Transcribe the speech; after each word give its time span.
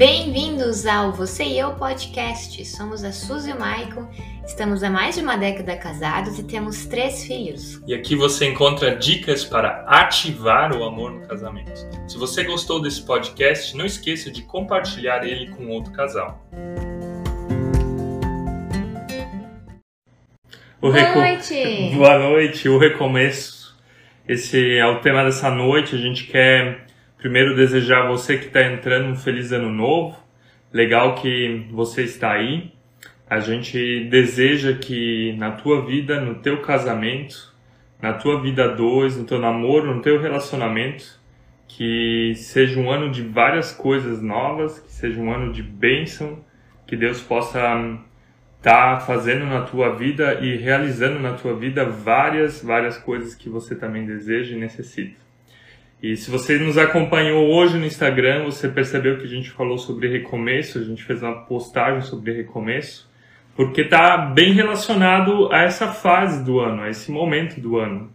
Bem-vindos 0.00 0.86
ao 0.86 1.12
Você 1.12 1.44
e 1.44 1.58
Eu 1.58 1.74
Podcast. 1.74 2.64
Somos 2.64 3.04
a 3.04 3.12
Suzy 3.12 3.50
e 3.50 3.52
o 3.52 3.60
Maicon, 3.60 4.08
estamos 4.46 4.82
há 4.82 4.88
mais 4.88 5.16
de 5.16 5.20
uma 5.20 5.36
década 5.36 5.76
casados 5.76 6.38
e 6.38 6.42
temos 6.42 6.86
três 6.86 7.22
filhos. 7.26 7.82
E 7.86 7.92
aqui 7.92 8.16
você 8.16 8.46
encontra 8.46 8.96
dicas 8.96 9.44
para 9.44 9.84
ativar 9.86 10.74
o 10.74 10.84
amor 10.84 11.10
no 11.10 11.28
casamento. 11.28 11.86
Se 12.08 12.16
você 12.16 12.44
gostou 12.44 12.80
desse 12.80 13.02
podcast, 13.04 13.76
não 13.76 13.84
esqueça 13.84 14.30
de 14.30 14.40
compartilhar 14.40 15.22
ele 15.22 15.50
com 15.50 15.68
outro 15.68 15.92
casal. 15.92 16.42
Boa 20.80 21.14
noite! 21.14 21.90
Boa 21.94 22.18
noite, 22.18 22.70
o 22.70 22.78
recomeço. 22.78 23.78
Esse 24.26 24.78
é 24.78 24.86
o 24.86 25.00
tema 25.00 25.24
dessa 25.24 25.50
noite. 25.50 25.94
A 25.94 25.98
gente 25.98 26.24
quer 26.24 26.86
primeiro 27.20 27.54
desejar 27.54 28.06
a 28.06 28.08
você 28.08 28.38
que 28.38 28.46
está 28.46 28.62
entrando 28.62 29.10
um 29.10 29.16
feliz 29.16 29.52
ano 29.52 29.70
novo. 29.70 30.18
Legal 30.72 31.14
que 31.16 31.66
você 31.70 32.02
está 32.02 32.32
aí. 32.32 32.72
A 33.28 33.38
gente 33.38 34.08
deseja 34.08 34.72
que 34.72 35.34
na 35.36 35.52
tua 35.52 35.84
vida, 35.84 36.18
no 36.20 36.36
teu 36.36 36.62
casamento, 36.62 37.54
na 38.00 38.14
tua 38.14 38.40
vida 38.40 38.74
dois, 38.74 39.18
no 39.18 39.24
teu 39.24 39.38
namoro, 39.38 39.94
no 39.94 40.00
teu 40.00 40.20
relacionamento, 40.20 41.20
que 41.68 42.32
seja 42.36 42.80
um 42.80 42.90
ano 42.90 43.10
de 43.10 43.22
várias 43.22 43.70
coisas 43.70 44.22
novas, 44.22 44.80
que 44.80 44.90
seja 44.90 45.20
um 45.20 45.30
ano 45.32 45.52
de 45.52 45.62
bênção, 45.62 46.42
que 46.86 46.96
Deus 46.96 47.20
possa 47.20 47.58
estar 48.56 48.98
tá 48.98 49.00
fazendo 49.00 49.44
na 49.44 49.60
tua 49.60 49.94
vida 49.94 50.40
e 50.40 50.56
realizando 50.56 51.20
na 51.20 51.34
tua 51.34 51.54
vida 51.54 51.84
várias, 51.84 52.62
várias 52.62 52.96
coisas 52.96 53.34
que 53.34 53.50
você 53.50 53.76
também 53.76 54.06
deseja 54.06 54.56
e 54.56 54.58
necessita. 54.58 55.19
E 56.02 56.16
se 56.16 56.30
você 56.30 56.58
nos 56.58 56.78
acompanhou 56.78 57.50
hoje 57.50 57.76
no 57.76 57.84
Instagram, 57.84 58.44
você 58.44 58.68
percebeu 58.68 59.18
que 59.18 59.24
a 59.24 59.28
gente 59.28 59.50
falou 59.50 59.76
sobre 59.76 60.08
recomeço, 60.08 60.78
a 60.78 60.82
gente 60.82 61.04
fez 61.04 61.22
uma 61.22 61.42
postagem 61.42 62.00
sobre 62.00 62.32
recomeço, 62.32 63.06
porque 63.54 63.82
está 63.82 64.16
bem 64.16 64.54
relacionado 64.54 65.52
a 65.52 65.62
essa 65.62 65.88
fase 65.88 66.42
do 66.42 66.58
ano, 66.58 66.82
a 66.82 66.88
esse 66.88 67.10
momento 67.10 67.60
do 67.60 67.76
ano. 67.76 68.10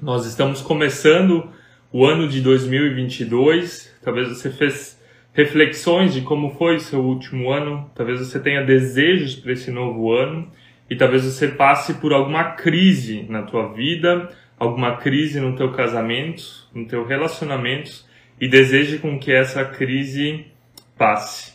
Nós 0.00 0.26
estamos 0.26 0.60
começando 0.62 1.48
o 1.92 2.04
ano 2.04 2.26
de 2.26 2.40
2022, 2.40 3.94
talvez 4.02 4.28
você 4.28 4.50
fez 4.50 5.00
reflexões 5.32 6.12
de 6.12 6.22
como 6.22 6.50
foi 6.56 6.74
o 6.74 6.80
seu 6.80 6.98
último 7.00 7.52
ano, 7.52 7.88
talvez 7.94 8.18
você 8.18 8.40
tenha 8.40 8.64
desejos 8.64 9.36
para 9.36 9.52
esse 9.52 9.70
novo 9.70 10.12
ano 10.12 10.50
e 10.90 10.96
talvez 10.96 11.24
você 11.24 11.46
passe 11.46 11.94
por 11.94 12.12
alguma 12.12 12.52
crise 12.52 13.24
na 13.28 13.42
tua 13.42 13.72
vida, 13.72 14.28
alguma 14.62 14.96
crise 14.96 15.40
no 15.40 15.56
teu 15.56 15.72
casamento, 15.72 16.68
no 16.72 16.86
teu 16.86 17.04
relacionamento 17.04 18.04
e 18.40 18.48
deseje 18.48 18.98
com 18.98 19.18
que 19.18 19.32
essa 19.32 19.64
crise 19.64 20.46
passe. 20.96 21.54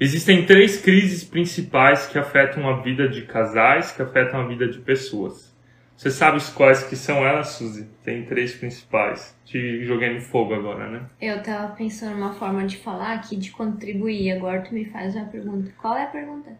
Existem 0.00 0.46
três 0.46 0.80
crises 0.80 1.22
principais 1.24 2.06
que 2.06 2.18
afetam 2.18 2.66
a 2.70 2.80
vida 2.80 3.06
de 3.06 3.22
casais, 3.22 3.92
que 3.92 4.00
afetam 4.00 4.40
a 4.40 4.46
vida 4.46 4.66
de 4.66 4.78
pessoas. 4.78 5.54
Você 5.94 6.10
sabe 6.10 6.40
quais 6.54 6.82
que 6.82 6.96
são 6.96 7.18
elas, 7.18 7.48
Suzy? 7.48 7.86
Tem 8.02 8.24
três 8.24 8.54
principais. 8.54 9.36
Te 9.44 9.84
joguei 9.84 10.14
no 10.14 10.20
fogo 10.22 10.54
agora, 10.54 10.88
né? 10.88 11.02
Eu 11.20 11.42
tava 11.42 11.74
pensando 11.74 12.16
uma 12.16 12.32
forma 12.32 12.64
de 12.64 12.78
falar 12.78 13.12
aqui, 13.12 13.36
de 13.36 13.50
contribuir. 13.50 14.32
Agora 14.32 14.62
tu 14.62 14.72
me 14.72 14.86
faz 14.86 15.14
uma 15.14 15.26
pergunta. 15.26 15.70
Qual 15.76 15.94
é 15.94 16.04
a 16.04 16.06
pergunta? 16.06 16.50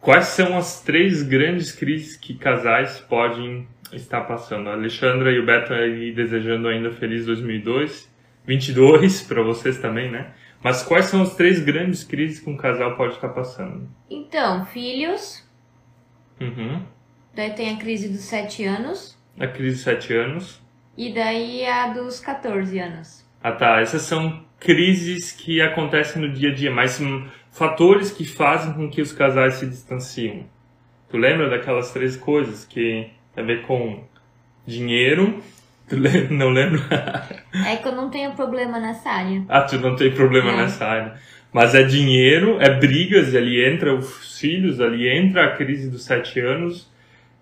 Quais 0.00 0.26
são 0.26 0.56
as 0.56 0.82
três 0.82 1.22
grandes 1.22 1.72
crises 1.72 2.14
que 2.14 2.34
casais 2.34 3.00
podem 3.00 3.66
estar 3.92 4.22
passando? 4.22 4.68
A 4.68 4.72
Alexandra 4.72 5.30
e 5.32 5.38
o 5.38 5.46
Beto 5.46 5.72
aí 5.72 6.12
desejando 6.12 6.68
ainda 6.68 6.90
feliz 6.90 7.26
2002, 7.26 8.10
22 8.46 9.22
para 9.22 9.42
vocês 9.42 9.78
também, 9.78 10.10
né? 10.10 10.32
Mas 10.62 10.82
quais 10.82 11.06
são 11.06 11.22
as 11.22 11.36
três 11.36 11.60
grandes 11.60 12.02
crises 12.02 12.40
que 12.40 12.50
um 12.50 12.56
casal 12.56 12.96
pode 12.96 13.14
estar 13.14 13.28
passando? 13.28 13.88
Então, 14.10 14.66
filhos. 14.66 15.46
Uhum. 16.40 16.82
Daí 17.34 17.52
tem 17.52 17.74
a 17.74 17.78
crise 17.78 18.08
dos 18.08 18.22
7 18.22 18.64
anos. 18.64 19.16
A 19.38 19.46
crise 19.46 19.76
dos 19.76 19.84
7 19.84 20.14
anos. 20.14 20.60
E 20.96 21.12
daí 21.12 21.64
a 21.64 21.92
dos 21.92 22.18
14 22.18 22.78
anos. 22.80 23.24
Ah 23.40 23.52
tá, 23.52 23.80
essas 23.80 24.02
são 24.02 24.44
crises 24.58 25.30
que 25.30 25.60
acontecem 25.60 26.20
no 26.20 26.32
dia 26.32 26.50
a 26.50 26.54
dia, 26.54 26.72
mas 26.72 26.92
são 26.92 27.28
fatores 27.52 28.10
que 28.10 28.24
fazem 28.24 28.72
com 28.72 28.90
que 28.90 29.00
os 29.00 29.12
casais 29.12 29.54
se 29.54 29.66
distanciam. 29.66 30.44
Tu 31.08 31.16
lembra 31.16 31.48
daquelas 31.48 31.92
três 31.92 32.16
coisas 32.16 32.64
que 32.64 33.10
tem 33.38 33.40
a 33.40 33.42
ver 33.42 33.62
com 33.62 34.02
dinheiro? 34.66 35.42
Não 36.30 36.50
lembro? 36.50 36.82
é 37.66 37.76
que 37.76 37.88
eu 37.88 37.92
não 37.92 38.10
tenho 38.10 38.32
problema 38.32 38.78
nessa 38.78 39.08
área. 39.08 39.42
Ah, 39.48 39.62
tu 39.62 39.78
não 39.78 39.96
tem 39.96 40.12
problema 40.12 40.50
não. 40.50 40.58
nessa 40.58 40.84
área. 40.84 41.14
Mas 41.50 41.74
é 41.74 41.82
dinheiro, 41.82 42.58
é 42.60 42.78
brigas, 42.78 43.34
ali 43.34 43.64
entra 43.64 43.94
os 43.94 44.38
filhos, 44.38 44.82
ali 44.82 45.08
entra 45.08 45.46
a 45.46 45.56
crise 45.56 45.88
dos 45.88 46.04
sete 46.04 46.40
anos, 46.40 46.92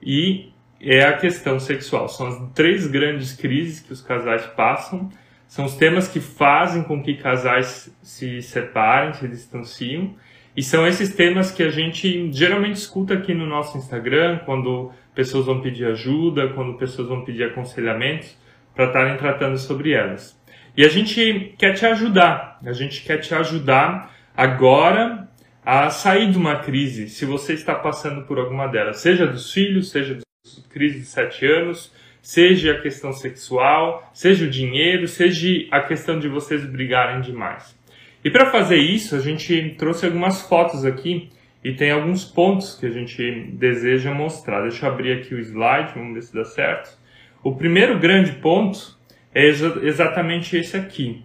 e 0.01 0.53
é 0.81 1.03
a 1.03 1.15
questão 1.15 1.59
sexual. 1.59 2.09
São 2.09 2.29
as 2.29 2.53
três 2.55 2.87
grandes 2.87 3.33
crises 3.33 3.81
que 3.81 3.93
os 3.93 4.01
casais 4.01 4.47
passam. 4.47 5.11
São 5.49 5.65
os 5.65 5.75
temas 5.75 6.07
que 6.07 6.21
fazem 6.21 6.85
com 6.85 7.03
que 7.03 7.15
casais 7.15 7.93
se 8.01 8.41
separem, 8.43 9.13
se 9.15 9.27
distanciam. 9.27 10.15
E 10.57 10.63
são 10.63 10.87
esses 10.87 11.13
temas 11.13 11.51
que 11.51 11.65
a 11.65 11.71
gente 11.71 12.33
geralmente 12.33 12.77
escuta 12.77 13.15
aqui 13.15 13.35
no 13.35 13.45
nosso 13.45 13.77
Instagram, 13.77 14.39
quando 14.45 14.93
pessoas 15.17 15.47
vão 15.47 15.63
pedir 15.63 15.87
ajuda, 15.87 16.51
quando 16.51 16.77
pessoas 16.77 17.09
vão 17.09 17.25
pedir 17.25 17.45
aconselhamentos, 17.45 18.37
para 18.75 18.89
estarem 18.89 19.17
tratando 19.17 19.57
sobre 19.57 19.93
elas. 19.93 20.39
E 20.77 20.85
a 20.85 20.89
gente 20.89 21.55
quer 21.59 21.73
te 21.73 21.87
ajudar, 21.87 22.61
a 22.65 22.73
gente 22.73 23.03
quer 23.03 23.17
te 23.17 23.35
ajudar 23.35 24.15
agora 24.37 25.27
a 25.65 25.89
sair 25.89 26.31
de 26.31 26.37
uma 26.37 26.57
crise, 26.57 27.09
se 27.09 27.25
você 27.25 27.55
está 27.55 27.75
passando 27.75 28.27
por 28.27 28.39
alguma 28.39 28.69
delas, 28.69 29.01
seja 29.01 29.27
dos 29.27 29.51
filhos, 29.51 29.91
seja 29.91 30.15
da 30.15 30.21
crise 30.69 31.01
de 31.01 31.07
sete 31.07 31.47
anos, 31.47 31.91
seja 32.21 32.73
a 32.73 32.81
questão 32.81 33.13
sexual, 33.13 34.09
seja 34.13 34.45
o 34.45 34.51
dinheiro, 34.51 35.09
seja 35.09 35.67
a 35.71 35.81
questão 35.81 36.19
de 36.19 36.29
vocês 36.29 36.65
brigarem 36.67 37.23
demais. 37.23 37.75
E 38.23 38.31
para 38.31 38.51
fazer 38.51 38.77
isso, 38.77 39.17
a 39.17 39.21
gente 39.21 39.77
trouxe 39.79 40.05
algumas 40.05 40.43
fotos 40.43 40.85
aqui 40.85 41.31
e 41.67 41.75
tem 41.75 41.91
alguns 41.91 42.25
pontos 42.25 42.79
que 42.79 42.87
a 42.87 42.91
gente 42.91 43.51
deseja 43.55 44.15
mostrar. 44.15 44.63
Deixa 44.63 44.87
eu 44.87 44.93
abrir 44.93 45.19
aqui 45.19 45.35
o 45.35 45.41
slide, 45.41 45.95
vamos 45.97 46.15
ver 46.15 46.23
se 46.23 46.33
dá 46.33 46.45
certo. 46.45 46.97
O 47.43 47.57
primeiro 47.57 47.99
grande 47.99 48.35
ponto 48.35 48.97
é 49.35 49.47
exa 49.47 49.81
exatamente 49.83 50.57
esse 50.57 50.77
aqui 50.77 51.25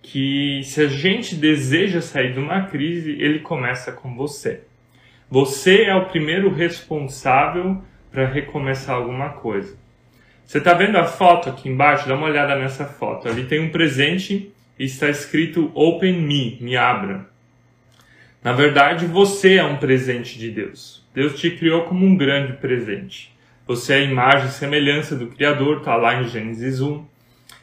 que 0.00 0.62
se 0.64 0.80
a 0.80 0.86
gente 0.86 1.34
deseja 1.34 2.00
sair 2.00 2.32
de 2.32 2.38
uma 2.38 2.62
crise, 2.62 3.10
ele 3.20 3.40
começa 3.40 3.92
com 3.92 4.16
você. 4.16 4.62
Você 5.30 5.82
é 5.82 5.94
o 5.94 6.06
primeiro 6.06 6.50
responsável 6.50 7.82
para 8.10 8.26
recomeçar 8.26 8.96
alguma 8.96 9.34
coisa. 9.34 9.76
Você 10.46 10.58
está 10.58 10.72
vendo 10.72 10.96
a 10.96 11.04
foto 11.04 11.50
aqui 11.50 11.68
embaixo? 11.68 12.08
Dá 12.08 12.14
uma 12.14 12.28
olhada 12.28 12.56
nessa 12.56 12.86
foto. 12.86 13.28
Ali 13.28 13.44
tem 13.44 13.60
um 13.60 13.70
presente 13.70 14.50
e 14.78 14.84
está 14.86 15.10
escrito 15.10 15.70
Open 15.74 16.22
Me, 16.22 16.56
me 16.58 16.74
abra. 16.74 17.33
Na 18.44 18.52
verdade, 18.52 19.06
você 19.06 19.54
é 19.54 19.64
um 19.64 19.78
presente 19.78 20.38
de 20.38 20.50
Deus. 20.50 21.02
Deus 21.14 21.40
te 21.40 21.50
criou 21.52 21.84
como 21.84 22.04
um 22.04 22.14
grande 22.14 22.52
presente. 22.52 23.34
Você 23.66 23.94
é 23.94 23.96
a 23.96 24.00
imagem 24.00 24.48
e 24.48 24.52
semelhança 24.52 25.16
do 25.16 25.28
Criador, 25.28 25.78
está 25.78 25.96
lá 25.96 26.20
em 26.20 26.28
Gênesis 26.28 26.78
1. 26.78 27.06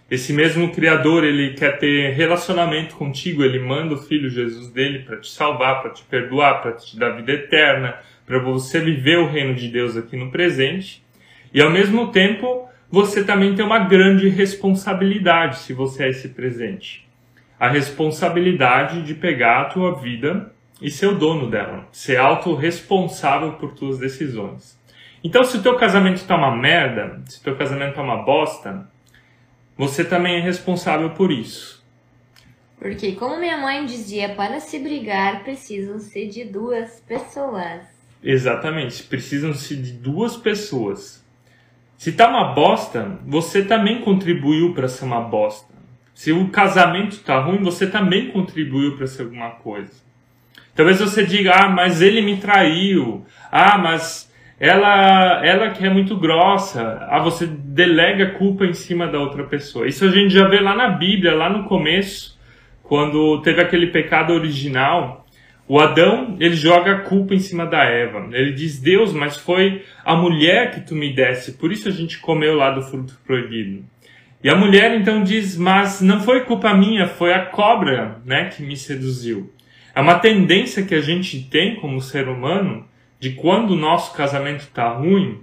Esse 0.10 0.34
mesmo 0.34 0.72
Criador, 0.72 1.24
ele 1.24 1.54
quer 1.54 1.78
ter 1.78 2.14
relacionamento 2.14 2.96
contigo, 2.96 3.44
ele 3.44 3.60
manda 3.60 3.94
o 3.94 3.98
Filho 3.98 4.28
Jesus 4.28 4.72
dele 4.72 5.04
para 5.04 5.18
te 5.18 5.30
salvar, 5.30 5.84
para 5.84 5.92
te 5.92 6.02
perdoar, 6.02 6.64
para 6.64 6.72
te 6.72 6.98
dar 6.98 7.12
vida 7.12 7.32
eterna, 7.32 8.00
para 8.26 8.40
você 8.40 8.80
viver 8.80 9.20
o 9.20 9.30
reino 9.30 9.54
de 9.54 9.68
Deus 9.68 9.96
aqui 9.96 10.18
no 10.18 10.32
presente. 10.32 11.06
E 11.54 11.62
ao 11.62 11.70
mesmo 11.70 12.08
tempo, 12.08 12.68
você 12.90 13.24
também 13.24 13.54
tem 13.54 13.64
uma 13.64 13.86
grande 13.88 14.30
responsabilidade 14.30 15.60
se 15.60 15.74
você 15.74 16.06
é 16.06 16.10
esse 16.10 16.30
presente. 16.30 17.08
A 17.60 17.70
responsabilidade 17.70 19.04
de 19.04 19.14
pegar 19.14 19.62
a 19.62 19.66
tua 19.66 19.94
vida 20.02 20.52
e 20.82 20.90
ser 20.90 21.08
o 21.08 21.18
dono 21.18 21.50
dela, 21.50 21.88
ser 21.92 22.18
autorresponsável 22.18 23.54
por 23.54 23.74
tuas 23.74 24.00
decisões. 24.00 24.80
Então, 25.24 25.44
se 25.44 25.58
o 25.58 25.62
teu 25.62 25.78
casamento 25.78 26.18
está 26.18 26.36
uma 26.36 26.56
merda, 26.56 27.22
se 27.28 27.40
o 27.40 27.44
teu 27.44 27.56
casamento 27.56 27.92
está 27.92 28.02
uma 28.02 28.24
bosta, 28.24 28.90
você 29.78 30.04
também 30.04 30.38
é 30.38 30.42
responsável 30.42 31.12
por 31.12 31.32
isso. 31.32 31.82
Porque, 32.80 33.12
como 33.12 33.40
minha 33.40 33.58
mãe 33.58 33.86
dizia, 33.86 34.30
para 34.30 34.60
se 34.60 34.80
brigar 34.80 35.44
precisam-se 35.44 36.28
de 36.28 36.44
duas 36.46 37.00
pessoas. 37.02 37.82
Exatamente, 38.24 39.04
precisam-se 39.04 39.76
de 39.76 39.92
duas 39.92 40.36
pessoas. 40.36 41.24
Se 41.96 42.12
tá 42.12 42.28
uma 42.28 42.56
bosta, 42.56 43.20
você 43.24 43.64
também 43.64 44.02
contribuiu 44.02 44.74
para 44.74 44.88
ser 44.88 45.06
uma 45.06 45.22
bosta. 45.22 45.72
Se 46.16 46.32
o 46.32 46.50
casamento 46.50 47.20
tá 47.20 47.40
ruim, 47.40 47.62
você 47.62 47.86
também 47.86 48.32
contribuiu 48.32 48.98
para 48.98 49.06
ser 49.06 49.22
alguma 49.22 49.52
coisa. 49.52 49.94
Talvez 50.76 51.00
você 51.00 51.26
diga: 51.26 51.52
"Ah, 51.54 51.70
mas 51.70 52.02
ele 52.02 52.22
me 52.22 52.38
traiu. 52.38 53.26
Ah, 53.52 53.78
mas 53.78 54.32
ela, 54.60 55.44
ela 55.44 55.70
que 55.72 55.86
é 55.86 55.90
muito 55.90 56.16
grossa, 56.16 57.08
ah, 57.10 57.20
você 57.20 57.48
delega 57.48 58.32
culpa 58.38 58.64
em 58.64 58.74
cima 58.74 59.08
da 59.08 59.20
outra 59.20 59.44
pessoa. 59.44 59.88
Isso 59.88 60.06
a 60.06 60.10
gente 60.10 60.32
já 60.34 60.48
vê 60.48 60.60
lá 60.60 60.76
na 60.76 60.90
Bíblia, 60.90 61.34
lá 61.34 61.50
no 61.50 61.64
começo, 61.64 62.40
quando 62.84 63.42
teve 63.42 63.60
aquele 63.60 63.88
pecado 63.88 64.34
original, 64.34 65.26
o 65.68 65.80
Adão, 65.80 66.36
ele 66.40 66.56
joga 66.56 66.92
a 66.92 67.00
culpa 67.00 67.34
em 67.34 67.40
cima 67.40 67.66
da 67.66 67.84
Eva. 67.84 68.28
Ele 68.32 68.52
diz: 68.52 68.80
"Deus, 68.80 69.14
mas 69.14 69.38
foi 69.38 69.84
a 70.06 70.16
mulher 70.16 70.72
que 70.72 70.82
tu 70.82 70.94
me 70.96 71.12
desse, 71.14 71.54
por 71.54 71.72
isso 71.72 71.88
a 71.88 71.92
gente 71.92 72.20
comeu 72.20 72.56
lá 72.56 72.72
do 72.72 72.82
fruto 72.82 73.18
proibido". 73.26 73.84
E 74.44 74.50
a 74.50 74.56
mulher 74.56 74.94
então 74.96 75.24
diz: 75.24 75.58
"Mas 75.58 76.02
não 76.02 76.20
foi 76.20 76.42
culpa 76.42 76.74
minha, 76.74 77.08
foi 77.08 77.34
a 77.34 77.46
cobra, 77.46 78.20
né, 78.26 78.46
que 78.46 78.62
me 78.62 78.78
seduziu". 78.78 79.52
É 80.02 80.04
uma 80.04 80.18
tendência 80.18 80.84
que 80.84 80.96
a 80.96 81.00
gente 81.00 81.44
tem 81.44 81.76
como 81.76 82.02
ser 82.02 82.28
humano 82.28 82.88
de 83.20 83.34
quando 83.34 83.76
o 83.76 83.76
nosso 83.76 84.18
casamento 84.18 84.62
está 84.62 84.90
ruim, 84.90 85.42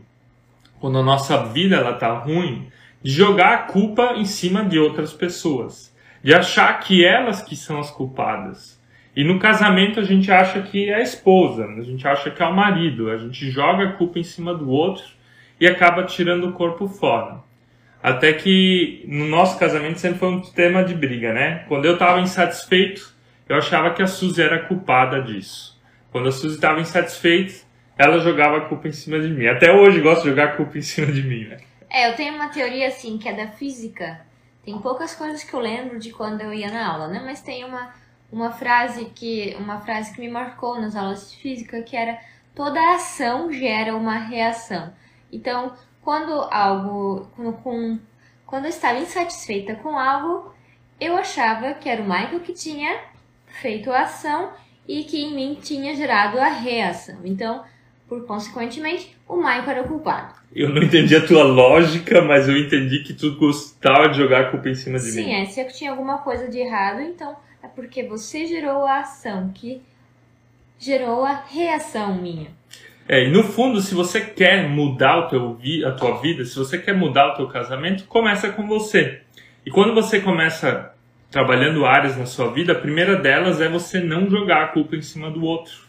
quando 0.80 0.98
a 0.98 1.02
nossa 1.04 1.44
vida 1.44 1.76
ela 1.76 1.92
tá 1.92 2.12
ruim, 2.12 2.66
de 3.00 3.08
jogar 3.08 3.54
a 3.54 3.58
culpa 3.58 4.14
em 4.16 4.24
cima 4.24 4.64
de 4.64 4.76
outras 4.76 5.12
pessoas, 5.12 5.96
de 6.24 6.34
achar 6.34 6.76
que 6.80 7.04
elas 7.04 7.40
que 7.40 7.54
são 7.54 7.78
as 7.78 7.88
culpadas. 7.92 8.82
E 9.14 9.22
no 9.22 9.38
casamento 9.38 10.00
a 10.00 10.02
gente 10.02 10.28
acha 10.32 10.60
que 10.60 10.90
é 10.90 10.96
a 10.96 11.02
esposa, 11.02 11.64
a 11.64 11.82
gente 11.82 12.08
acha 12.08 12.28
que 12.28 12.42
é 12.42 12.46
o 12.46 12.52
marido, 12.52 13.12
a 13.12 13.16
gente 13.16 13.48
joga 13.52 13.84
a 13.84 13.92
culpa 13.92 14.18
em 14.18 14.24
cima 14.24 14.52
do 14.52 14.68
outro 14.68 15.04
e 15.60 15.68
acaba 15.68 16.02
tirando 16.02 16.48
o 16.48 16.52
corpo 16.52 16.88
fora. 16.88 17.44
Até 18.02 18.32
que 18.32 19.04
no 19.06 19.26
nosso 19.26 19.56
casamento 19.56 20.00
sempre 20.00 20.18
foi 20.18 20.30
um 20.30 20.40
tema 20.40 20.82
de 20.82 20.94
briga, 20.94 21.32
né? 21.32 21.64
Quando 21.68 21.84
eu 21.84 21.92
estava 21.92 22.18
insatisfeito, 22.20 23.16
eu 23.48 23.56
achava 23.56 23.92
que 23.92 24.02
a 24.02 24.06
Suzy 24.06 24.42
era 24.42 24.66
culpada 24.66 25.22
disso. 25.22 25.80
Quando 26.12 26.28
a 26.28 26.32
Suzy 26.32 26.56
estava 26.56 26.80
insatisfeita, 26.80 27.66
ela 27.96 28.18
jogava 28.18 28.58
a 28.58 28.60
culpa 28.62 28.88
em 28.88 28.92
cima 28.92 29.18
de 29.18 29.28
mim. 29.28 29.46
Até 29.46 29.72
hoje 29.72 30.00
gosto 30.00 30.22
de 30.22 30.28
jogar 30.30 30.44
a 30.44 30.56
culpa 30.56 30.78
em 30.78 30.82
cima 30.82 31.10
de 31.10 31.22
mim, 31.22 31.44
né? 31.46 31.58
É, 31.90 32.10
eu 32.10 32.14
tenho 32.14 32.34
uma 32.34 32.48
teoria 32.48 32.88
assim, 32.88 33.18
que 33.18 33.28
é 33.28 33.32
da 33.32 33.48
física. 33.48 34.20
Tem 34.64 34.78
poucas 34.78 35.14
coisas 35.14 35.42
que 35.42 35.54
eu 35.54 35.60
lembro 35.60 35.98
de 35.98 36.12
quando 36.12 36.42
eu 36.42 36.52
ia 36.52 36.70
na 36.70 36.86
aula, 36.86 37.08
né? 37.08 37.22
Mas 37.24 37.40
tem 37.40 37.64
uma, 37.64 37.94
uma 38.30 38.50
frase 38.50 39.06
que 39.06 39.56
uma 39.58 39.80
frase 39.80 40.14
que 40.14 40.20
me 40.20 40.28
marcou 40.28 40.78
nas 40.80 40.94
aulas 40.94 41.30
de 41.30 41.38
física 41.38 41.82
que 41.82 41.96
era 41.96 42.18
toda 42.54 42.94
ação 42.94 43.50
gera 43.50 43.96
uma 43.96 44.18
reação. 44.18 44.92
Então, 45.32 45.72
quando 46.02 46.32
algo 46.50 47.28
quando, 47.34 47.52
com, 47.54 47.98
quando 48.46 48.64
eu 48.64 48.70
estava 48.70 48.98
insatisfeita 48.98 49.74
com 49.76 49.98
algo, 49.98 50.54
eu 51.00 51.16
achava 51.16 51.72
que 51.74 51.88
era 51.88 52.02
o 52.02 52.04
Michael 52.04 52.40
que 52.40 52.52
tinha 52.52 53.00
feito 53.60 53.90
a 53.90 54.02
ação 54.02 54.50
e 54.86 55.04
que 55.04 55.22
em 55.22 55.34
mim 55.34 55.58
tinha 55.60 55.94
gerado 55.94 56.38
a 56.38 56.48
reação. 56.48 57.18
Então, 57.24 57.62
por 58.08 58.26
consequentemente, 58.26 59.14
o 59.28 59.36
Michael 59.36 59.70
era 59.70 59.82
o 59.82 59.88
culpado. 59.88 60.34
Eu 60.54 60.70
não 60.70 60.82
entendi 60.82 61.14
a 61.14 61.26
tua 61.26 61.42
lógica, 61.42 62.22
mas 62.22 62.48
eu 62.48 62.56
entendi 62.56 63.00
que 63.00 63.12
tu 63.12 63.36
gostava 63.36 64.08
de 64.08 64.16
jogar 64.16 64.40
a 64.40 64.50
culpa 64.50 64.70
em 64.70 64.74
cima 64.74 64.98
de 64.98 65.04
Sim, 65.04 65.16
mim. 65.18 65.24
Sim, 65.24 65.34
é. 65.34 65.44
Se 65.44 65.60
eu 65.60 65.68
tinha 65.68 65.90
alguma 65.90 66.18
coisa 66.18 66.48
de 66.48 66.58
errado, 66.58 67.00
então 67.00 67.36
é 67.62 67.68
porque 67.68 68.02
você 68.02 68.46
gerou 68.46 68.86
a 68.86 69.00
ação 69.00 69.50
que 69.54 69.82
gerou 70.78 71.24
a 71.24 71.34
reação 71.34 72.14
minha. 72.14 72.48
É, 73.06 73.24
e 73.24 73.30
no 73.30 73.42
fundo, 73.42 73.80
se 73.80 73.94
você 73.94 74.20
quer 74.20 74.68
mudar 74.68 75.18
o 75.18 75.28
teu 75.28 75.54
vi 75.54 75.84
a 75.84 75.92
tua 75.92 76.20
vida, 76.20 76.44
se 76.44 76.56
você 76.56 76.78
quer 76.78 76.94
mudar 76.94 77.32
o 77.32 77.36
teu 77.36 77.48
casamento, 77.48 78.04
começa 78.04 78.50
com 78.50 78.66
você. 78.66 79.20
E 79.64 79.70
quando 79.70 79.94
você 79.94 80.20
começa 80.20 80.94
trabalhando 81.30 81.84
áreas 81.84 82.16
na 82.16 82.26
sua 82.26 82.50
vida, 82.52 82.72
a 82.72 82.80
primeira 82.80 83.16
delas 83.16 83.60
é 83.60 83.68
você 83.68 84.00
não 84.00 84.28
jogar 84.30 84.64
a 84.64 84.68
culpa 84.68 84.96
em 84.96 85.02
cima 85.02 85.30
do 85.30 85.44
outro 85.44 85.88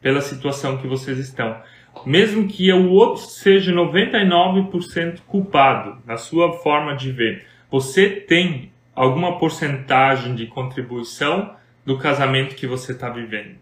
pela 0.00 0.20
situação 0.20 0.78
que 0.78 0.86
vocês 0.86 1.18
estão. 1.18 1.60
Mesmo 2.06 2.46
que 2.46 2.72
o 2.72 2.90
outro 2.90 3.22
seja 3.22 3.72
99% 3.72 5.20
culpado 5.26 5.98
na 6.06 6.16
sua 6.16 6.52
forma 6.52 6.94
de 6.94 7.10
ver, 7.10 7.46
você 7.70 8.08
tem 8.08 8.72
alguma 8.94 9.38
porcentagem 9.38 10.34
de 10.34 10.46
contribuição 10.46 11.54
do 11.84 11.98
casamento 11.98 12.54
que 12.54 12.66
você 12.66 12.92
está 12.92 13.08
vivendo. 13.08 13.56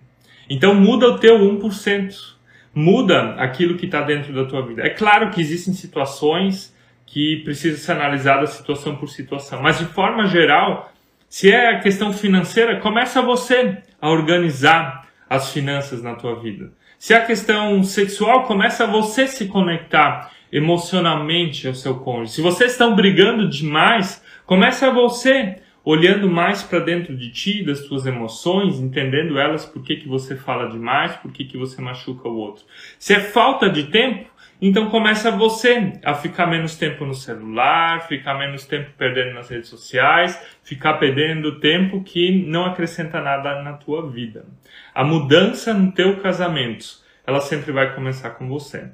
Então 0.48 0.74
muda 0.74 1.08
o 1.08 1.18
teu 1.18 1.38
1%. 1.38 2.36
Muda 2.74 3.34
aquilo 3.36 3.78
que 3.78 3.86
está 3.86 4.02
dentro 4.02 4.34
da 4.34 4.44
tua 4.44 4.60
vida. 4.66 4.82
É 4.82 4.90
claro 4.90 5.30
que 5.30 5.40
existem 5.40 5.72
situações 5.72 6.76
que 7.06 7.36
precisa 7.38 7.78
ser 7.78 7.92
analisada 7.92 8.46
situação 8.46 8.96
por 8.96 9.08
situação, 9.08 9.62
mas 9.62 9.78
de 9.78 9.86
forma 9.86 10.26
geral, 10.26 10.92
se 11.36 11.50
é 11.50 11.68
a 11.68 11.80
questão 11.80 12.14
financeira, 12.14 12.80
começa 12.80 13.20
você 13.20 13.76
a 14.00 14.08
organizar 14.08 15.06
as 15.28 15.52
finanças 15.52 16.02
na 16.02 16.14
tua 16.14 16.40
vida. 16.40 16.72
Se 16.98 17.12
a 17.12 17.22
questão 17.22 17.82
sexual 17.84 18.44
começa 18.44 18.86
você 18.86 19.26
se 19.26 19.46
conectar 19.46 20.32
emocionalmente 20.50 21.68
ao 21.68 21.74
seu 21.74 21.96
cônjuge. 21.96 22.32
Se 22.32 22.40
vocês 22.40 22.72
estão 22.72 22.96
brigando 22.96 23.50
demais, 23.50 24.24
começa 24.46 24.90
você 24.90 25.56
olhando 25.84 26.30
mais 26.30 26.62
para 26.62 26.78
dentro 26.78 27.14
de 27.14 27.30
ti, 27.30 27.62
das 27.62 27.82
tuas 27.82 28.06
emoções, 28.06 28.80
entendendo 28.80 29.38
elas, 29.38 29.66
por 29.66 29.82
que, 29.82 29.96
que 29.96 30.08
você 30.08 30.36
fala 30.36 30.70
demais, 30.70 31.16
por 31.16 31.30
que, 31.30 31.44
que 31.44 31.58
você 31.58 31.82
machuca 31.82 32.26
o 32.26 32.38
outro. 32.38 32.64
Se 32.98 33.12
é 33.12 33.20
falta 33.20 33.68
de 33.68 33.84
tempo, 33.84 34.30
então 34.60 34.88
começa 34.88 35.30
você 35.30 35.92
a 36.02 36.14
ficar 36.14 36.46
menos 36.46 36.76
tempo 36.76 37.04
no 37.04 37.14
celular, 37.14 38.06
ficar 38.08 38.34
menos 38.34 38.64
tempo 38.64 38.90
perdendo 38.96 39.34
nas 39.34 39.50
redes 39.50 39.68
sociais, 39.68 40.40
ficar 40.62 40.94
perdendo 40.94 41.60
tempo 41.60 42.02
que 42.02 42.44
não 42.46 42.64
acrescenta 42.64 43.20
nada 43.20 43.62
na 43.62 43.74
tua 43.74 44.10
vida. 44.10 44.46
A 44.94 45.04
mudança 45.04 45.74
no 45.74 45.92
teu 45.92 46.16
casamento, 46.20 46.86
ela 47.26 47.40
sempre 47.40 47.70
vai 47.70 47.94
começar 47.94 48.30
com 48.30 48.48
você. 48.48 48.88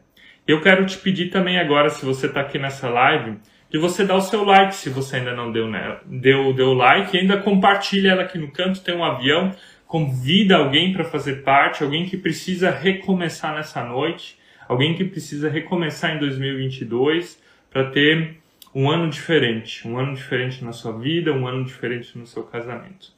Eu 0.46 0.60
quero 0.60 0.84
te 0.84 0.98
pedir 0.98 1.30
também 1.30 1.58
agora, 1.58 1.88
se 1.88 2.04
você 2.04 2.26
está 2.26 2.40
aqui 2.40 2.58
nessa 2.58 2.88
live, 2.88 3.38
que 3.70 3.78
você 3.78 4.04
dá 4.04 4.16
o 4.16 4.20
seu 4.20 4.44
like 4.44 4.74
se 4.74 4.90
você 4.90 5.16
ainda 5.16 5.34
não 5.34 5.52
deu 5.52 5.68
nela. 5.68 6.00
Deu, 6.04 6.52
deu 6.52 6.74
like 6.74 7.16
ainda 7.16 7.38
compartilha 7.38 8.10
ela 8.10 8.22
aqui 8.22 8.36
no 8.36 8.50
canto, 8.50 8.82
tem 8.82 8.96
um 8.96 9.04
avião, 9.04 9.52
convida 9.86 10.56
alguém 10.56 10.92
para 10.92 11.04
fazer 11.04 11.44
parte, 11.44 11.84
alguém 11.84 12.04
que 12.04 12.16
precisa 12.16 12.70
recomeçar 12.70 13.54
nessa 13.54 13.84
noite 13.84 14.41
alguém 14.72 14.94
que 14.94 15.04
precisa 15.04 15.48
recomeçar 15.48 16.16
em 16.16 16.18
2022 16.18 17.40
para 17.70 17.90
ter 17.90 18.38
um 18.74 18.90
ano 18.90 19.10
diferente, 19.10 19.86
um 19.86 19.98
ano 19.98 20.14
diferente 20.14 20.64
na 20.64 20.72
sua 20.72 20.98
vida, 20.98 21.32
um 21.32 21.46
ano 21.46 21.64
diferente 21.64 22.16
no 22.18 22.26
seu 22.26 22.42
casamento. 22.42 23.12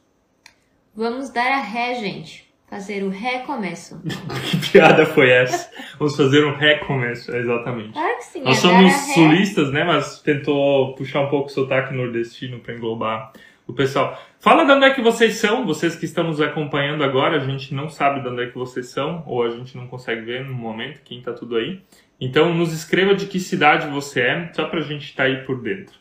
Vamos 0.94 1.30
dar 1.30 1.50
a 1.50 1.60
ré, 1.60 1.94
gente. 1.94 2.44
Fazer 2.68 3.04
o 3.04 3.08
recomeço. 3.08 4.02
que 4.50 4.72
piada 4.72 5.06
foi 5.06 5.30
essa? 5.30 5.70
Vamos 5.98 6.16
fazer 6.16 6.44
um 6.44 6.56
recomeço, 6.56 7.34
exatamente. 7.34 7.92
Claro 7.92 8.16
que 8.16 8.24
sim. 8.24 8.42
Nós 8.42 8.56
somos 8.56 8.92
sulistas, 9.14 9.70
né? 9.70 9.84
Mas 9.84 10.20
tentou 10.20 10.94
puxar 10.94 11.20
um 11.20 11.28
pouco 11.28 11.46
o 11.46 11.52
sotaque 11.52 11.94
nordestino 11.94 12.58
para 12.58 12.74
englobar 12.74 13.32
o 13.66 13.72
pessoal. 13.72 14.20
Fala 14.44 14.66
de 14.66 14.72
onde 14.72 14.84
é 14.84 14.90
que 14.90 15.00
vocês 15.00 15.36
são, 15.36 15.64
vocês 15.64 15.96
que 15.96 16.04
estão 16.04 16.24
nos 16.24 16.38
acompanhando 16.38 17.02
agora, 17.02 17.38
a 17.38 17.46
gente 17.46 17.72
não 17.72 17.88
sabe 17.88 18.20
de 18.20 18.28
onde 18.28 18.42
é 18.42 18.46
que 18.46 18.58
vocês 18.58 18.88
são, 18.90 19.24
ou 19.26 19.42
a 19.42 19.48
gente 19.48 19.74
não 19.74 19.86
consegue 19.86 20.20
ver 20.20 20.44
no 20.44 20.52
momento, 20.52 21.00
quem 21.02 21.20
está 21.20 21.32
tudo 21.32 21.56
aí. 21.56 21.80
Então 22.20 22.54
nos 22.54 22.70
escreva 22.70 23.14
de 23.14 23.24
que 23.24 23.40
cidade 23.40 23.88
você 23.88 24.20
é, 24.20 24.52
só 24.52 24.66
para 24.66 24.80
a 24.80 24.82
gente 24.82 25.04
estar 25.04 25.22
tá 25.22 25.30
aí 25.30 25.46
por 25.46 25.62
dentro. 25.62 25.98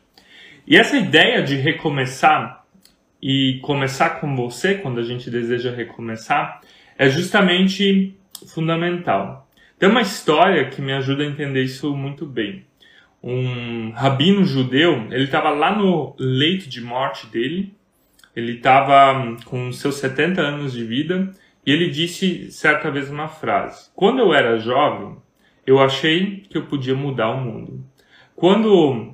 E 0.68 0.76
essa 0.76 0.98
ideia 0.98 1.42
de 1.42 1.56
recomeçar 1.56 2.66
e 3.22 3.60
começar 3.62 4.20
com 4.20 4.36
você, 4.36 4.74
quando 4.74 5.00
a 5.00 5.04
gente 5.04 5.30
deseja 5.30 5.72
recomeçar, 5.72 6.60
é 6.98 7.08
justamente 7.08 8.14
fundamental. 8.54 9.48
Tem 9.80 9.88
uma 9.88 10.02
história 10.02 10.68
que 10.68 10.82
me 10.82 10.92
ajuda 10.92 11.24
a 11.24 11.28
entender 11.28 11.64
isso 11.64 11.96
muito 11.96 12.26
bem 12.26 12.66
um 13.24 13.92
rabino 13.92 14.44
judeu, 14.44 15.08
ele 15.10 15.24
estava 15.24 15.50
lá 15.50 15.74
no 15.74 16.14
leito 16.20 16.68
de 16.68 16.82
morte 16.82 17.26
dele, 17.28 17.74
ele 18.36 18.54
estava 18.54 19.18
hum, 19.18 19.38
com 19.46 19.72
seus 19.72 19.96
70 19.96 20.42
anos 20.42 20.74
de 20.74 20.84
vida 20.84 21.32
e 21.66 21.72
ele 21.72 21.90
disse 21.90 22.52
certa 22.52 22.90
vez 22.92 23.10
uma 23.10 23.28
frase: 23.28 23.90
Quando 23.96 24.20
eu 24.20 24.34
era 24.34 24.58
jovem, 24.58 25.18
eu 25.66 25.80
achei 25.80 26.44
que 26.50 26.58
eu 26.58 26.66
podia 26.66 26.96
mudar 26.96 27.32
o 27.32 27.42
mundo. 27.42 27.84
Quando 28.36 29.14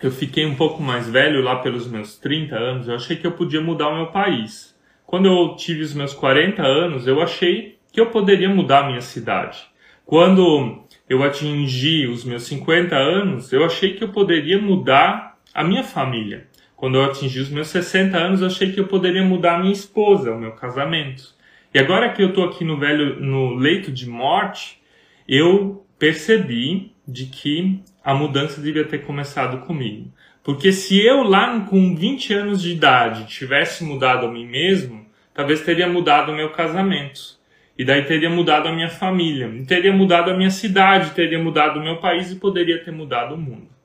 eu 0.00 0.10
fiquei 0.10 0.46
um 0.46 0.54
pouco 0.54 0.82
mais 0.82 1.08
velho, 1.08 1.42
lá 1.42 1.56
pelos 1.56 1.86
meus 1.86 2.16
30 2.18 2.56
anos, 2.56 2.88
eu 2.88 2.94
achei 2.94 3.16
que 3.16 3.26
eu 3.26 3.32
podia 3.32 3.60
mudar 3.60 3.88
o 3.88 3.96
meu 3.96 4.06
país. 4.06 4.76
Quando 5.04 5.26
eu 5.26 5.56
tive 5.56 5.82
os 5.82 5.92
meus 5.92 6.14
40 6.14 6.62
anos, 6.62 7.06
eu 7.06 7.20
achei 7.20 7.78
que 7.92 8.00
eu 8.00 8.06
poderia 8.06 8.48
mudar 8.48 8.84
a 8.84 8.86
minha 8.86 9.00
cidade. 9.00 9.58
Quando 10.04 10.84
eu 11.08 11.22
atingi 11.22 12.06
os 12.06 12.24
meus 12.24 12.44
50 12.44 12.94
anos, 12.94 13.52
eu 13.52 13.64
achei 13.64 13.94
que 13.94 14.04
eu 14.04 14.08
poderia 14.08 14.60
mudar 14.60 15.38
a 15.52 15.64
minha 15.64 15.82
família. 15.82 16.46
Quando 16.78 16.96
eu 16.96 17.06
atingi 17.06 17.40
os 17.40 17.50
meus 17.50 17.66
60 17.70 18.16
anos, 18.16 18.40
eu 18.40 18.46
achei 18.46 18.70
que 18.70 18.78
eu 18.78 18.86
poderia 18.86 19.24
mudar 19.24 19.56
a 19.56 19.58
minha 19.58 19.72
esposa, 19.72 20.30
o 20.30 20.38
meu 20.38 20.52
casamento. 20.52 21.34
E 21.74 21.78
agora 21.78 22.12
que 22.12 22.22
eu 22.22 22.28
estou 22.28 22.44
aqui 22.44 22.64
no 22.64 22.78
velho, 22.78 23.18
no 23.18 23.56
leito 23.56 23.90
de 23.90 24.08
morte, 24.08 24.80
eu 25.28 25.84
percebi 25.98 26.92
de 27.06 27.26
que 27.26 27.82
a 28.04 28.14
mudança 28.14 28.60
devia 28.60 28.84
ter 28.84 28.98
começado 28.98 29.66
comigo. 29.66 30.12
Porque 30.44 30.70
se 30.70 31.04
eu 31.04 31.24
lá 31.24 31.58
com 31.68 31.96
20 31.96 32.32
anos 32.32 32.62
de 32.62 32.70
idade 32.70 33.26
tivesse 33.26 33.82
mudado 33.82 34.26
a 34.26 34.30
mim 34.30 34.46
mesmo, 34.46 35.04
talvez 35.34 35.62
teria 35.62 35.88
mudado 35.88 36.30
o 36.30 36.36
meu 36.36 36.50
casamento. 36.50 37.36
E 37.76 37.84
daí 37.84 38.04
teria 38.04 38.30
mudado 38.30 38.68
a 38.68 38.72
minha 38.72 38.88
família, 38.88 39.50
teria 39.66 39.92
mudado 39.92 40.30
a 40.30 40.36
minha 40.36 40.50
cidade, 40.50 41.10
teria 41.10 41.42
mudado 41.42 41.80
o 41.80 41.82
meu 41.82 41.96
país 41.96 42.30
e 42.30 42.36
poderia 42.36 42.80
ter 42.84 42.92
mudado 42.92 43.34
o 43.34 43.38
mundo. 43.38 43.77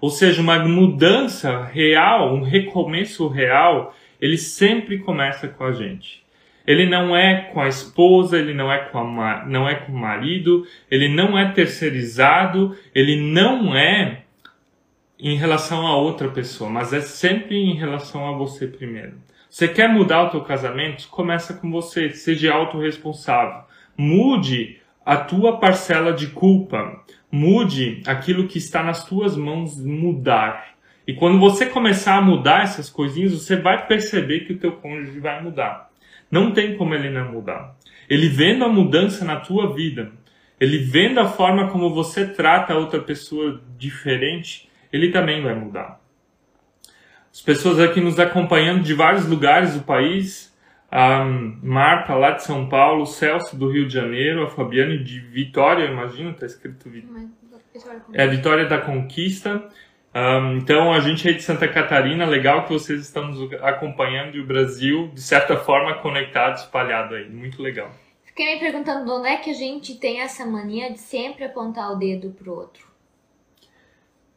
Ou 0.00 0.10
seja, 0.10 0.40
uma 0.40 0.58
mudança 0.58 1.64
real, 1.64 2.34
um 2.34 2.42
recomeço 2.42 3.28
real, 3.28 3.94
ele 4.20 4.38
sempre 4.38 4.98
começa 4.98 5.48
com 5.48 5.64
a 5.64 5.72
gente. 5.72 6.24
Ele 6.66 6.88
não 6.88 7.16
é 7.16 7.42
com 7.52 7.60
a 7.60 7.68
esposa, 7.68 8.38
ele 8.38 8.52
não 8.52 8.72
é 8.72 8.78
com, 8.78 9.20
a, 9.20 9.46
não 9.46 9.68
é 9.68 9.76
com 9.76 9.92
o 9.92 9.98
marido, 9.98 10.66
ele 10.90 11.08
não 11.08 11.38
é 11.38 11.52
terceirizado, 11.52 12.76
ele 12.94 13.16
não 13.16 13.76
é 13.76 14.22
em 15.18 15.36
relação 15.36 15.86
a 15.86 15.96
outra 15.96 16.28
pessoa, 16.28 16.68
mas 16.68 16.92
é 16.92 17.00
sempre 17.00 17.56
em 17.56 17.74
relação 17.74 18.28
a 18.28 18.36
você 18.36 18.66
primeiro. 18.66 19.14
Você 19.48 19.68
quer 19.68 19.88
mudar 19.88 20.24
o 20.24 20.30
teu 20.30 20.42
casamento? 20.42 21.08
Começa 21.08 21.54
com 21.54 21.70
você, 21.70 22.10
seja 22.10 22.52
autorresponsável. 22.52 23.62
Mude 23.96 24.78
a 25.04 25.16
tua 25.16 25.58
parcela 25.58 26.12
de 26.12 26.26
culpa. 26.26 27.00
Mude 27.36 28.02
aquilo 28.06 28.48
que 28.48 28.56
está 28.56 28.82
nas 28.82 29.04
tuas 29.04 29.36
mãos 29.36 29.78
mudar. 29.78 30.74
E 31.06 31.12
quando 31.12 31.38
você 31.38 31.66
começar 31.66 32.16
a 32.16 32.22
mudar 32.22 32.62
essas 32.62 32.88
coisinhas, 32.88 33.32
você 33.32 33.56
vai 33.56 33.86
perceber 33.86 34.40
que 34.40 34.54
o 34.54 34.58
teu 34.58 34.72
cônjuge 34.72 35.20
vai 35.20 35.42
mudar. 35.42 35.90
Não 36.30 36.52
tem 36.52 36.76
como 36.78 36.94
ele 36.94 37.10
não 37.10 37.30
mudar. 37.30 37.76
Ele 38.08 38.26
vendo 38.28 38.64
a 38.64 38.68
mudança 38.68 39.22
na 39.22 39.36
tua 39.36 39.74
vida, 39.74 40.12
ele 40.58 40.78
vendo 40.78 41.20
a 41.20 41.28
forma 41.28 41.68
como 41.68 41.92
você 41.92 42.26
trata 42.26 42.72
a 42.72 42.78
outra 42.78 43.00
pessoa 43.00 43.60
diferente, 43.76 44.68
ele 44.90 45.12
também 45.12 45.42
vai 45.42 45.54
mudar. 45.54 46.00
As 47.30 47.42
pessoas 47.42 47.78
aqui 47.78 48.00
nos 48.00 48.18
acompanhando 48.18 48.82
de 48.82 48.94
vários 48.94 49.28
lugares 49.28 49.74
do 49.74 49.82
país, 49.82 50.55
a 50.90 51.24
Marta 51.24 52.14
lá 52.14 52.32
de 52.32 52.44
São 52.44 52.68
Paulo, 52.68 53.02
o 53.02 53.06
Celso 53.06 53.56
do 53.56 53.70
Rio 53.70 53.86
de 53.86 53.94
Janeiro, 53.94 54.44
a 54.44 54.48
Fabiane 54.48 55.02
de 55.02 55.20
Vitória, 55.20 55.84
imagino, 55.84 56.30
está 56.30 56.46
escrito 56.46 56.88
Vitória. 56.88 57.28
É 58.12 58.22
a 58.22 58.26
Vitória 58.26 58.66
da 58.66 58.78
Conquista. 58.78 59.68
Um, 60.14 60.56
então, 60.56 60.92
a 60.92 61.00
gente 61.00 61.28
aí 61.28 61.34
de 61.34 61.42
Santa 61.42 61.68
Catarina, 61.68 62.24
legal 62.24 62.64
que 62.64 62.72
vocês 62.72 63.02
estão 63.02 63.28
nos 63.28 63.52
acompanhando 63.62 64.36
e 64.36 64.40
o 64.40 64.46
Brasil, 64.46 65.10
de 65.12 65.20
certa 65.20 65.58
forma, 65.58 65.94
conectado, 65.98 66.56
espalhado 66.56 67.14
aí. 67.14 67.28
Muito 67.28 67.60
legal. 67.60 67.90
Fiquei 68.24 68.54
me 68.54 68.60
perguntando 68.60 69.04
de 69.04 69.10
onde 69.10 69.28
é 69.28 69.36
que 69.36 69.50
a 69.50 69.54
gente 69.54 69.96
tem 69.96 70.20
essa 70.20 70.46
mania 70.46 70.90
de 70.90 70.98
sempre 70.98 71.44
apontar 71.44 71.92
o 71.92 71.96
dedo 71.96 72.30
pro 72.30 72.54
outro. 72.54 72.86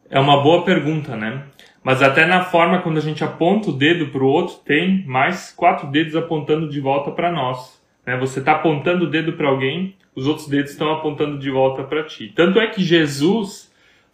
É 0.10 0.20
uma 0.20 0.42
boa 0.42 0.66
pergunta, 0.66 1.16
né? 1.16 1.46
Mas 1.84 2.02
até 2.02 2.26
na 2.26 2.44
forma 2.44 2.82
quando 2.82 2.98
a 2.98 3.02
gente 3.02 3.24
aponta 3.24 3.70
o 3.70 3.74
dedo 3.74 4.08
pro 4.08 4.28
outro, 4.28 4.56
tem 4.66 5.06
mais 5.06 5.52
quatro 5.52 5.88
dedos 5.88 6.16
apontando 6.16 6.70
de 6.70 6.80
volta 6.80 7.12
para 7.12 7.32
nós. 7.32 7.82
Né? 8.06 8.18
Você 8.18 8.40
está 8.40 8.54
apontando 8.54 9.06
o 9.06 9.10
dedo 9.10 9.34
para 9.34 9.48
alguém, 9.48 9.96
os 10.16 10.28
outros 10.28 10.48
dedos 10.48 10.72
estão 10.72 10.92
apontando 10.92 11.40
de 11.40 11.50
volta 11.50 11.84
para 11.84 12.04
ti. 12.04 12.32
Tanto 12.36 12.60
é 12.60 12.68
que 12.68 12.84
Jesus 12.84 13.72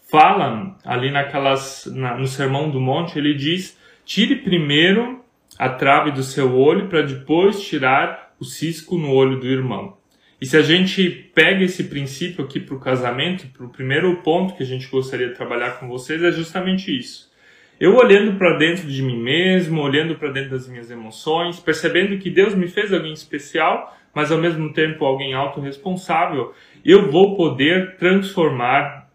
fala 0.09 0.77
ali 0.85 1.09
naquelas 1.09 1.91
na, 1.93 2.15
no 2.15 2.27
Sermão 2.27 2.69
do 2.69 2.79
Monte, 2.79 3.17
ele 3.17 3.33
diz: 3.33 3.77
tire 4.05 4.35
primeiro 4.35 5.23
a 5.57 5.69
trave 5.69 6.11
do 6.11 6.23
seu 6.23 6.55
olho 6.55 6.87
para 6.87 7.01
depois 7.01 7.61
tirar 7.61 8.33
o 8.39 8.45
cisco 8.45 8.97
no 8.97 9.11
olho 9.11 9.39
do 9.39 9.47
irmão. 9.47 9.97
E 10.39 10.45
se 10.45 10.57
a 10.57 10.61
gente 10.61 11.09
pega 11.33 11.63
esse 11.63 11.85
princípio 11.85 12.43
aqui 12.43 12.59
para 12.59 12.75
o 12.75 12.79
casamento, 12.79 13.47
para 13.47 13.65
o 13.65 13.69
primeiro 13.69 14.17
ponto 14.17 14.53
que 14.55 14.63
a 14.63 14.65
gente 14.65 14.87
gostaria 14.87 15.29
de 15.29 15.35
trabalhar 15.35 15.79
com 15.79 15.87
vocês 15.87 16.21
é 16.21 16.31
justamente 16.31 16.95
isso. 16.95 17.31
Eu 17.79 17.95
olhando 17.95 18.37
para 18.37 18.57
dentro 18.57 18.87
de 18.87 19.03
mim 19.03 19.21
mesmo, 19.21 19.81
olhando 19.81 20.15
para 20.15 20.31
dentro 20.31 20.51
das 20.51 20.67
minhas 20.67 20.89
emoções, 20.89 21.59
percebendo 21.59 22.17
que 22.17 22.29
Deus 22.29 22.55
me 22.55 22.67
fez 22.67 22.93
alguém 22.93 23.11
especial, 23.11 23.95
mas 24.13 24.31
ao 24.31 24.37
mesmo 24.37 24.71
tempo 24.71 25.03
alguém 25.03 25.33
autorresponsável, 25.33 26.53
eu 26.85 27.11
vou 27.11 27.35
poder 27.35 27.97
transformar 27.97 29.11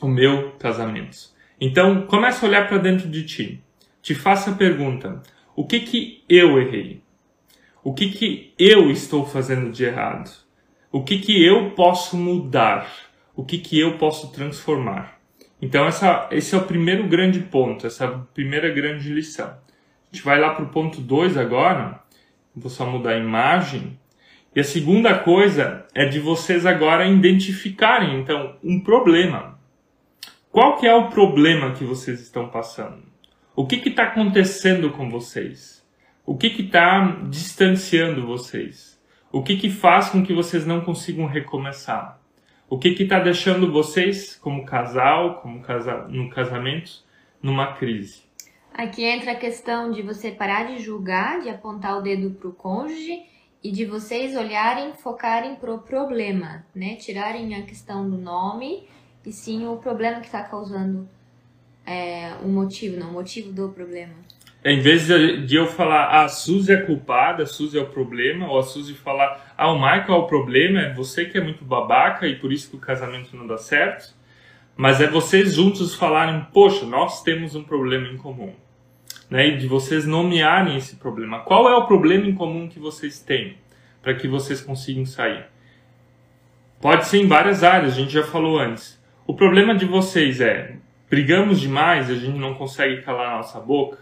o 0.00 0.08
meu 0.08 0.52
casamento. 0.52 1.30
Então, 1.60 2.06
comece 2.06 2.44
a 2.44 2.48
olhar 2.48 2.66
para 2.66 2.78
dentro 2.78 3.08
de 3.08 3.24
ti. 3.24 3.62
Te 4.00 4.14
faça 4.14 4.50
a 4.50 4.54
pergunta: 4.54 5.22
o 5.54 5.66
que 5.66 5.80
que 5.80 6.24
eu 6.28 6.58
errei? 6.58 7.02
O 7.84 7.92
que 7.92 8.10
que 8.10 8.54
eu 8.58 8.90
estou 8.90 9.26
fazendo 9.26 9.70
de 9.70 9.84
errado? 9.84 10.30
O 10.90 11.04
que 11.04 11.18
que 11.18 11.44
eu 11.44 11.70
posso 11.72 12.16
mudar? 12.16 12.90
O 13.36 13.44
que 13.44 13.58
que 13.58 13.78
eu 13.78 13.98
posso 13.98 14.32
transformar? 14.32 15.21
Então, 15.62 15.86
essa, 15.86 16.28
esse 16.32 16.56
é 16.56 16.58
o 16.58 16.64
primeiro 16.64 17.06
grande 17.06 17.38
ponto, 17.38 17.86
essa 17.86 18.08
primeira 18.34 18.68
grande 18.68 19.08
lição. 19.14 19.46
A 19.46 20.12
gente 20.12 20.24
vai 20.24 20.40
lá 20.40 20.52
para 20.54 20.64
o 20.64 20.68
ponto 20.70 21.00
2 21.00 21.36
agora. 21.36 22.02
Vou 22.54 22.68
só 22.68 22.84
mudar 22.84 23.12
a 23.12 23.18
imagem. 23.18 23.96
E 24.54 24.60
a 24.60 24.64
segunda 24.64 25.16
coisa 25.20 25.86
é 25.94 26.04
de 26.04 26.18
vocês 26.18 26.66
agora 26.66 27.06
identificarem, 27.06 28.18
então, 28.18 28.56
um 28.62 28.80
problema. 28.80 29.56
Qual 30.50 30.76
que 30.76 30.86
é 30.86 30.94
o 30.94 31.08
problema 31.08 31.72
que 31.72 31.84
vocês 31.84 32.20
estão 32.20 32.48
passando? 32.48 33.04
O 33.54 33.64
que 33.64 33.88
está 33.88 34.02
acontecendo 34.02 34.90
com 34.90 35.08
vocês? 35.08 35.86
O 36.26 36.36
que 36.36 36.48
está 36.48 37.20
distanciando 37.30 38.26
vocês? 38.26 39.00
O 39.30 39.42
que, 39.42 39.56
que 39.56 39.70
faz 39.70 40.10
com 40.10 40.24
que 40.24 40.34
vocês 40.34 40.66
não 40.66 40.80
consigam 40.80 41.26
recomeçar? 41.26 42.20
O 42.72 42.78
que 42.78 42.88
está 42.88 43.18
deixando 43.18 43.70
vocês, 43.70 44.34
como 44.34 44.64
casal, 44.64 45.42
como 45.42 45.60
casa, 45.60 46.08
no 46.08 46.30
casamento, 46.30 47.04
numa 47.42 47.74
crise? 47.74 48.22
Aqui 48.72 49.04
entra 49.04 49.32
a 49.32 49.34
questão 49.34 49.90
de 49.90 50.00
você 50.00 50.30
parar 50.30 50.68
de 50.68 50.82
julgar, 50.82 51.42
de 51.42 51.50
apontar 51.50 51.98
o 51.98 52.00
dedo 52.00 52.30
para 52.30 52.48
o 52.48 52.52
cônjuge 52.54 53.24
e 53.62 53.70
de 53.70 53.84
vocês 53.84 54.34
olharem, 54.34 54.94
focarem 54.94 55.54
para 55.56 55.70
o 55.70 55.80
problema, 55.80 56.64
né? 56.74 56.96
Tirarem 56.96 57.54
a 57.56 57.60
questão 57.60 58.08
do 58.08 58.16
nome 58.16 58.88
e 59.22 59.30
sim 59.30 59.66
o 59.66 59.76
problema 59.76 60.20
que 60.20 60.26
está 60.28 60.42
causando 60.42 61.06
é, 61.84 62.32
o 62.42 62.48
motivo, 62.48 62.98
não 62.98 63.10
o 63.10 63.12
motivo 63.12 63.52
do 63.52 63.68
problema. 63.68 64.14
Em 64.64 64.80
vez 64.80 65.06
de 65.06 65.56
eu 65.56 65.66
falar, 65.66 66.04
ah, 66.04 66.24
a 66.24 66.28
Suzy 66.28 66.72
é 66.72 66.76
culpada, 66.76 67.42
a 67.42 67.46
Suzy 67.46 67.76
é 67.76 67.82
o 67.82 67.88
problema, 67.88 68.48
ou 68.48 68.60
a 68.60 68.62
Suzy 68.62 68.94
falar, 68.94 69.52
ah, 69.58 69.72
o 69.72 69.74
Michael 69.74 70.06
é 70.08 70.12
o 70.12 70.26
problema, 70.26 70.80
é 70.80 70.94
você 70.94 71.24
que 71.24 71.36
é 71.36 71.40
muito 71.40 71.64
babaca 71.64 72.28
e 72.28 72.36
por 72.36 72.52
isso 72.52 72.70
que 72.70 72.76
o 72.76 72.80
casamento 72.80 73.36
não 73.36 73.44
dá 73.46 73.58
certo. 73.58 74.14
Mas 74.76 75.00
é 75.00 75.08
vocês 75.08 75.54
juntos 75.54 75.96
falarem, 75.96 76.46
poxa, 76.52 76.86
nós 76.86 77.24
temos 77.24 77.56
um 77.56 77.64
problema 77.64 78.06
em 78.06 78.16
comum. 78.16 78.54
Né? 79.28 79.48
E 79.48 79.56
de 79.56 79.66
vocês 79.66 80.06
nomearem 80.06 80.76
esse 80.76 80.94
problema. 80.96 81.40
Qual 81.40 81.68
é 81.68 81.74
o 81.74 81.86
problema 81.86 82.26
em 82.26 82.34
comum 82.34 82.68
que 82.68 82.78
vocês 82.78 83.18
têm? 83.20 83.56
Para 84.00 84.14
que 84.14 84.28
vocês 84.28 84.60
consigam 84.60 85.04
sair. 85.04 85.44
Pode 86.80 87.06
ser 87.06 87.18
em 87.18 87.26
várias 87.26 87.64
áreas, 87.64 87.94
a 87.94 87.96
gente 87.96 88.12
já 88.12 88.22
falou 88.22 88.58
antes. 88.58 89.00
O 89.26 89.34
problema 89.34 89.74
de 89.74 89.86
vocês 89.86 90.40
é 90.40 90.76
brigamos 91.12 91.60
demais 91.60 92.08
a 92.08 92.14
gente 92.14 92.38
não 92.38 92.54
consegue 92.54 93.02
calar 93.02 93.34
a 93.34 93.36
nossa 93.36 93.60
boca? 93.60 93.98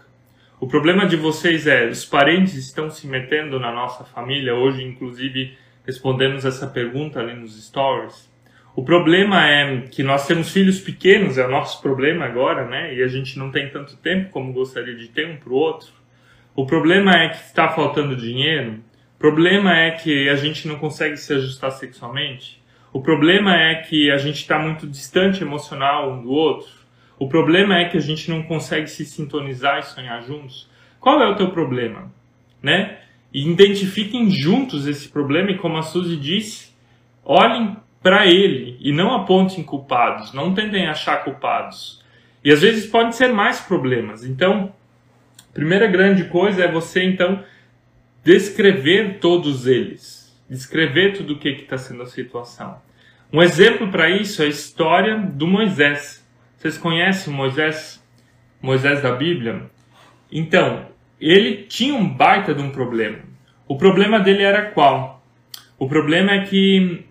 O 0.61 0.67
problema 0.67 1.07
de 1.07 1.15
vocês 1.15 1.65
é 1.65 1.87
os 1.87 2.05
parentes 2.05 2.53
estão 2.53 2.87
se 2.87 3.07
metendo 3.07 3.59
na 3.59 3.71
nossa 3.71 4.03
família? 4.03 4.53
Hoje, 4.53 4.83
inclusive, 4.83 5.57
respondemos 5.83 6.45
essa 6.45 6.67
pergunta 6.67 7.19
ali 7.19 7.33
nos 7.33 7.59
stories. 7.65 8.31
O 8.75 8.83
problema 8.83 9.43
é 9.49 9.81
que 9.89 10.03
nós 10.03 10.27
temos 10.27 10.51
filhos 10.51 10.79
pequenos, 10.79 11.39
é 11.39 11.47
o 11.47 11.49
nosso 11.49 11.81
problema 11.81 12.25
agora, 12.25 12.67
né? 12.67 12.93
E 12.93 13.01
a 13.01 13.07
gente 13.07 13.39
não 13.39 13.49
tem 13.49 13.71
tanto 13.71 13.97
tempo 13.97 14.29
como 14.29 14.53
gostaria 14.53 14.95
de 14.95 15.07
ter 15.07 15.27
um 15.27 15.35
para 15.35 15.51
o 15.51 15.55
outro. 15.55 15.89
O 16.55 16.63
problema 16.67 17.11
é 17.15 17.29
que 17.29 17.43
está 17.43 17.69
faltando 17.69 18.15
dinheiro. 18.15 18.83
O 19.15 19.19
problema 19.19 19.75
é 19.75 19.89
que 19.89 20.29
a 20.29 20.35
gente 20.35 20.67
não 20.67 20.77
consegue 20.77 21.17
se 21.17 21.33
ajustar 21.33 21.71
sexualmente. 21.71 22.61
O 22.93 23.01
problema 23.01 23.55
é 23.55 23.73
que 23.81 24.11
a 24.11 24.17
gente 24.17 24.37
está 24.37 24.59
muito 24.59 24.85
distante 24.85 25.41
emocional 25.41 26.11
um 26.11 26.21
do 26.21 26.29
outro. 26.29 26.69
O 27.21 27.29
problema 27.29 27.77
é 27.77 27.85
que 27.85 27.97
a 27.97 28.01
gente 28.01 28.31
não 28.31 28.41
consegue 28.41 28.87
se 28.87 29.05
sintonizar 29.05 29.77
e 29.77 29.83
sonhar 29.83 30.23
juntos. 30.23 30.67
Qual 30.99 31.21
é 31.21 31.27
o 31.29 31.35
teu 31.35 31.51
problema? 31.51 32.11
Né? 32.63 32.97
Identifiquem 33.31 34.31
juntos 34.31 34.87
esse 34.87 35.07
problema 35.07 35.51
e, 35.51 35.57
como 35.59 35.77
a 35.77 35.83
Suzy 35.83 36.15
disse, 36.15 36.73
olhem 37.23 37.77
para 38.01 38.25
ele 38.25 38.75
e 38.79 38.91
não 38.91 39.13
apontem 39.13 39.63
culpados, 39.63 40.33
não 40.33 40.55
tentem 40.55 40.87
achar 40.87 41.23
culpados. 41.23 42.03
E 42.43 42.51
às 42.51 42.63
vezes 42.63 42.87
podem 42.87 43.11
ser 43.11 43.31
mais 43.31 43.61
problemas. 43.61 44.25
Então, 44.25 44.73
a 45.47 45.53
primeira 45.53 45.85
grande 45.85 46.23
coisa 46.23 46.63
é 46.63 46.71
você 46.71 47.03
então 47.03 47.43
descrever 48.23 49.19
todos 49.19 49.67
eles 49.67 50.21
descrever 50.49 51.13
tudo 51.13 51.35
o 51.35 51.39
que 51.39 51.47
está 51.49 51.77
sendo 51.77 52.01
a 52.01 52.07
situação. 52.07 52.81
Um 53.31 53.41
exemplo 53.41 53.89
para 53.89 54.09
isso 54.09 54.41
é 54.41 54.47
a 54.47 54.49
história 54.49 55.17
do 55.17 55.47
Moisés. 55.47 56.20
Vocês 56.61 56.77
conhecem 56.77 57.33
Moisés? 57.33 57.99
Moisés 58.61 59.01
da 59.01 59.15
Bíblia? 59.15 59.63
Então, 60.31 60.85
ele 61.19 61.63
tinha 61.63 61.95
um 61.95 62.07
baita 62.07 62.53
de 62.53 62.61
um 62.61 62.69
problema. 62.69 63.17
O 63.67 63.79
problema 63.79 64.19
dele 64.19 64.43
era 64.43 64.69
qual? 64.69 65.25
O 65.79 65.89
problema 65.89 66.33
é 66.33 66.45
que 66.45 67.03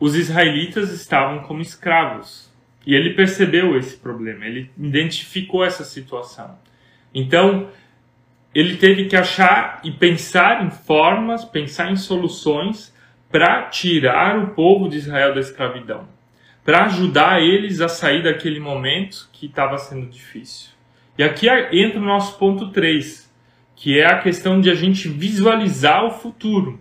os 0.00 0.16
israelitas 0.16 0.90
estavam 0.90 1.40
como 1.40 1.60
escravos. 1.60 2.50
E 2.86 2.94
ele 2.94 3.12
percebeu 3.12 3.76
esse 3.76 3.94
problema, 3.94 4.46
ele 4.46 4.70
identificou 4.78 5.62
essa 5.62 5.84
situação. 5.84 6.58
Então, 7.12 7.68
ele 8.54 8.78
teve 8.78 9.04
que 9.04 9.16
achar 9.16 9.82
e 9.84 9.90
pensar 9.90 10.64
em 10.64 10.70
formas, 10.70 11.44
pensar 11.44 11.92
em 11.92 11.96
soluções 11.96 12.90
para 13.30 13.64
tirar 13.64 14.38
o 14.38 14.54
povo 14.54 14.88
de 14.88 14.96
Israel 14.96 15.34
da 15.34 15.40
escravidão, 15.40 16.08
para 16.66 16.86
ajudar 16.86 17.40
eles 17.40 17.80
a 17.80 17.88
sair 17.88 18.24
daquele 18.24 18.58
momento 18.58 19.28
que 19.32 19.46
estava 19.46 19.78
sendo 19.78 20.06
difícil. 20.06 20.70
E 21.16 21.22
aqui 21.22 21.48
entra 21.70 22.00
o 22.00 22.04
nosso 22.04 22.36
ponto 22.38 22.70
3, 22.72 23.32
que 23.76 24.00
é 24.00 24.04
a 24.04 24.18
questão 24.18 24.60
de 24.60 24.68
a 24.68 24.74
gente 24.74 25.08
visualizar 25.08 26.04
o 26.04 26.10
futuro. 26.10 26.80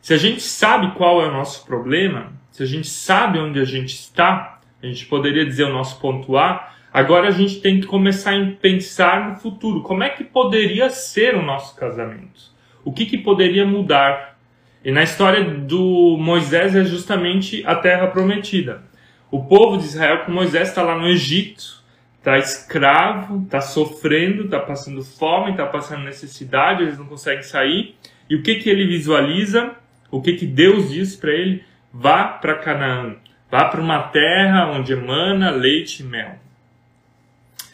Se 0.00 0.14
a 0.14 0.16
gente 0.16 0.40
sabe 0.40 0.92
qual 0.92 1.20
é 1.20 1.26
o 1.26 1.32
nosso 1.32 1.66
problema, 1.66 2.32
se 2.52 2.62
a 2.62 2.66
gente 2.66 2.86
sabe 2.86 3.40
onde 3.40 3.58
a 3.58 3.64
gente 3.64 3.96
está, 3.96 4.60
a 4.80 4.86
gente 4.86 5.04
poderia 5.06 5.44
dizer 5.44 5.64
o 5.64 5.72
nosso 5.72 6.00
ponto 6.00 6.36
A, 6.36 6.72
agora 6.92 7.26
a 7.26 7.32
gente 7.32 7.60
tem 7.60 7.80
que 7.80 7.88
começar 7.88 8.32
a 8.32 8.50
pensar 8.62 9.28
no 9.28 9.36
futuro. 9.36 9.82
Como 9.82 10.04
é 10.04 10.10
que 10.10 10.22
poderia 10.22 10.88
ser 10.88 11.34
o 11.34 11.42
nosso 11.42 11.74
casamento? 11.74 12.52
O 12.84 12.92
que, 12.92 13.04
que 13.06 13.18
poderia 13.18 13.66
mudar? 13.66 14.38
E 14.84 14.92
na 14.92 15.02
história 15.02 15.42
do 15.42 16.16
Moisés 16.16 16.76
é 16.76 16.84
justamente 16.84 17.62
a 17.66 17.74
terra 17.74 18.06
prometida. 18.06 18.88
O 19.30 19.44
povo 19.44 19.78
de 19.78 19.84
Israel 19.84 20.24
com 20.24 20.32
Moisés 20.32 20.68
está 20.68 20.82
lá 20.82 20.98
no 20.98 21.06
Egito, 21.06 21.82
está 22.18 22.36
escravo, 22.38 23.42
está 23.44 23.60
sofrendo, 23.60 24.44
está 24.44 24.58
passando 24.58 25.04
fome, 25.04 25.52
está 25.52 25.66
passando 25.66 26.04
necessidade, 26.04 26.82
eles 26.82 26.98
não 26.98 27.06
conseguem 27.06 27.42
sair. 27.42 27.94
E 28.28 28.34
o 28.34 28.42
que, 28.42 28.56
que 28.56 28.68
ele 28.68 28.86
visualiza? 28.86 29.72
O 30.10 30.20
que, 30.20 30.34
que 30.34 30.46
Deus 30.46 30.90
diz 30.90 31.14
para 31.14 31.32
ele? 31.32 31.64
Vá 31.92 32.24
para 32.24 32.56
Canaã, 32.56 33.16
vá 33.50 33.64
para 33.66 33.80
uma 33.80 34.02
terra 34.08 34.70
onde 34.70 34.92
emana 34.92 35.50
leite 35.50 36.02
e 36.02 36.06
mel. 36.06 36.38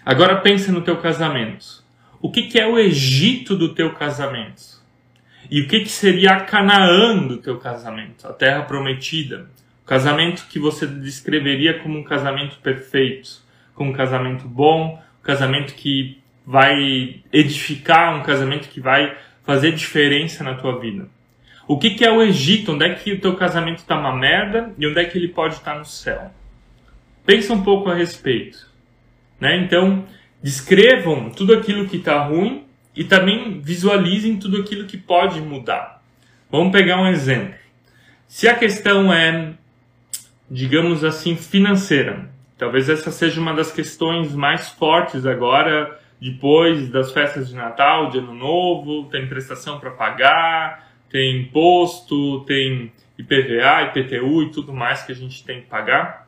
Agora 0.05 0.37
pensa 0.37 0.71
no 0.71 0.83
teu 0.83 0.99
casamento. 0.99 1.85
O 2.21 2.31
que, 2.31 2.45
que 2.45 2.61
é 2.61 2.67
o 2.67 2.79
Egito 2.79 3.57
do 3.57 3.75
teu 3.75 3.93
casamento? 3.93 4.77
E 5.51 5.61
o 5.61 5.69
que, 5.69 5.81
que 5.81 5.89
seria 5.89 6.33
a 6.33 6.41
Canaã 6.41 7.27
do 7.27 7.39
teu 7.39 7.59
casamento? 7.59 8.27
A 8.27 8.33
terra 8.33 8.63
prometida. 8.63 9.49
Casamento 9.87 10.47
que 10.49 10.59
você 10.59 10.87
descreveria 10.87 11.78
como 11.78 11.99
um 11.99 12.05
casamento 12.05 12.59
perfeito 12.59 13.47
com 13.76 13.90
um 13.90 13.93
casamento 13.93 14.49
bom, 14.49 15.00
um 15.21 15.23
casamento 15.23 15.75
que 15.75 16.19
vai 16.45 17.21
edificar, 17.33 18.19
um 18.19 18.23
casamento 18.23 18.69
que 18.69 18.81
vai 18.81 19.16
fazer 19.45 19.73
diferença 19.73 20.43
na 20.43 20.55
tua 20.55 20.81
vida. 20.81 21.09
O 21.69 21.78
que, 21.78 21.90
que 21.90 22.05
é 22.05 22.11
o 22.11 22.23
Egito? 22.23 22.73
Onde 22.73 22.87
é 22.87 22.95
que 22.95 23.12
o 23.12 23.21
teu 23.21 23.37
casamento 23.37 23.78
está 23.78 23.99
uma 23.99 24.16
merda 24.16 24.73
e 24.78 24.87
onde 24.87 24.99
é 24.99 25.05
que 25.05 25.19
ele 25.19 25.28
pode 25.28 25.55
estar 25.55 25.75
tá 25.75 25.78
no 25.78 25.85
céu? 25.85 26.31
Pensa 27.25 27.52
um 27.52 27.62
pouco 27.62 27.90
a 27.90 27.95
respeito. 27.95 28.66
Né? 29.40 29.57
Então, 29.59 30.05
descrevam 30.43 31.28
tudo 31.31 31.55
aquilo 31.55 31.88
que 31.88 31.99
está 31.99 32.23
ruim 32.25 32.64
e 32.95 33.05
também 33.05 33.61
visualizem 33.61 34.37
tudo 34.37 34.61
aquilo 34.61 34.87
que 34.87 34.97
pode 34.97 35.40
mudar. 35.40 36.02
Vamos 36.50 36.73
pegar 36.73 37.02
um 37.02 37.09
exemplo. 37.09 37.55
Se 38.28 38.49
a 38.49 38.55
questão 38.55 39.12
é, 39.12 39.55
digamos 40.50 41.05
assim, 41.05 41.37
financeira, 41.37 42.29
Talvez 42.59 42.88
essa 42.88 43.11
seja 43.11 43.38
uma 43.38 43.53
das 43.53 43.71
questões 43.71 44.35
mais 44.35 44.71
fortes 44.71 45.26
agora, 45.26 46.00
depois 46.19 46.88
das 46.88 47.12
festas 47.12 47.49
de 47.49 47.55
Natal, 47.55 48.09
de 48.09 48.19
Ano 48.19 48.35
Novo, 48.35 49.05
tem 49.11 49.26
prestação 49.26 49.79
para 49.79 49.91
pagar, 49.91 50.91
tem 51.11 51.43
imposto, 51.43 52.41
tem 52.47 52.91
IPVA, 53.19 53.83
IPTU 53.83 54.43
e 54.43 54.50
tudo 54.50 54.73
mais 54.73 55.03
que 55.03 55.12
a 55.12 55.15
gente 55.15 55.45
tem 55.45 55.61
que 55.61 55.67
pagar. 55.67 56.26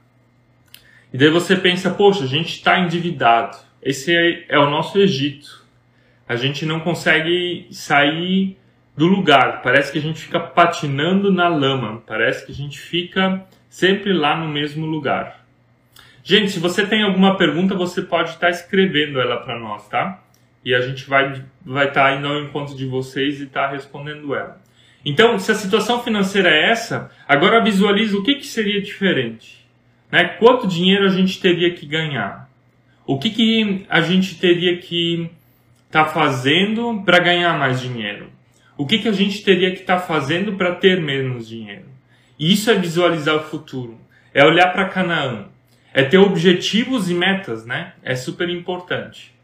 E 1.10 1.16
daí 1.16 1.30
você 1.30 1.56
pensa, 1.56 1.90
poxa, 1.90 2.25
a 2.25 2.26
gente 2.26 2.56
está 2.56 2.78
endividado. 2.78 3.56
Esse 3.82 4.14
é, 4.14 4.58
o 4.58 4.68
nosso 4.68 4.98
Egito. 4.98 5.66
A 6.28 6.37
gente 6.37 6.66
não 6.66 6.80
consegue 6.80 7.68
sair 7.70 8.58
do 8.94 9.06
lugar. 9.06 9.62
Parece 9.62 9.90
que 9.90 9.98
a 9.98 10.02
gente 10.02 10.20
fica 10.20 10.38
patinando 10.38 11.32
na 11.32 11.48
lama. 11.48 12.02
Parece 12.06 12.44
que 12.44 12.52
a 12.52 12.54
gente 12.54 12.78
fica 12.78 13.46
sempre 13.68 14.12
lá 14.12 14.37
no 14.37 14.48
mesmo 14.48 14.87
lugar. 14.87 15.44
Gente, 16.22 16.50
se 16.50 16.60
você 16.60 16.87
tem 16.87 17.02
alguma 17.02 17.37
pergunta, 17.37 17.75
você 17.75 18.02
pode 18.02 18.30
estar 18.30 18.50
escrevendo 18.50 19.20
ela 19.20 19.38
para 19.38 19.58
nós, 19.58 19.88
tá? 19.88 20.22
E 20.64 20.75
a 20.75 20.80
gente 20.80 21.08
vai 21.08 21.42
vai 21.64 21.88
estar 21.88 22.16
indo 22.16 22.26
ao 22.26 22.42
encontro 22.42 22.76
de 22.76 22.87
vocês 22.87 23.40
e 23.40 23.44
estar 23.44 23.70
respondendo 23.70 24.34
ela. 24.34 24.60
Então, 25.04 25.38
se 25.38 25.50
a 25.50 25.54
situação 25.54 26.02
financeira 26.02 26.50
é 26.50 26.70
essa, 26.70 27.11
agora 27.26 27.64
visualize 27.64 28.14
o 28.14 28.22
que, 28.22 28.35
que 28.35 28.46
seria 28.46 28.83
diferente. 28.83 29.66
Né? 30.11 30.24
Quanto 30.24 30.66
dinheiro 30.66 31.07
a 31.07 31.11
gente 31.11 31.40
teria 31.40 31.72
que 31.72 31.87
ganhar? 31.87 32.50
O 33.07 33.18
que, 33.18 33.31
que 33.31 33.87
a 33.88 34.00
gente 34.02 34.38
teria 34.38 34.76
que 34.76 35.31
estar 35.87 36.04
tá 36.04 36.11
fazendo 36.11 37.02
para 37.07 37.20
ganhar 37.20 37.59
mais 37.59 37.81
dinheiro? 37.81 38.31
O 38.76 38.87
que, 38.87 38.98
que 38.98 39.09
a 39.09 39.12
gente 39.12 39.42
teria 39.42 39.70
que 39.70 39.81
estar 39.81 40.00
tá 40.00 40.07
fazendo 40.07 40.52
para 40.54 40.74
ter 40.74 41.00
menos 41.00 41.48
dinheiro? 41.48 41.88
Isso 42.38 42.70
é 42.70 42.74
visualizar 42.74 43.37
o 43.37 43.44
futuro. 43.44 43.98
É 44.33 44.44
olhar 44.44 44.72
para 44.72 44.88
Canaã 44.88 45.48
é 45.92 46.05
ter 46.05 46.18
objetivos 46.18 47.11
e 47.11 47.14
metas, 47.14 47.64
né? 47.64 47.92
É 48.03 48.14
super 48.14 48.48
importante. 48.48 49.35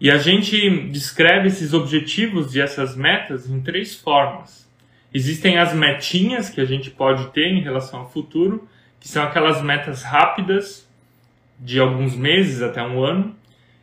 E 0.00 0.10
a 0.10 0.16
gente 0.16 0.88
descreve 0.88 1.48
esses 1.48 1.74
objetivos 1.74 2.54
e 2.54 2.60
essas 2.60 2.96
metas 2.96 3.50
em 3.50 3.60
três 3.60 3.94
formas. 3.94 4.66
Existem 5.12 5.58
as 5.58 5.74
metinhas 5.74 6.48
que 6.48 6.60
a 6.60 6.64
gente 6.64 6.90
pode 6.90 7.26
ter 7.32 7.48
em 7.48 7.60
relação 7.60 8.00
ao 8.00 8.10
futuro, 8.10 8.66
que 8.98 9.08
são 9.08 9.22
aquelas 9.22 9.62
metas 9.62 10.02
rápidas, 10.02 10.88
de 11.58 11.78
alguns 11.78 12.16
meses 12.16 12.62
até 12.62 12.82
um 12.82 13.02
ano. 13.02 13.36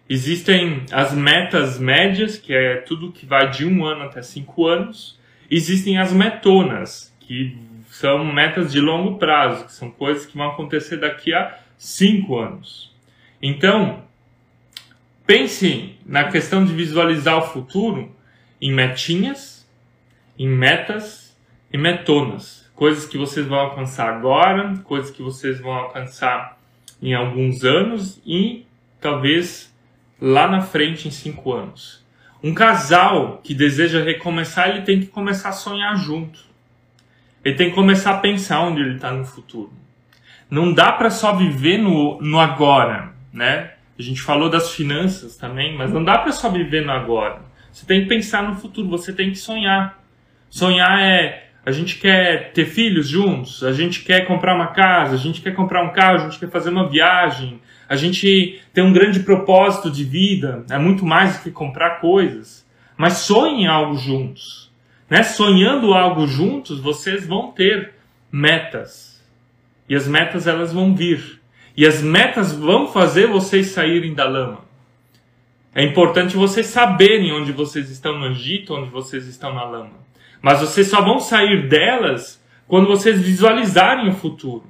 Existem 0.09 0.85
as 0.91 1.13
metas 1.13 1.77
médias, 1.77 2.37
que 2.37 2.51
é 2.51 2.77
tudo 2.77 3.11
que 3.11 3.27
vai 3.27 3.51
de 3.51 3.63
um 3.63 3.85
ano 3.85 4.03
até 4.03 4.23
cinco 4.23 4.65
anos. 4.65 5.19
Existem 5.51 5.99
as 5.99 6.11
metonas, 6.11 7.15
que 7.19 7.57
são 7.97 8.23
metas 8.23 8.71
de 8.71 8.79
longo 8.79 9.17
prazo, 9.17 9.65
que 9.65 9.71
são 9.71 9.89
coisas 9.89 10.25
que 10.25 10.37
vão 10.37 10.51
acontecer 10.51 10.97
daqui 10.97 11.33
a 11.33 11.57
cinco 11.77 12.37
anos. 12.37 12.93
Então, 13.41 14.03
pense 15.25 15.97
na 16.05 16.25
questão 16.25 16.63
de 16.63 16.73
visualizar 16.73 17.37
o 17.37 17.41
futuro 17.41 18.11
em 18.61 18.71
metinhas, 18.71 19.67
em 20.37 20.47
metas 20.47 21.35
e 21.73 21.77
metonas. 21.77 22.69
Coisas 22.75 23.07
que 23.07 23.17
vocês 23.17 23.47
vão 23.47 23.57
alcançar 23.57 24.09
agora, 24.09 24.77
coisas 24.83 25.09
que 25.09 25.23
vocês 25.23 25.59
vão 25.59 25.73
alcançar 25.73 26.59
em 27.01 27.15
alguns 27.15 27.63
anos 27.63 28.21
e 28.23 28.65
talvez 29.01 29.75
lá 30.21 30.47
na 30.47 30.61
frente 30.61 31.07
em 31.07 31.11
cinco 31.11 31.51
anos. 31.51 32.05
Um 32.43 32.53
casal 32.53 33.41
que 33.43 33.55
deseja 33.55 34.03
recomeçar, 34.03 34.69
ele 34.69 34.83
tem 34.83 34.99
que 34.99 35.07
começar 35.07 35.49
a 35.49 35.53
sonhar 35.53 35.97
junto. 35.97 36.46
Ele 37.47 37.55
tem 37.55 37.69
que 37.69 37.75
começar 37.75 38.11
a 38.11 38.17
pensar 38.17 38.61
onde 38.61 38.81
ele 38.81 38.95
está 38.95 39.11
no 39.11 39.25
futuro 39.25 39.71
não 40.49 40.73
dá 40.73 40.91
para 40.91 41.09
só 41.09 41.35
viver 41.35 41.77
no, 41.77 42.19
no 42.21 42.39
agora, 42.39 43.13
né? 43.31 43.71
A 43.97 44.01
gente 44.01 44.21
falou 44.21 44.49
das 44.49 44.71
finanças 44.71 45.35
também, 45.35 45.75
mas 45.75 45.91
não 45.91 46.03
dá 46.03 46.17
para 46.19 46.31
só 46.31 46.49
viver 46.49 46.85
no 46.85 46.91
agora. 46.91 47.41
Você 47.71 47.85
tem 47.85 48.03
que 48.03 48.07
pensar 48.07 48.43
no 48.43 48.55
futuro, 48.55 48.87
você 48.87 49.11
tem 49.11 49.31
que 49.31 49.37
sonhar. 49.37 50.01
Sonhar 50.49 50.99
é 50.99 51.47
a 51.65 51.71
gente 51.71 51.97
quer 51.97 52.53
ter 52.53 52.65
filhos 52.65 53.09
juntos, 53.09 53.61
a 53.61 53.73
gente 53.73 54.01
quer 54.01 54.25
comprar 54.25 54.55
uma 54.55 54.67
casa, 54.67 55.15
a 55.15 55.17
gente 55.17 55.41
quer 55.41 55.53
comprar 55.53 55.83
um 55.83 55.91
carro, 55.91 56.15
a 56.15 56.29
gente 56.29 56.39
quer 56.39 56.49
fazer 56.49 56.69
uma 56.69 56.87
viagem, 56.87 57.59
a 57.89 57.95
gente 57.97 58.61
tem 58.73 58.81
um 58.81 58.93
grande 58.93 59.19
propósito 59.19 59.91
de 59.91 60.05
vida, 60.05 60.63
é 60.69 60.77
muito 60.77 61.05
mais 61.05 61.37
do 61.37 61.43
que 61.43 61.51
comprar 61.51 61.99
coisas. 61.99 62.65
Mas 62.95 63.13
sonhem 63.17 63.67
algo 63.67 63.97
juntos. 63.97 64.66
Né? 65.09 65.23
Sonhando 65.23 65.93
algo 65.93 66.27
juntos, 66.27 66.79
vocês 66.79 67.25
vão 67.25 67.51
ter 67.51 67.93
metas 68.31 69.17
e 69.89 69.95
as 69.95 70.07
metas 70.07 70.47
elas 70.47 70.73
vão 70.73 70.93
vir. 70.93 71.41
E 71.75 71.85
as 71.85 72.01
metas 72.01 72.53
vão 72.53 72.87
fazer 72.87 73.27
vocês 73.27 73.67
saírem 73.67 74.13
da 74.13 74.27
lama. 74.27 74.65
É 75.73 75.83
importante 75.83 76.35
vocês 76.35 76.65
saberem 76.65 77.31
onde 77.31 77.51
vocês 77.51 77.89
estão 77.89 78.17
no 78.17 78.27
Egito, 78.27 78.73
onde 78.73 78.89
vocês 78.89 79.27
estão 79.27 79.53
na 79.53 79.63
lama. 79.63 79.93
Mas 80.41 80.59
vocês 80.59 80.87
só 80.87 81.01
vão 81.01 81.19
sair 81.19 81.67
delas 81.67 82.43
quando 82.67 82.87
vocês 82.87 83.21
visualizarem 83.21 84.09
o 84.09 84.13
futuro. 84.13 84.65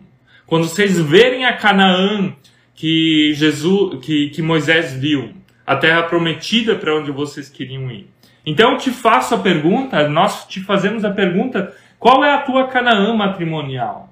Quando 0.46 0.66
vocês 0.66 1.00
verem 1.00 1.46
a 1.46 1.54
Canaã 1.54 2.34
que 2.76 3.34
Jesus, 3.34 4.06
que, 4.06 4.30
que 4.30 4.42
Moisés 4.42 4.94
viu, 4.94 5.34
a 5.66 5.76
terra 5.76 6.04
prometida 6.04 6.76
para 6.76 6.96
onde 6.96 7.12
vocês 7.12 7.50
queriam 7.50 7.90
ir. 7.90 8.08
Então 8.50 8.78
te 8.78 8.92
faço 8.92 9.36
a 9.36 9.40
pergunta, 9.40 10.08
nós 10.08 10.46
te 10.48 10.62
fazemos 10.62 11.04
a 11.04 11.12
pergunta: 11.12 11.76
qual 12.00 12.24
é 12.24 12.34
a 12.34 12.44
tua 12.44 12.70
Canaã 12.70 13.14
matrimonial? 13.14 14.08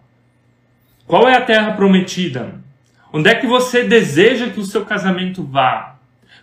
Qual 1.08 1.26
é 1.30 1.38
a 1.38 1.42
terra 1.42 1.72
prometida? 1.72 2.54
Onde 3.14 3.30
é 3.30 3.36
que 3.36 3.48
você 3.48 3.86
deseja 3.86 4.50
que 4.50 4.60
o 4.60 4.66
seu 4.66 4.84
casamento 4.84 5.42
vá? 5.42 5.96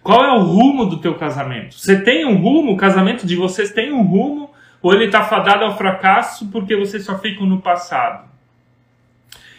Qual 0.02 0.24
é 0.24 0.32
o 0.32 0.40
rumo 0.40 0.86
do 0.86 1.00
teu 1.00 1.16
casamento? 1.16 1.74
Você 1.74 2.00
tem 2.00 2.24
um 2.24 2.40
rumo? 2.40 2.72
O 2.72 2.76
casamento 2.78 3.26
de 3.26 3.36
vocês 3.36 3.72
tem 3.72 3.92
um 3.92 4.02
rumo? 4.02 4.50
Ou 4.80 4.94
ele 4.94 5.04
está 5.04 5.24
fadado 5.24 5.62
ao 5.62 5.76
fracasso 5.76 6.48
porque 6.48 6.74
vocês 6.74 7.04
só 7.04 7.18
ficam 7.18 7.44
no 7.44 7.60
passado? 7.60 8.26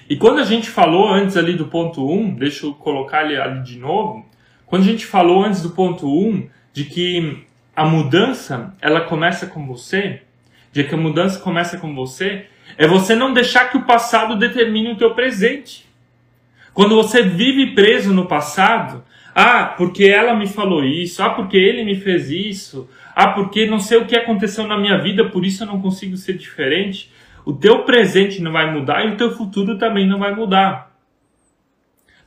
E 0.09 0.17
quando 0.17 0.39
a 0.39 0.43
gente 0.43 0.71
falou 0.71 1.07
antes 1.07 1.37
ali 1.37 1.53
do 1.53 1.67
ponto 1.67 2.03
1, 2.09 2.11
um, 2.11 2.33
deixa 2.33 2.65
eu 2.65 2.73
colocar 2.73 3.25
ele 3.25 3.39
ali 3.39 3.61
de 3.61 3.77
novo. 3.77 4.25
Quando 4.65 4.81
a 4.81 4.85
gente 4.85 5.05
falou 5.05 5.43
antes 5.45 5.61
do 5.61 5.69
ponto 5.69 6.07
1 6.07 6.09
um, 6.09 6.49
de 6.73 6.85
que 6.85 7.45
a 7.75 7.85
mudança 7.85 8.75
ela 8.81 9.01
começa 9.01 9.47
com 9.47 9.65
você, 9.65 10.21
de 10.71 10.83
que 10.83 10.93
a 10.93 10.97
mudança 10.97 11.39
começa 11.39 11.77
com 11.77 11.93
você, 11.93 12.45
é 12.77 12.87
você 12.87 13.15
não 13.15 13.33
deixar 13.33 13.69
que 13.69 13.77
o 13.77 13.85
passado 13.85 14.37
determine 14.37 14.91
o 14.91 14.97
teu 14.97 15.13
presente. 15.13 15.85
Quando 16.73 16.95
você 16.95 17.21
vive 17.21 17.75
preso 17.75 18.13
no 18.13 18.25
passado, 18.25 19.03
Ah, 19.35 19.73
porque 19.77 20.05
ela 20.05 20.35
me 20.35 20.47
falou 20.47 20.83
isso. 20.83 21.23
Ah, 21.23 21.31
porque 21.31 21.57
ele 21.57 21.83
me 21.83 21.95
fez 21.95 22.29
isso. 22.29 22.87
Ah, 23.15 23.29
porque 23.29 23.65
não 23.65 23.79
sei 23.79 23.97
o 23.97 24.05
que 24.05 24.15
aconteceu 24.15 24.67
na 24.67 24.77
minha 24.77 24.97
vida, 24.99 25.27
por 25.29 25.43
isso 25.45 25.63
eu 25.63 25.67
não 25.67 25.81
consigo 25.81 26.15
ser 26.17 26.33
diferente. 26.33 27.11
O 27.45 27.53
teu 27.53 27.83
presente 27.83 28.41
não 28.41 28.51
vai 28.51 28.71
mudar 28.71 29.05
e 29.05 29.13
o 29.13 29.17
teu 29.17 29.31
futuro 29.31 29.77
também 29.77 30.07
não 30.07 30.19
vai 30.19 30.35
mudar. 30.35 30.91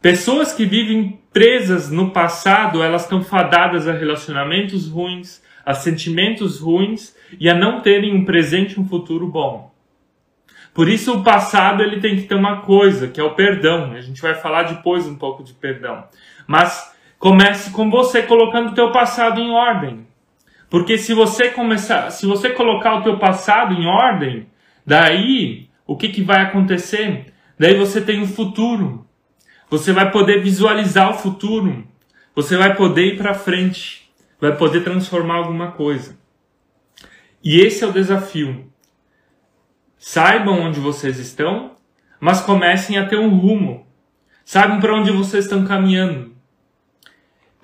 Pessoas 0.03 0.53
que 0.53 0.65
vivem 0.65 1.19
presas 1.37 1.91
no 1.91 2.13
passado, 2.13 2.83
elas 2.83 3.03
estão 3.03 3.23
fadadas 3.23 3.87
a 3.87 3.93
relacionamentos 3.93 4.89
ruins, 4.89 5.43
a 5.67 5.75
sentimentos 5.75 6.61
ruins 6.61 7.15
e 7.39 7.51
a 7.51 7.55
não 7.55 7.83
terem 7.83 8.17
um 8.17 8.25
presente 8.25 8.73
e 8.73 8.81
um 8.81 8.89
futuro 8.89 9.27
bom. 9.27 9.71
Por 10.73 10.89
isso 10.89 11.13
o 11.13 11.23
passado 11.23 11.83
ele 11.83 12.01
tem 12.01 12.17
que 12.17 12.23
ter 12.23 12.35
uma 12.35 12.63
coisa, 12.63 13.09
que 13.09 13.21
é 13.21 13.23
o 13.23 13.35
perdão. 13.35 13.93
A 13.93 14.01
gente 14.01 14.23
vai 14.23 14.33
falar 14.33 14.63
depois 14.63 15.07
um 15.07 15.15
pouco 15.15 15.45
de 15.45 15.53
perdão. 15.53 16.05
Mas 16.47 16.97
comece 17.19 17.71
com 17.71 17.91
você 17.91 18.23
colocando 18.23 18.71
o 18.71 18.75
teu 18.75 18.91
passado 18.91 19.39
em 19.39 19.51
ordem. 19.51 20.07
Porque 20.71 20.97
se 20.97 21.13
você 21.13 21.51
começar, 21.51 22.11
se 22.13 22.25
você 22.25 22.49
colocar 22.49 22.95
o 22.95 23.03
teu 23.03 23.19
passado 23.19 23.75
em 23.75 23.85
ordem, 23.85 24.47
daí 24.87 25.69
o 25.87 25.99
que, 25.99 26.09
que 26.09 26.23
vai 26.23 26.41
acontecer? 26.45 27.27
Daí 27.59 27.77
você 27.77 28.01
tem 28.01 28.23
um 28.23 28.27
futuro. 28.27 29.06
Você 29.69 29.93
vai 29.93 30.11
poder 30.11 30.43
visualizar 30.43 31.11
o 31.11 31.19
futuro. 31.19 31.87
Você 32.35 32.57
vai 32.57 32.77
poder 32.77 33.15
ir 33.15 33.17
para 33.17 33.35
frente. 33.35 34.11
Vai 34.41 34.57
poder 34.57 34.85
transformar 34.85 35.37
alguma 35.37 35.73
coisa. 35.73 36.19
E 37.43 37.61
esse 37.61 37.83
é 37.83 37.87
o 37.87 37.93
desafio. 37.93 38.71
Saibam 39.99 40.61
onde 40.61 40.79
vocês 40.79 41.19
estão, 41.19 41.75
mas 42.21 42.41
comecem 42.41 42.99
a 42.99 43.07
ter 43.07 43.19
um 43.19 43.37
rumo. 43.37 43.87
Saibam 44.45 44.79
para 44.79 44.95
onde 44.95 45.11
vocês 45.11 45.45
estão 45.45 45.65
caminhando. 45.65 46.37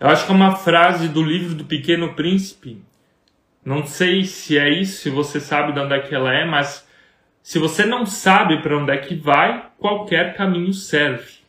Eu 0.00 0.08
acho 0.08 0.26
que 0.26 0.32
é 0.32 0.34
uma 0.34 0.56
frase 0.56 1.08
do 1.08 1.22
livro 1.22 1.54
do 1.54 1.64
Pequeno 1.64 2.14
Príncipe. 2.14 2.82
Não 3.64 3.86
sei 3.86 4.24
se 4.24 4.58
é 4.58 4.68
isso, 4.68 5.02
se 5.02 5.10
você 5.10 5.38
sabe 5.38 5.72
de 5.72 5.78
onde 5.78 5.94
é 5.94 6.00
que 6.00 6.12
ela 6.12 6.34
é, 6.34 6.44
mas 6.44 6.84
se 7.40 7.60
você 7.60 7.86
não 7.86 8.04
sabe 8.04 8.60
para 8.60 8.76
onde 8.76 8.90
é 8.90 8.96
que 8.96 9.14
vai, 9.14 9.70
qualquer 9.78 10.36
caminho 10.36 10.72
serve. 10.72 11.41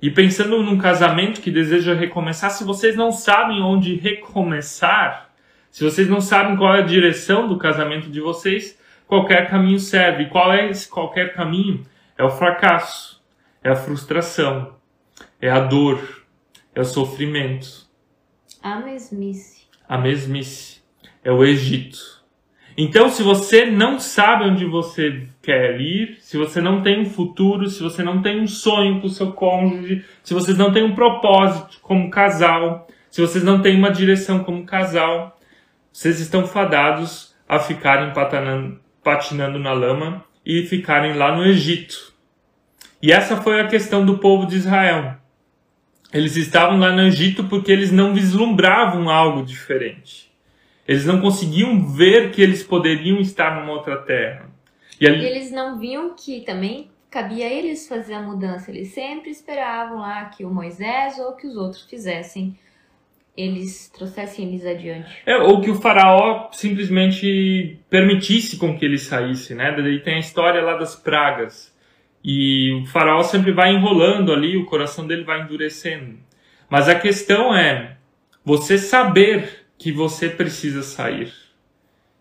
E 0.00 0.10
pensando 0.10 0.62
num 0.62 0.76
casamento 0.76 1.40
que 1.40 1.50
deseja 1.50 1.94
recomeçar, 1.94 2.50
se 2.50 2.64
vocês 2.64 2.94
não 2.94 3.10
sabem 3.10 3.62
onde 3.62 3.94
recomeçar, 3.94 5.30
se 5.70 5.82
vocês 5.82 6.08
não 6.08 6.20
sabem 6.20 6.56
qual 6.56 6.74
é 6.74 6.80
a 6.80 6.86
direção 6.86 7.48
do 7.48 7.56
casamento 7.56 8.10
de 8.10 8.20
vocês, 8.20 8.78
qualquer 9.06 9.48
caminho 9.48 9.78
serve. 9.78 10.24
E 10.24 10.28
qual 10.28 10.52
é 10.52 10.70
esse 10.70 10.88
qualquer 10.88 11.34
caminho? 11.34 11.84
É 12.16 12.24
o 12.24 12.30
fracasso, 12.30 13.22
é 13.62 13.70
a 13.70 13.76
frustração, 13.76 14.76
é 15.40 15.50
a 15.50 15.60
dor, 15.60 16.24
é 16.74 16.80
o 16.80 16.84
sofrimento. 16.84 17.86
A 18.62 18.80
mesmice. 18.80 19.66
A 19.88 19.98
mesmice. 19.98 20.82
É 21.22 21.30
o 21.30 21.44
Egito. 21.44 22.15
Então, 22.78 23.08
se 23.08 23.22
você 23.22 23.64
não 23.64 23.98
sabe 23.98 24.44
onde 24.44 24.66
você 24.66 25.26
quer 25.40 25.80
ir, 25.80 26.18
se 26.20 26.36
você 26.36 26.60
não 26.60 26.82
tem 26.82 27.00
um 27.00 27.06
futuro, 27.06 27.70
se 27.70 27.82
você 27.82 28.02
não 28.02 28.20
tem 28.20 28.38
um 28.38 28.46
sonho 28.46 29.00
com 29.00 29.06
o 29.06 29.10
seu 29.10 29.32
cônjuge, 29.32 30.04
se 30.22 30.34
vocês 30.34 30.58
não 30.58 30.70
têm 30.70 30.82
um 30.82 30.94
propósito 30.94 31.78
como 31.80 32.10
casal, 32.10 32.86
se 33.10 33.22
vocês 33.22 33.42
não 33.42 33.62
têm 33.62 33.78
uma 33.78 33.90
direção 33.90 34.44
como 34.44 34.66
casal, 34.66 35.38
vocês 35.90 36.20
estão 36.20 36.46
fadados 36.46 37.34
a 37.48 37.58
ficarem 37.58 38.12
patinando, 38.12 38.78
patinando 39.02 39.58
na 39.58 39.72
lama 39.72 40.22
e 40.44 40.62
ficarem 40.66 41.14
lá 41.14 41.34
no 41.34 41.46
Egito. 41.46 42.12
E 43.00 43.10
essa 43.10 43.38
foi 43.38 43.58
a 43.58 43.68
questão 43.68 44.04
do 44.04 44.18
povo 44.18 44.46
de 44.46 44.56
Israel. 44.56 45.16
Eles 46.12 46.36
estavam 46.36 46.78
lá 46.78 46.92
no 46.92 47.02
Egito 47.02 47.44
porque 47.44 47.72
eles 47.72 47.90
não 47.90 48.12
vislumbravam 48.12 49.08
algo 49.08 49.42
diferente. 49.42 50.25
Eles 50.86 51.04
não 51.04 51.20
conseguiam 51.20 51.84
ver 51.84 52.30
que 52.30 52.40
eles 52.40 52.62
poderiam 52.62 53.18
estar 53.18 53.58
numa 53.58 53.72
outra 53.72 53.96
terra. 53.96 54.48
E, 55.00 55.06
ali... 55.06 55.20
e 55.20 55.26
eles 55.26 55.50
não 55.50 55.78
viam 55.78 56.14
que 56.14 56.40
também 56.42 56.90
cabia 57.10 57.46
a 57.46 57.50
eles 57.50 57.88
fazer 57.88 58.14
a 58.14 58.22
mudança. 58.22 58.70
Eles 58.70 58.88
sempre 58.88 59.30
esperavam 59.30 59.98
lá 59.98 60.26
que 60.26 60.44
o 60.44 60.50
Moisés 60.50 61.18
ou 61.18 61.32
que 61.32 61.46
os 61.46 61.56
outros 61.56 61.82
fizessem 61.82 62.56
eles 63.36 63.90
trouxessem 63.90 64.48
eles 64.48 64.64
adiante. 64.64 65.14
É, 65.26 65.36
ou 65.36 65.60
que 65.60 65.70
o 65.70 65.74
faraó 65.74 66.48
simplesmente 66.52 67.78
permitisse 67.90 68.56
com 68.56 68.76
que 68.78 68.84
ele 68.84 68.96
saísse, 68.96 69.54
né? 69.54 69.72
Daí 69.76 70.00
tem 70.00 70.14
a 70.14 70.20
história 70.20 70.62
lá 70.62 70.76
das 70.76 70.96
pragas. 70.96 71.74
E 72.24 72.72
o 72.82 72.86
faraó 72.86 73.22
sempre 73.22 73.52
vai 73.52 73.72
enrolando 73.74 74.32
ali, 74.32 74.56
o 74.56 74.64
coração 74.64 75.06
dele 75.06 75.22
vai 75.22 75.42
endurecendo. 75.42 76.18
Mas 76.68 76.88
a 76.88 76.94
questão 76.98 77.54
é 77.54 77.98
você 78.44 78.78
saber 78.78 79.65
que 79.78 79.92
você 79.92 80.28
precisa 80.28 80.82
sair. 80.82 81.32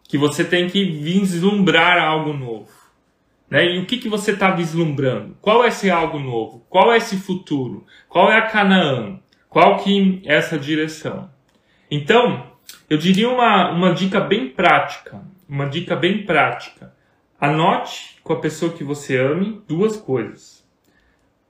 Que 0.03 0.17
você 0.17 0.43
tem 0.43 0.67
que 0.69 0.83
vislumbrar 0.83 1.97
algo 1.97 2.33
novo. 2.33 2.69
Né? 3.49 3.75
E 3.75 3.79
o 3.79 3.85
que, 3.85 3.97
que 3.97 4.09
você 4.09 4.31
está 4.31 4.51
vislumbrando? 4.51 5.37
Qual 5.41 5.63
é 5.63 5.67
esse 5.67 5.89
algo 5.89 6.19
novo? 6.19 6.65
Qual 6.69 6.91
é 6.91 6.97
esse 6.97 7.17
futuro? 7.17 7.85
Qual 8.09 8.31
é 8.31 8.37
a 8.37 8.47
Canaã? 8.47 9.19
Qual 9.49 9.77
que 9.77 10.21
é 10.25 10.35
essa 10.35 10.57
direção? 10.57 11.29
Então, 11.89 12.51
eu 12.89 12.97
diria 12.97 13.29
uma, 13.29 13.71
uma 13.71 13.93
dica 13.93 14.19
bem 14.19 14.49
prática, 14.49 15.23
uma 15.47 15.67
dica 15.67 15.95
bem 15.95 16.25
prática. 16.25 16.93
Anote 17.39 18.17
com 18.23 18.33
a 18.33 18.39
pessoa 18.39 18.73
que 18.73 18.83
você 18.83 19.17
ame 19.17 19.61
duas 19.67 19.97
coisas. 19.97 20.65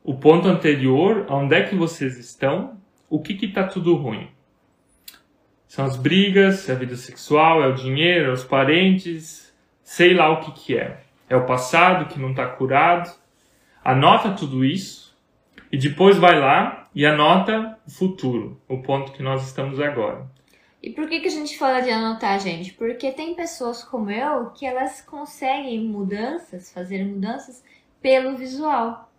O 0.03 0.13
ponto 0.15 0.47
anterior, 0.47 1.25
onde 1.29 1.55
é 1.55 1.63
que 1.63 1.75
vocês 1.75 2.17
estão, 2.17 2.77
o 3.09 3.21
que 3.21 3.33
que 3.33 3.47
tá 3.47 3.63
tudo 3.63 3.95
ruim. 3.95 4.29
São 5.75 5.83
as 5.83 5.97
brigas, 5.97 6.69
é 6.69 6.71
a 6.71 6.75
vida 6.75 6.95
sexual, 6.95 7.61
é 7.61 7.67
o 7.67 7.75
dinheiro, 7.75 8.29
é 8.29 8.31
os 8.31 8.45
parentes, 8.45 9.53
sei 9.83 10.13
lá 10.13 10.29
o 10.31 10.39
que 10.39 10.51
que 10.53 10.77
é. 10.77 11.01
É 11.29 11.35
o 11.35 11.45
passado 11.45 12.07
que 12.07 12.17
não 12.17 12.29
está 12.29 12.47
curado. 12.47 13.13
Anota 13.83 14.31
tudo 14.31 14.63
isso 14.63 15.13
e 15.69 15.77
depois 15.77 16.17
vai 16.17 16.39
lá 16.39 16.88
e 16.95 17.05
anota 17.05 17.77
o 17.85 17.91
futuro, 17.91 18.57
o 18.69 18.81
ponto 18.81 19.11
que 19.11 19.21
nós 19.21 19.45
estamos 19.45 19.77
agora. 19.81 20.25
E 20.81 20.91
por 20.91 21.09
que, 21.09 21.19
que 21.19 21.27
a 21.27 21.31
gente 21.31 21.57
fala 21.57 21.81
de 21.81 21.89
anotar, 21.89 22.39
gente? 22.39 22.71
Porque 22.71 23.11
tem 23.11 23.35
pessoas 23.35 23.83
como 23.83 24.09
eu 24.09 24.51
que 24.51 24.65
elas 24.65 25.01
conseguem 25.01 25.81
mudanças, 25.81 26.71
fazer 26.71 27.03
mudanças 27.03 27.61
pelo 28.01 28.38
visual. 28.38 29.11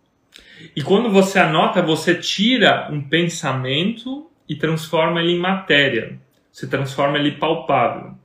E 0.75 0.81
quando 0.81 1.11
você 1.11 1.37
anota, 1.37 1.83
você 1.83 2.15
tira 2.15 2.89
um 2.91 2.99
pensamento 2.99 4.27
e 4.49 4.55
transforma 4.55 5.19
ele 5.19 5.33
em 5.33 5.39
matéria. 5.39 6.19
Você 6.57 6.65
transforma 6.65 7.19
ele 7.19 7.33
palpável. 7.33 8.15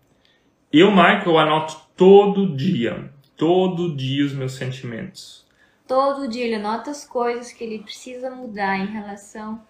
Eu, 0.73 0.90
Michael, 0.90 1.38
anoto 1.38 1.77
todo 1.95 2.57
dia, 2.57 3.12
todo 3.37 3.95
dia 3.95 4.25
os 4.25 4.33
meus 4.33 4.55
sentimentos. 4.55 5.47
Todo 5.87 6.27
dia 6.27 6.47
ele 6.47 6.55
anota 6.55 6.90
as 6.90 7.07
coisas 7.07 7.53
que 7.53 7.62
ele 7.62 7.81
precisa 7.81 8.31
mudar 8.31 8.79
em 8.79 8.87
relação 8.87 9.61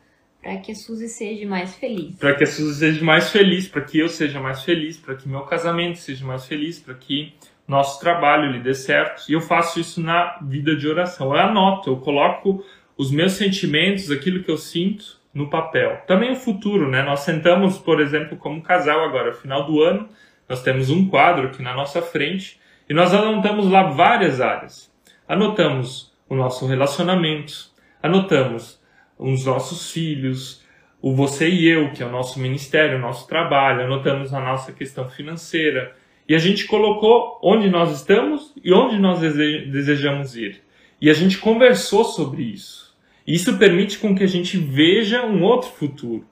para 0.41 0.59
que 0.59 0.71
a 0.71 0.77
Suzy 0.77 1.09
seja 1.09 1.45
mais 1.45 1.75
feliz. 1.75 2.15
Para 2.15 2.37
que 2.37 2.45
a 2.45 2.47
Suzy 2.47 2.79
seja 2.79 3.05
mais 3.05 3.31
feliz, 3.31 3.67
para 3.67 3.83
que 3.83 3.99
eu 3.99 4.09
seja 4.09 4.39
mais 4.39 4.63
feliz, 4.63 4.97
para 4.97 5.17
que 5.17 5.29
meu 5.29 5.43
casamento 5.43 5.99
seja 5.99 6.25
mais 6.25 6.47
feliz, 6.47 6.79
para 6.79 6.95
que 6.95 7.35
nosso 7.67 7.99
trabalho 7.99 8.53
lhe 8.53 8.61
dê 8.61 8.75
certo. 8.75 9.25
E 9.29 9.33
eu 9.33 9.41
faço 9.41 9.81
isso 9.81 10.01
na 10.01 10.39
vida 10.41 10.77
de 10.77 10.87
oração. 10.87 11.35
Eu 11.35 11.41
anoto, 11.41 11.91
eu 11.91 11.97
coloco 11.97 12.65
os 12.97 13.11
meus 13.11 13.33
sentimentos, 13.33 14.09
aquilo 14.09 14.45
que 14.45 14.51
eu 14.53 14.57
sinto 14.57 15.21
no 15.35 15.49
papel. 15.49 16.03
Também 16.07 16.33
o 16.33 16.37
futuro, 16.37 16.89
né? 16.91 17.03
Nós 17.03 17.21
sentamos, 17.21 17.79
por 17.79 18.01
exemplo, 18.01 18.37
como 18.37 18.63
casal 18.63 19.03
agora, 19.05 19.33
final 19.33 19.65
do 19.65 19.83
ano, 19.83 20.09
nós 20.49 20.63
temos 20.63 20.91
um 20.91 21.09
quadro 21.09 21.49
aqui 21.49 21.63
na 21.63 21.75
nossa 21.75 22.03
frente 22.03 22.61
e 22.89 22.95
nós 22.95 23.15
anotamos 23.15 23.71
lá 23.71 23.85
várias 23.85 24.41
áreas. 24.41 24.93
Anotamos 25.27 26.13
o 26.29 26.35
nosso 26.35 26.67
relacionamento, 26.67 27.71
anotamos 28.03 28.81
os 29.19 29.47
nossos 29.47 29.93
filhos, 29.93 30.63
o 31.01 31.15
você 31.15 31.49
e 31.49 31.67
eu, 31.67 31.93
que 31.93 32.03
é 32.03 32.07
o 32.07 32.11
nosso 32.11 32.39
ministério, 32.39 32.99
o 32.99 33.01
nosso 33.01 33.27
trabalho, 33.27 33.85
anotamos 33.85 34.33
a 34.35 34.41
nossa 34.41 34.73
questão 34.73 35.09
financeira. 35.09 35.95
E 36.29 36.35
a 36.35 36.39
gente 36.39 36.67
colocou 36.67 37.41
onde 37.43 37.69
nós 37.69 37.91
estamos 37.91 38.53
e 38.63 38.73
onde 38.73 38.99
nós 38.99 39.21
desejamos 39.21 40.37
ir. 40.37 40.63
E 41.01 41.11
a 41.11 41.15
gente 41.15 41.39
conversou 41.39 42.05
sobre 42.05 42.43
isso. 42.43 42.92
Isso 43.27 43.57
permite 43.57 43.99
com 43.99 44.15
que 44.15 44.25
a 44.25 44.29
gente 44.29 44.57
veja 44.57 45.25
um 45.25 45.43
outro 45.43 45.71
futuro. 45.71 46.27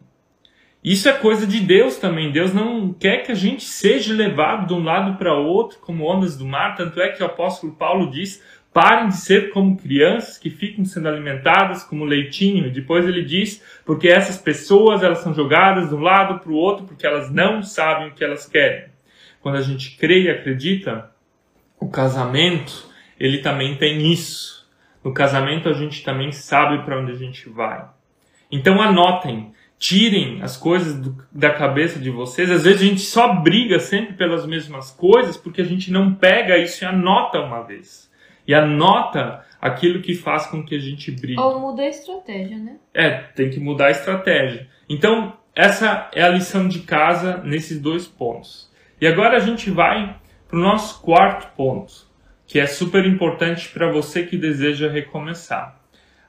Isso 0.83 1.09
é 1.09 1.13
coisa 1.13 1.47
de 1.47 1.61
Deus 1.61 1.97
também. 1.97 2.33
Deus 2.33 2.55
não 2.55 2.93
quer 2.93 3.19
que 3.19 3.31
a 3.31 3.35
gente 3.35 3.65
seja 3.65 4.15
levado 4.15 4.67
de 4.67 4.73
um 4.73 4.83
lado 4.83 5.19
para 5.19 5.35
outro 5.35 5.79
como 5.79 6.07
ondas 6.07 6.37
do 6.37 6.47
mar. 6.47 6.75
Tanto 6.75 7.01
é 7.01 7.11
que 7.11 7.23
o 7.23 7.27
apóstolo 7.27 7.75
Paulo 7.75 8.11
diz: 8.11 8.43
Parem 8.73 9.09
de 9.09 9.17
ser 9.17 9.51
como 9.51 9.77
crianças 9.77 10.39
que 10.39 10.49
ficam 10.49 10.85
sendo 10.85 11.09
alimentadas 11.09 11.83
como 11.83 12.05
leitinho. 12.05 12.67
E 12.67 12.71
depois 12.71 13.05
ele 13.05 13.25
diz, 13.25 13.63
porque 13.85 14.09
essas 14.09 14.39
pessoas 14.39 15.03
elas 15.03 15.19
são 15.19 15.35
jogadas 15.35 15.89
de 15.89 15.95
um 15.95 16.01
lado 16.01 16.39
para 16.39 16.51
o 16.51 16.55
outro 16.55 16.87
porque 16.87 17.07
elas 17.07 17.31
não 17.31 17.63
sabem 17.63 18.09
o 18.09 18.15
que 18.15 18.25
elas 18.25 18.47
querem. 18.47 18.85
Quando 19.41 19.57
a 19.57 19.63
gente 19.63 19.97
crê 19.97 20.23
e 20.23 20.31
acredita, 20.31 21.11
o 21.81 21.89
casamento 21.89 22.89
ele 23.19 23.39
também 23.39 23.75
tem 23.77 24.13
isso. 24.13 24.60
No 25.03 25.15
casamento 25.15 25.69
a 25.69 25.73
gente 25.73 26.05
também 26.05 26.33
sabe 26.33 26.85
para 26.85 26.99
onde 26.99 27.13
a 27.13 27.17
gente 27.17 27.49
vai. 27.49 27.85
Então 28.51 28.81
anotem 28.81 29.53
tirem 29.79 30.43
as 30.43 30.59
coisas 30.59 30.95
do, 31.01 31.17
da 31.33 31.51
cabeça 31.51 31.99
de 31.99 32.11
vocês. 32.11 32.51
Às 32.51 32.65
vezes 32.65 32.83
a 32.83 32.85
gente 32.85 33.01
só 33.01 33.35
briga 33.35 33.81
sempre 33.81 34.13
pelas 34.15 34.47
mesmas 34.47 34.91
coisas 34.91 35.37
porque 35.37 35.63
a 35.63 35.65
gente 35.65 35.91
não 35.91 36.15
pega 36.15 36.59
isso 36.59 36.85
e 36.85 36.87
anota 36.87 37.41
uma 37.41 37.63
vez. 37.63 38.11
E 38.47 38.55
anota 38.55 39.45
aquilo 39.61 40.03
que 40.03 40.15
faz 40.15 40.47
com 40.47 40.65
que 40.65 40.75
a 40.75 40.79
gente 40.79 41.11
brigue. 41.11 41.41
Ou 41.41 41.61
muda 41.61 41.83
a 41.83 41.89
estratégia, 41.89 42.59
né? 42.59 42.77
É, 42.93 43.11
tem 43.11 43.51
que 43.51 43.61
mudar 43.61 43.87
a 43.87 43.91
estratégia. 43.91 44.69
Então, 44.89 45.35
essa 45.55 46.11
é 46.13 46.23
a 46.23 46.29
lição 46.29 46.69
de 46.69 46.81
casa 46.81 47.39
nesses 47.39 47.81
dois 47.81 48.07
pontos. 48.07 48.71
E 49.01 49.07
agora 49.07 49.37
a 49.37 49.41
gente 49.41 49.71
vai 49.71 50.17
para 50.49 50.59
o 50.59 50.63
nosso 50.63 51.01
quarto 51.01 51.55
ponto, 51.57 52.07
que 52.51 52.59
é 52.59 52.67
super 52.67 53.07
importante 53.07 53.69
para 53.69 53.93
você 53.93 54.27
que 54.27 54.37
deseja 54.37 54.91
recomeçar. 54.91 55.81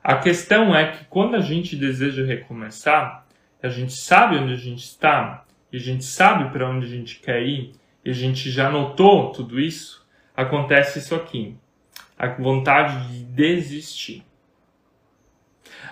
A 0.03 0.17
questão 0.17 0.75
é 0.75 0.91
que 0.91 1.05
quando 1.05 1.36
a 1.36 1.39
gente 1.39 1.75
deseja 1.75 2.23
recomeçar, 2.23 3.25
a 3.60 3.69
gente 3.69 3.93
sabe 3.93 4.36
onde 4.36 4.53
a 4.53 4.57
gente 4.57 4.84
está, 4.84 5.43
e 5.73 5.77
a 5.77 5.79
gente 5.79 6.05
sabe 6.05 6.51
para 6.51 6.69
onde 6.69 6.86
a 6.86 6.89
gente 6.89 7.17
quer 7.17 7.41
ir, 7.41 7.71
e 8.05 8.12
a 8.12 8.13
gente 8.13 8.51
já 8.51 8.69
notou 8.69 9.31
tudo 9.31 9.60
isso, 9.60 10.05
acontece 10.38 10.99
isso 10.99 11.15
aqui. 11.15 11.57
A 12.15 12.27
vontade 12.27 13.07
de 13.07 13.23
desistir. 13.23 14.23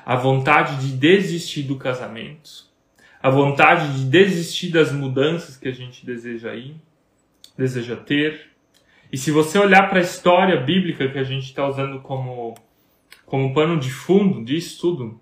A 0.05 0.15
vontade 0.15 0.75
de 0.77 0.95
desistir 0.95 1.63
do 1.63 1.75
casamento. 1.75 2.69
A 3.19 3.31
vontade 3.31 3.97
de 3.97 4.05
desistir 4.05 4.69
das 4.69 4.91
mudanças 4.91 5.57
que 5.57 5.67
a 5.67 5.73
gente 5.73 6.05
deseja 6.05 6.53
ir, 6.53 6.75
deseja 7.57 7.95
ter. 7.95 8.48
E 9.11 9.17
se 9.17 9.31
você 9.31 9.57
olhar 9.57 9.89
para 9.89 9.99
a 9.99 10.03
história 10.03 10.59
bíblica 10.61 11.09
que 11.09 11.17
a 11.17 11.23
gente 11.23 11.45
está 11.45 11.67
usando 11.67 11.99
como, 12.01 12.55
como 13.25 13.53
pano 13.53 13.79
de 13.79 13.91
fundo 13.91 14.43
disso 14.43 14.79
tudo, 14.79 15.21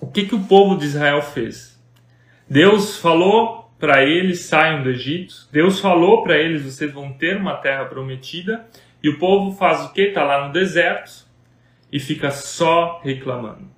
o 0.00 0.06
que, 0.06 0.24
que 0.24 0.34
o 0.34 0.44
povo 0.44 0.76
de 0.76 0.86
Israel 0.86 1.20
fez? 1.20 1.78
Deus 2.48 2.98
falou 2.98 3.70
para 3.78 4.04
eles: 4.04 4.40
saiam 4.40 4.82
do 4.82 4.90
Egito. 4.90 5.48
Deus 5.50 5.80
falou 5.80 6.22
para 6.22 6.38
eles: 6.38 6.62
vocês 6.62 6.92
vão 6.92 7.12
ter 7.12 7.36
uma 7.36 7.56
terra 7.56 7.84
prometida. 7.84 8.68
E 9.02 9.08
o 9.08 9.18
povo 9.18 9.56
faz 9.56 9.84
o 9.84 9.92
que? 9.92 10.02
Está 10.02 10.22
lá 10.22 10.46
no 10.46 10.52
deserto 10.52 11.26
e 11.90 11.98
fica 11.98 12.30
só 12.30 13.00
reclamando. 13.02 13.70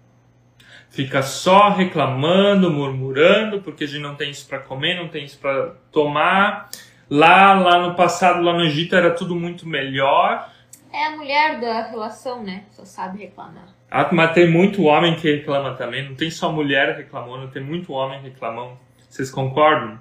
Fica 0.91 1.23
só 1.23 1.71
reclamando, 1.71 2.71
murmurando, 2.71 3.63
porque 3.63 3.85
a 3.85 3.87
gente 3.87 4.03
não 4.03 4.15
tem 4.15 4.31
isso 4.31 4.47
para 4.47 4.59
comer, 4.59 4.97
não 4.97 5.09
tem 5.09 5.25
isso 5.25 5.39
para 5.39 5.75
tomar. 5.91 6.69
Lá, 7.15 7.53
lá 7.53 7.87
no 7.87 7.95
passado, 7.95 8.43
lá 8.43 8.55
no 8.55 8.65
Egito, 8.65 8.97
era 8.97 9.11
tudo 9.11 9.35
muito 9.35 9.69
melhor. 9.69 10.51
É 10.91 11.09
a 11.09 11.11
mulher 11.11 11.61
da 11.61 11.83
relação, 11.83 12.43
né? 12.43 12.65
Só 12.71 12.87
sabe 12.87 13.19
reclamar. 13.19 13.69
Ah, 13.91 14.09
mas 14.11 14.33
tem 14.33 14.51
muito 14.51 14.85
homem 14.85 15.15
que 15.15 15.31
reclama 15.31 15.75
também. 15.75 16.09
Não 16.09 16.15
tem 16.15 16.31
só 16.31 16.51
mulher 16.51 16.97
reclamando, 16.97 17.49
tem 17.49 17.63
muito 17.63 17.93
homem 17.93 18.19
reclamando. 18.23 18.79
Vocês 19.11 19.31
concordam? 19.31 20.01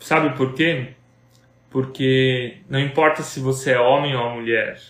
Sabe 0.00 0.36
por 0.36 0.54
quê? 0.54 0.94
Porque 1.70 2.56
não 2.68 2.80
importa 2.80 3.22
se 3.22 3.38
você 3.38 3.74
é 3.74 3.78
homem 3.78 4.16
ou 4.16 4.30
mulher, 4.30 4.80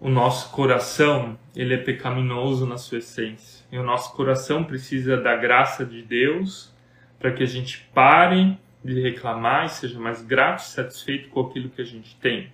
o 0.00 0.08
nosso 0.08 0.50
coração 0.50 1.38
ele 1.54 1.74
é 1.74 1.78
pecaminoso 1.78 2.66
na 2.66 2.76
sua 2.76 2.98
essência. 2.98 3.64
E 3.70 3.78
o 3.78 3.84
nosso 3.84 4.16
coração 4.16 4.64
precisa 4.64 5.16
da 5.16 5.36
graça 5.36 5.84
de 5.84 6.02
Deus 6.02 6.74
para 7.20 7.30
que 7.30 7.44
a 7.44 7.46
gente 7.46 7.88
pare 7.94 8.58
de 8.84 9.00
reclamar 9.00 9.66
e 9.66 9.68
seja 9.70 9.98
mais 9.98 10.22
grato 10.22 10.60
e 10.60 10.66
satisfeito 10.66 11.30
com 11.30 11.40
aquilo 11.40 11.70
que 11.70 11.80
a 11.80 11.84
gente 11.84 12.14
tem. 12.16 12.52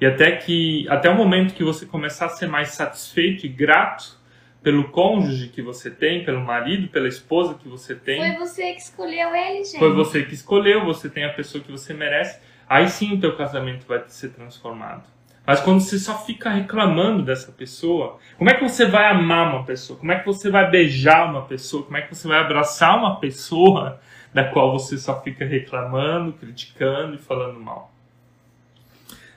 E 0.00 0.06
até 0.06 0.32
que 0.32 0.86
até 0.88 1.10
o 1.10 1.14
momento 1.14 1.54
que 1.54 1.64
você 1.64 1.84
começar 1.84 2.26
a 2.26 2.30
ser 2.30 2.46
mais 2.46 2.68
satisfeito 2.70 3.44
e 3.44 3.48
grato 3.48 4.22
pelo 4.62 4.88
cônjuge 4.88 5.48
que 5.48 5.60
você 5.60 5.90
tem, 5.90 6.24
pelo 6.24 6.40
marido, 6.40 6.88
pela 6.88 7.06
esposa 7.06 7.54
que 7.54 7.68
você 7.68 7.94
tem. 7.94 8.18
Foi 8.18 8.46
você 8.46 8.72
que 8.72 8.80
escolheu 8.80 9.34
ele, 9.34 9.64
gente. 9.64 9.78
Foi 9.78 9.92
você 9.92 10.22
que 10.22 10.32
escolheu, 10.32 10.84
você 10.84 11.10
tem 11.10 11.24
a 11.24 11.32
pessoa 11.32 11.62
que 11.62 11.70
você 11.70 11.92
merece. 11.92 12.40
Aí 12.66 12.88
sim 12.88 13.12
o 13.12 13.20
teu 13.20 13.36
casamento 13.36 13.86
vai 13.86 14.02
ser 14.08 14.30
transformado. 14.30 15.04
Mas 15.46 15.60
quando 15.60 15.80
você 15.80 15.98
só 15.98 16.16
fica 16.24 16.48
reclamando 16.48 17.22
dessa 17.22 17.52
pessoa, 17.52 18.18
como 18.38 18.48
é 18.48 18.54
que 18.54 18.62
você 18.62 18.86
vai 18.86 19.10
amar 19.10 19.54
uma 19.54 19.64
pessoa? 19.64 19.98
Como 19.98 20.10
é 20.10 20.18
que 20.18 20.24
você 20.24 20.50
vai 20.50 20.70
beijar 20.70 21.28
uma 21.28 21.42
pessoa? 21.42 21.82
Como 21.82 21.98
é 21.98 22.02
que 22.02 22.14
você 22.14 22.26
vai 22.26 22.38
abraçar 22.38 22.96
uma 22.96 23.20
pessoa 23.20 24.00
da 24.34 24.44
qual 24.44 24.72
você 24.72 24.98
só 24.98 25.22
fica 25.22 25.44
reclamando, 25.44 26.32
criticando 26.32 27.14
e 27.14 27.18
falando 27.18 27.60
mal? 27.60 27.94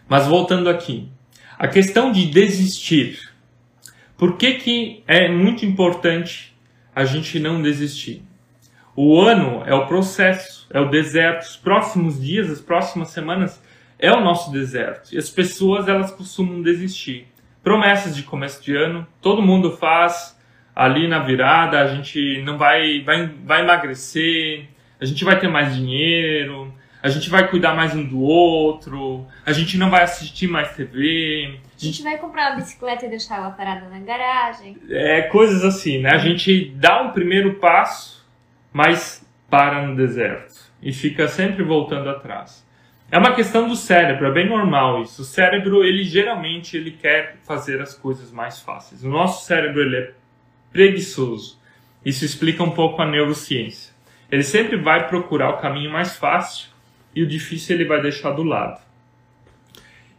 Mas 0.10 0.26
voltando 0.26 0.70
aqui, 0.70 1.08
a 1.58 1.68
questão 1.68 2.12
de 2.12 2.26
desistir. 2.26 3.32
Por 4.18 4.36
que, 4.38 4.56
que 4.56 5.04
é 5.08 5.30
muito 5.30 5.64
importante 5.66 6.58
a 6.96 7.06
gente 7.06 7.40
não 7.40 7.62
desistir? 7.62 8.24
O 8.96 9.22
ano 9.22 9.62
é 9.68 9.76
o 9.76 9.86
processo, 9.86 10.66
é 10.72 10.80
o 10.80 10.90
deserto. 10.90 11.44
Os 11.44 11.56
próximos 11.56 12.20
dias, 12.20 12.50
as 12.50 12.60
próximas 12.60 13.10
semanas 13.10 13.62
é 14.00 14.12
o 14.12 14.22
nosso 14.22 14.52
deserto. 14.52 15.14
E 15.14 15.18
as 15.18 15.30
pessoas 15.30 15.88
elas 15.88 16.10
costumam 16.10 16.64
desistir. 16.64 17.28
Promessas 17.62 18.16
de 18.16 18.24
começo 18.24 18.64
de 18.64 18.76
ano, 18.76 19.06
todo 19.22 19.42
mundo 19.42 19.78
faz 19.78 20.36
ali 20.76 21.08
na 21.08 21.20
virada, 21.20 21.80
a 21.80 21.88
gente 21.88 22.42
não 22.44 22.58
vai 22.58 23.04
vai, 23.04 23.28
vai 23.44 23.62
emagrecer, 23.62 24.68
a 25.00 25.06
gente 25.06 25.24
vai 25.24 25.40
ter 25.40 25.48
mais 25.48 25.76
dinheiro, 25.76 26.74
a 27.02 27.10
gente 27.10 27.30
vai 27.30 27.50
cuidar 27.50 27.74
mais 27.76 27.94
um 27.96 28.04
do 28.04 28.22
outro, 28.22 29.26
a 29.46 29.54
gente 29.54 29.78
não 29.78 29.90
vai 29.90 30.04
assistir 30.04 30.48
mais 30.48 30.76
TV. 30.76 31.60
A 31.76 31.80
gente 31.80 32.04
vai 32.04 32.18
comprar 32.18 32.52
uma 32.52 32.56
bicicleta 32.58 33.06
e 33.06 33.10
deixar 33.10 33.38
ela 33.38 33.52
parada 33.52 33.88
na 33.90 34.00
garagem. 34.00 34.78
É, 34.90 35.22
coisas 35.24 35.64
assim, 35.64 36.00
né? 36.00 36.12
A 36.12 36.18
gente 36.18 36.72
dá 36.76 37.02
um 37.02 37.12
primeiro 37.12 37.56
passo, 37.56 38.26
mas 38.74 39.26
para 39.50 39.86
no 39.86 39.96
deserto 39.96 40.68
e 40.82 40.92
fica 40.92 41.28
sempre 41.28 41.64
voltando 41.64 42.10
atrás. 42.10 42.66
É 43.10 43.18
uma 43.18 43.34
questão 43.34 43.68
do 43.68 43.76
cérebro, 43.76 44.28
é 44.28 44.32
bem 44.32 44.50
normal 44.50 45.02
isso. 45.02 45.22
O 45.22 45.26
cérebro, 45.26 45.84
ele 45.84 46.04
geralmente 46.04 46.76
ele 46.76 46.92
quer 46.92 47.38
fazer 47.44 47.82
as 47.82 47.94
coisas 47.94 48.32
mais 48.32 48.60
fáceis. 48.60 49.04
O 49.04 49.10
nosso 49.10 49.46
cérebro 49.46 49.82
ele 49.82 49.96
é 49.96 50.12
preguiçoso. 50.72 51.58
Isso 52.04 52.26
explica 52.26 52.64
um 52.64 52.72
pouco 52.72 53.02
a 53.02 53.06
neurociência. 53.06 53.94
Ele 54.32 54.44
sempre 54.44 54.78
vai 54.78 55.08
procurar 55.08 55.52
o 55.52 55.58
caminho 55.58 55.92
mais 55.92 56.18
fácil 56.18 56.70
e 57.16 57.24
o 57.24 57.28
difícil 57.28 57.76
ele 57.76 57.86
vai 57.86 58.02
deixar 58.02 58.32
do 58.32 58.44
lado. 58.44 58.82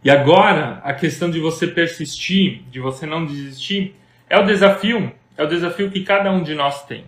E 0.03 0.11
agora, 0.11 0.81
a 0.85 0.94
questão 0.94 1.31
de 1.31 1.40
você 1.40 1.66
persistir, 1.66 2.62
de 2.71 2.81
você 2.81 3.05
não 3.05 3.27
desistir, 3.27 3.94
é 4.31 4.38
o 4.38 4.44
desafio, 4.44 5.12
é 5.37 5.42
o 5.42 5.47
desafio 5.47 5.90
que 5.90 6.03
cada 6.03 6.31
um 6.31 6.42
de 6.42 6.55
nós 6.55 6.85
tem. 6.87 7.05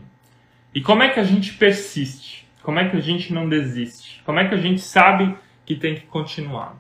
E 0.75 0.81
como 0.81 1.03
é 1.03 1.09
que 1.09 1.21
a 1.21 1.25
gente 1.25 1.55
persiste? 1.55 2.47
Como 2.63 2.79
é 2.79 2.89
que 2.89 2.97
a 2.97 3.01
gente 3.01 3.33
não 3.33 3.49
desiste? 3.49 4.23
Como 4.25 4.39
é 4.39 4.49
que 4.49 4.55
a 4.55 4.59
gente 4.59 4.81
sabe 4.81 5.35
que 5.65 5.75
tem 5.75 5.95
que 5.95 6.03
continuar? 6.03 6.77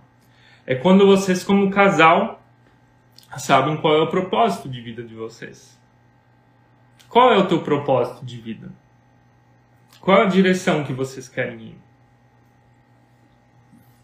É 0.67 0.75
quando 0.75 1.07
vocês, 1.07 1.43
como 1.43 1.71
casal, 1.71 2.43
sabem 3.39 3.77
qual 3.79 3.97
é 3.97 4.03
o 4.03 4.09
propósito 4.09 4.69
de 4.69 4.81
vida 4.81 5.03
de 5.03 5.15
vocês. 5.15 5.79
Qual 7.09 7.33
é 7.33 7.39
o 7.39 7.47
teu 7.47 7.63
propósito 7.63 8.25
de 8.25 8.37
vida? 8.37 8.71
Qual 10.01 10.23
a 10.23 10.27
direção 10.27 10.83
que 10.83 10.95
vocês 10.95 11.29
querem 11.29 11.61
ir? 11.61 11.79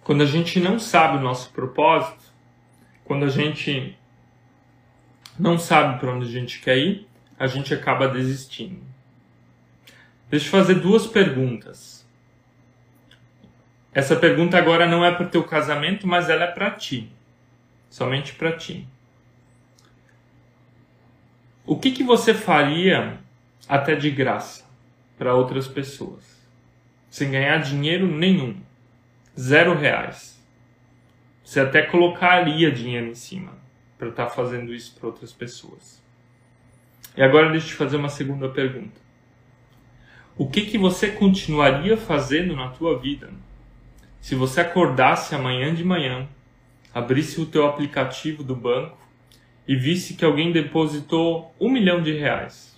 Quando 0.05 0.23
a 0.23 0.27
gente 0.27 0.61
não 0.61 0.79
sabe 0.79 1.17
o 1.17 1.21
nosso 1.21 1.51
propósito, 1.51 2.23
quando 3.03 3.25
a 3.25 3.29
gente 3.29 3.97
não 5.39 5.59
sabe 5.59 5.99
para 5.99 6.13
onde 6.13 6.27
a 6.27 6.31
gente 6.31 6.61
quer 6.61 6.77
ir, 6.77 7.09
a 7.39 7.47
gente 7.47 7.73
acaba 7.73 8.09
desistindo. 8.09 8.83
Deixa 10.29 10.47
eu 10.47 10.51
fazer 10.51 10.75
duas 10.75 11.07
perguntas. 11.07 12.07
Essa 13.93 14.15
pergunta 14.17 14.59
agora 14.59 14.87
não 14.87 15.03
é 15.03 15.11
para 15.11 15.27
o 15.27 15.31
teu 15.31 15.45
casamento, 15.45 16.07
mas 16.07 16.29
ela 16.29 16.45
é 16.45 16.51
para 16.53 16.71
ti. 16.73 17.11
Somente 17.89 18.35
para 18.35 18.53
ti. 18.53 18.87
O 21.65 21.79
que, 21.79 21.91
que 21.91 22.05
você 22.05 22.35
faria 22.35 23.19
até 23.67 23.95
de 23.95 24.11
graça 24.11 24.66
para 25.17 25.35
outras 25.35 25.67
pessoas? 25.69 26.25
Sem 27.11 27.31
ganhar 27.31 27.59
dinheiro 27.59 28.07
nenhum 28.07 28.57
zero 29.39 29.77
reais. 29.77 30.43
Você 31.45 31.61
até 31.61 31.83
colocaria 31.83 32.73
dinheiro 32.73 33.07
em 33.07 33.15
cima 33.15 33.53
para 33.99 34.09
estar 34.09 34.27
tá 34.27 34.31
fazendo 34.31 34.75
isso 34.75 34.95
para 34.99 35.07
outras 35.07 35.33
pessoas. 35.33 36.03
E 37.17 37.23
agora 37.23 37.51
deixa 37.51 37.67
eu 37.67 37.71
te 37.71 37.77
fazer 37.77 37.97
uma 37.97 38.09
segunda 38.09 38.49
pergunta. 38.49 39.01
O 40.37 40.49
que, 40.49 40.67
que 40.67 40.77
você 40.77 41.11
continuaria 41.11 41.97
fazendo 41.97 42.55
na 42.55 42.69
tua 42.69 42.99
vida 42.99 43.31
se 44.21 44.35
você 44.35 44.61
acordasse 44.61 45.35
amanhã 45.37 45.73
de 45.73 45.85
manhã, 45.85 46.29
abrisse 46.93 47.41
o 47.41 47.47
teu 47.47 47.65
aplicativo 47.65 48.43
do 48.43 48.57
banco 48.57 48.99
e 49.69 49.77
visse 49.77 50.15
que 50.15 50.25
alguém 50.25 50.51
depositou 50.51 51.55
um 51.61 51.71
milhão 51.71 52.03
de 52.03 52.13
reais? 52.13 52.76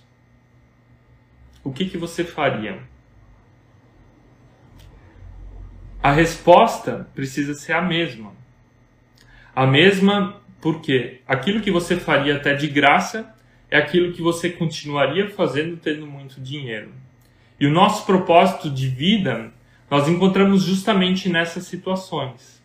O 1.63 1.71
que, 1.71 1.85
que 1.85 1.97
você 1.97 2.23
faria? 2.23 2.79
a 6.01 6.11
resposta 6.11 7.09
precisa 7.13 7.53
ser 7.53 7.73
a 7.73 7.81
mesma. 7.81 8.31
A 9.55 9.67
mesma 9.67 10.41
porque 10.61 11.21
aquilo 11.27 11.61
que 11.61 11.71
você 11.71 11.95
faria 11.95 12.35
até 12.35 12.53
de 12.53 12.67
graça 12.67 13.33
é 13.69 13.77
aquilo 13.77 14.13
que 14.13 14.21
você 14.21 14.49
continuaria 14.49 15.29
fazendo 15.29 15.77
tendo 15.77 16.07
muito 16.07 16.41
dinheiro. 16.41 16.91
E 17.59 17.67
o 17.67 17.71
nosso 17.71 18.05
propósito 18.05 18.69
de 18.69 18.87
vida 18.87 19.51
nós 19.89 20.07
encontramos 20.07 20.63
justamente 20.63 21.27
nessas 21.29 21.65
situações. 21.65 22.63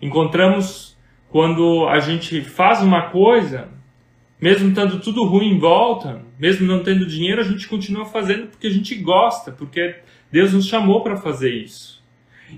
Encontramos 0.00 0.96
quando 1.30 1.88
a 1.88 1.98
gente 2.00 2.42
faz 2.42 2.82
uma 2.82 3.10
coisa, 3.10 3.68
mesmo 4.40 4.68
estando 4.68 5.00
tudo 5.00 5.24
ruim 5.24 5.54
em 5.54 5.58
volta, 5.58 6.22
mesmo 6.38 6.66
não 6.66 6.82
tendo 6.82 7.06
dinheiro, 7.06 7.40
a 7.40 7.44
gente 7.44 7.66
continua 7.66 8.04
fazendo 8.04 8.48
porque 8.48 8.66
a 8.66 8.70
gente 8.70 8.94
gosta, 8.96 9.50
porque 9.50 9.96
Deus 10.30 10.52
nos 10.52 10.66
chamou 10.66 11.02
para 11.02 11.16
fazer 11.16 11.54
isso. 11.54 12.04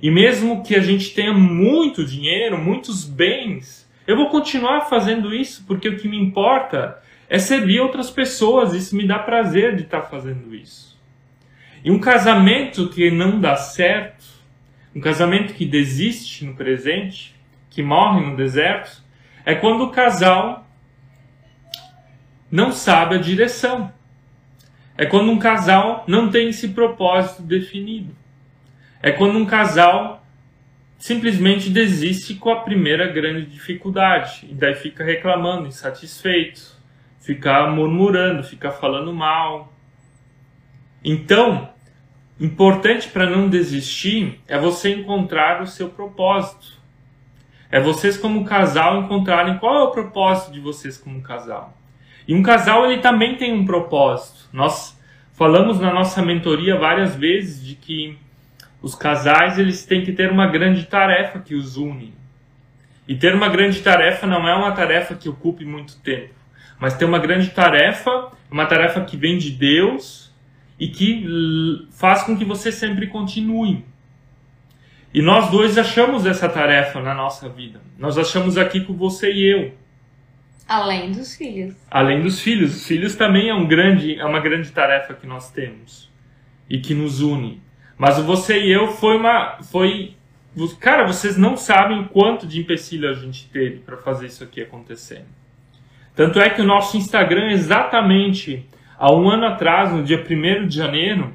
E 0.02 0.10
mesmo 0.10 0.62
que 0.62 0.74
a 0.74 0.80
gente 0.80 1.14
tenha 1.14 1.32
muito 1.32 2.04
dinheiro, 2.04 2.58
muitos 2.58 3.04
bens, 3.04 3.88
eu 4.06 4.16
vou 4.16 4.28
continuar 4.28 4.82
fazendo 4.82 5.34
isso 5.34 5.64
porque 5.66 5.88
o 5.88 5.96
que 5.96 6.08
me 6.08 6.18
importa 6.18 7.00
é 7.28 7.38
servir 7.38 7.80
outras 7.80 8.10
pessoas. 8.10 8.72
Isso 8.74 8.96
me 8.96 9.06
dá 9.06 9.18
prazer 9.18 9.76
de 9.76 9.82
estar 9.82 10.02
fazendo 10.02 10.54
isso. 10.54 10.98
E 11.84 11.90
um 11.90 11.98
casamento 11.98 12.88
que 12.88 13.10
não 13.10 13.40
dá 13.40 13.56
certo, 13.56 14.24
um 14.94 15.00
casamento 15.00 15.54
que 15.54 15.64
desiste 15.64 16.44
no 16.44 16.54
presente, 16.54 17.34
que 17.70 17.82
morre 17.82 18.24
no 18.24 18.36
deserto, 18.36 19.02
é 19.44 19.54
quando 19.54 19.84
o 19.84 19.90
casal 19.90 20.67
não 22.50 22.72
sabe 22.72 23.16
a 23.16 23.18
direção. 23.18 23.92
É 24.96 25.06
quando 25.06 25.30
um 25.30 25.38
casal 25.38 26.04
não 26.08 26.30
tem 26.30 26.48
esse 26.48 26.68
propósito 26.68 27.42
definido. 27.42 28.14
É 29.00 29.12
quando 29.12 29.38
um 29.38 29.46
casal 29.46 30.26
simplesmente 30.98 31.70
desiste 31.70 32.34
com 32.34 32.50
a 32.50 32.60
primeira 32.60 33.06
grande 33.06 33.46
dificuldade 33.46 34.48
e 34.50 34.54
daí 34.54 34.74
fica 34.74 35.04
reclamando, 35.04 35.68
insatisfeito, 35.68 36.76
fica 37.20 37.70
murmurando, 37.70 38.42
fica 38.42 38.72
falando 38.72 39.12
mal. 39.12 39.72
Então, 41.04 41.68
importante 42.40 43.08
para 43.08 43.30
não 43.30 43.48
desistir 43.48 44.40
é 44.48 44.58
você 44.58 44.92
encontrar 44.92 45.62
o 45.62 45.66
seu 45.66 45.88
propósito. 45.88 46.76
É 47.70 47.78
vocês 47.78 48.16
como 48.16 48.44
casal 48.44 49.02
encontrarem 49.02 49.58
qual 49.58 49.76
é 49.76 49.82
o 49.84 49.90
propósito 49.92 50.50
de 50.50 50.58
vocês 50.58 50.96
como 50.96 51.22
casal. 51.22 51.77
E 52.28 52.34
um 52.34 52.42
casal 52.42 52.84
ele 52.84 53.00
também 53.00 53.36
tem 53.36 53.54
um 53.54 53.64
propósito. 53.64 54.50
Nós 54.52 55.00
falamos 55.32 55.80
na 55.80 55.90
nossa 55.90 56.20
mentoria 56.20 56.78
várias 56.78 57.16
vezes 57.16 57.64
de 57.64 57.74
que 57.74 58.18
os 58.82 58.94
casais 58.94 59.58
eles 59.58 59.86
têm 59.86 60.04
que 60.04 60.12
ter 60.12 60.30
uma 60.30 60.46
grande 60.46 60.84
tarefa 60.84 61.38
que 61.38 61.54
os 61.54 61.78
une. 61.78 62.12
E 63.08 63.14
ter 63.14 63.34
uma 63.34 63.48
grande 63.48 63.80
tarefa 63.80 64.26
não 64.26 64.46
é 64.46 64.54
uma 64.54 64.72
tarefa 64.72 65.14
que 65.14 65.26
ocupe 65.26 65.64
muito 65.64 65.98
tempo, 66.02 66.34
mas 66.78 66.94
ter 66.94 67.06
uma 67.06 67.18
grande 67.18 67.48
tarefa, 67.48 68.30
uma 68.50 68.66
tarefa 68.66 69.00
que 69.00 69.16
vem 69.16 69.38
de 69.38 69.50
Deus 69.50 70.30
e 70.78 70.88
que 70.88 71.26
faz 71.90 72.24
com 72.24 72.36
que 72.36 72.44
você 72.44 72.70
sempre 72.70 73.06
continue. 73.06 73.86
E 75.14 75.22
nós 75.22 75.50
dois 75.50 75.78
achamos 75.78 76.26
essa 76.26 76.46
tarefa 76.46 77.00
na 77.00 77.14
nossa 77.14 77.48
vida. 77.48 77.80
Nós 77.98 78.18
achamos 78.18 78.58
aqui 78.58 78.82
com 78.82 78.92
você 78.92 79.32
e 79.32 79.50
eu. 79.50 79.77
Além 80.68 81.12
dos 81.12 81.34
filhos. 81.34 81.74
Além 81.90 82.20
dos 82.20 82.40
filhos. 82.40 82.76
Os 82.76 82.86
filhos 82.86 83.16
também 83.16 83.48
é, 83.48 83.54
um 83.54 83.66
grande, 83.66 84.18
é 84.20 84.24
uma 84.24 84.38
grande 84.38 84.70
tarefa 84.70 85.14
que 85.14 85.26
nós 85.26 85.50
temos 85.50 86.10
e 86.68 86.78
que 86.78 86.92
nos 86.92 87.22
une. 87.22 87.62
Mas 87.96 88.18
o 88.18 88.22
você 88.22 88.60
e 88.60 88.70
eu 88.70 88.88
foi 88.88 89.16
uma. 89.16 89.58
Foi. 89.62 90.14
Cara, 90.78 91.06
vocês 91.06 91.38
não 91.38 91.56
sabem 91.56 92.04
quanto 92.04 92.46
de 92.46 92.60
empecilho 92.60 93.08
a 93.08 93.14
gente 93.14 93.48
teve 93.48 93.78
para 93.78 93.96
fazer 93.96 94.26
isso 94.26 94.44
aqui 94.44 94.60
acontecer. 94.60 95.24
Tanto 96.14 96.40
é 96.40 96.50
que 96.50 96.60
o 96.60 96.64
nosso 96.64 96.96
Instagram, 96.96 97.50
exatamente 97.52 98.66
há 98.98 99.12
um 99.12 99.30
ano 99.30 99.46
atrás, 99.46 99.92
no 99.92 100.02
dia 100.02 100.18
1 100.18 100.66
de 100.66 100.76
janeiro, 100.76 101.32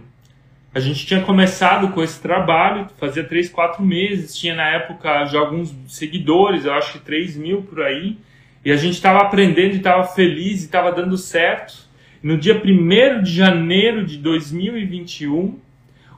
a 0.75 0.79
gente 0.79 1.05
tinha 1.05 1.21
começado 1.21 1.89
com 1.89 2.03
esse 2.03 2.21
trabalho, 2.21 2.87
fazia 2.97 3.23
3, 3.23 3.49
4 3.49 3.81
meses, 3.81 4.35
tinha 4.35 4.55
na 4.55 4.67
época 4.67 5.25
já 5.25 5.39
alguns 5.39 5.73
seguidores, 5.87 6.65
eu 6.65 6.73
acho 6.73 6.93
que 6.93 6.99
3 6.99 7.37
mil 7.37 7.61
por 7.61 7.81
aí. 7.81 8.17
E 8.65 8.71
a 8.71 8.75
gente 8.77 8.93
estava 8.93 9.19
aprendendo 9.19 9.75
estava 9.75 10.03
feliz 10.03 10.61
estava 10.61 10.91
dando 10.91 11.17
certo. 11.17 11.73
No 12.21 12.37
dia 12.37 12.61
1 12.63 13.21
de 13.21 13.33
janeiro 13.33 14.05
de 14.05 14.17
2021, 14.17 15.59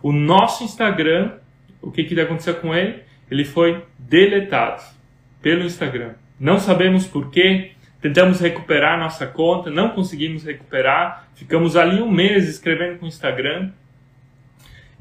o 0.04 0.12
nosso 0.12 0.64
Instagram, 0.64 1.32
o 1.82 1.92
que, 1.92 2.04
que 2.04 2.20
aconteceu 2.20 2.56
com 2.56 2.76
ele? 2.76 3.02
Ele 3.30 3.44
foi 3.44 3.84
deletado 3.98 4.84
pelo 5.42 5.64
Instagram. 5.64 6.14
Não 6.40 6.60
sabemos 6.60 7.08
porquê, 7.08 7.72
tentamos 8.00 8.40
recuperar 8.40 9.00
nossa 9.00 9.26
conta, 9.26 9.72
não 9.72 9.90
conseguimos 9.90 10.44
recuperar, 10.44 11.28
ficamos 11.34 11.76
ali 11.76 12.02
um 12.02 12.12
mês 12.12 12.48
escrevendo 12.48 13.00
com 13.00 13.06
o 13.06 13.08
Instagram. 13.08 13.72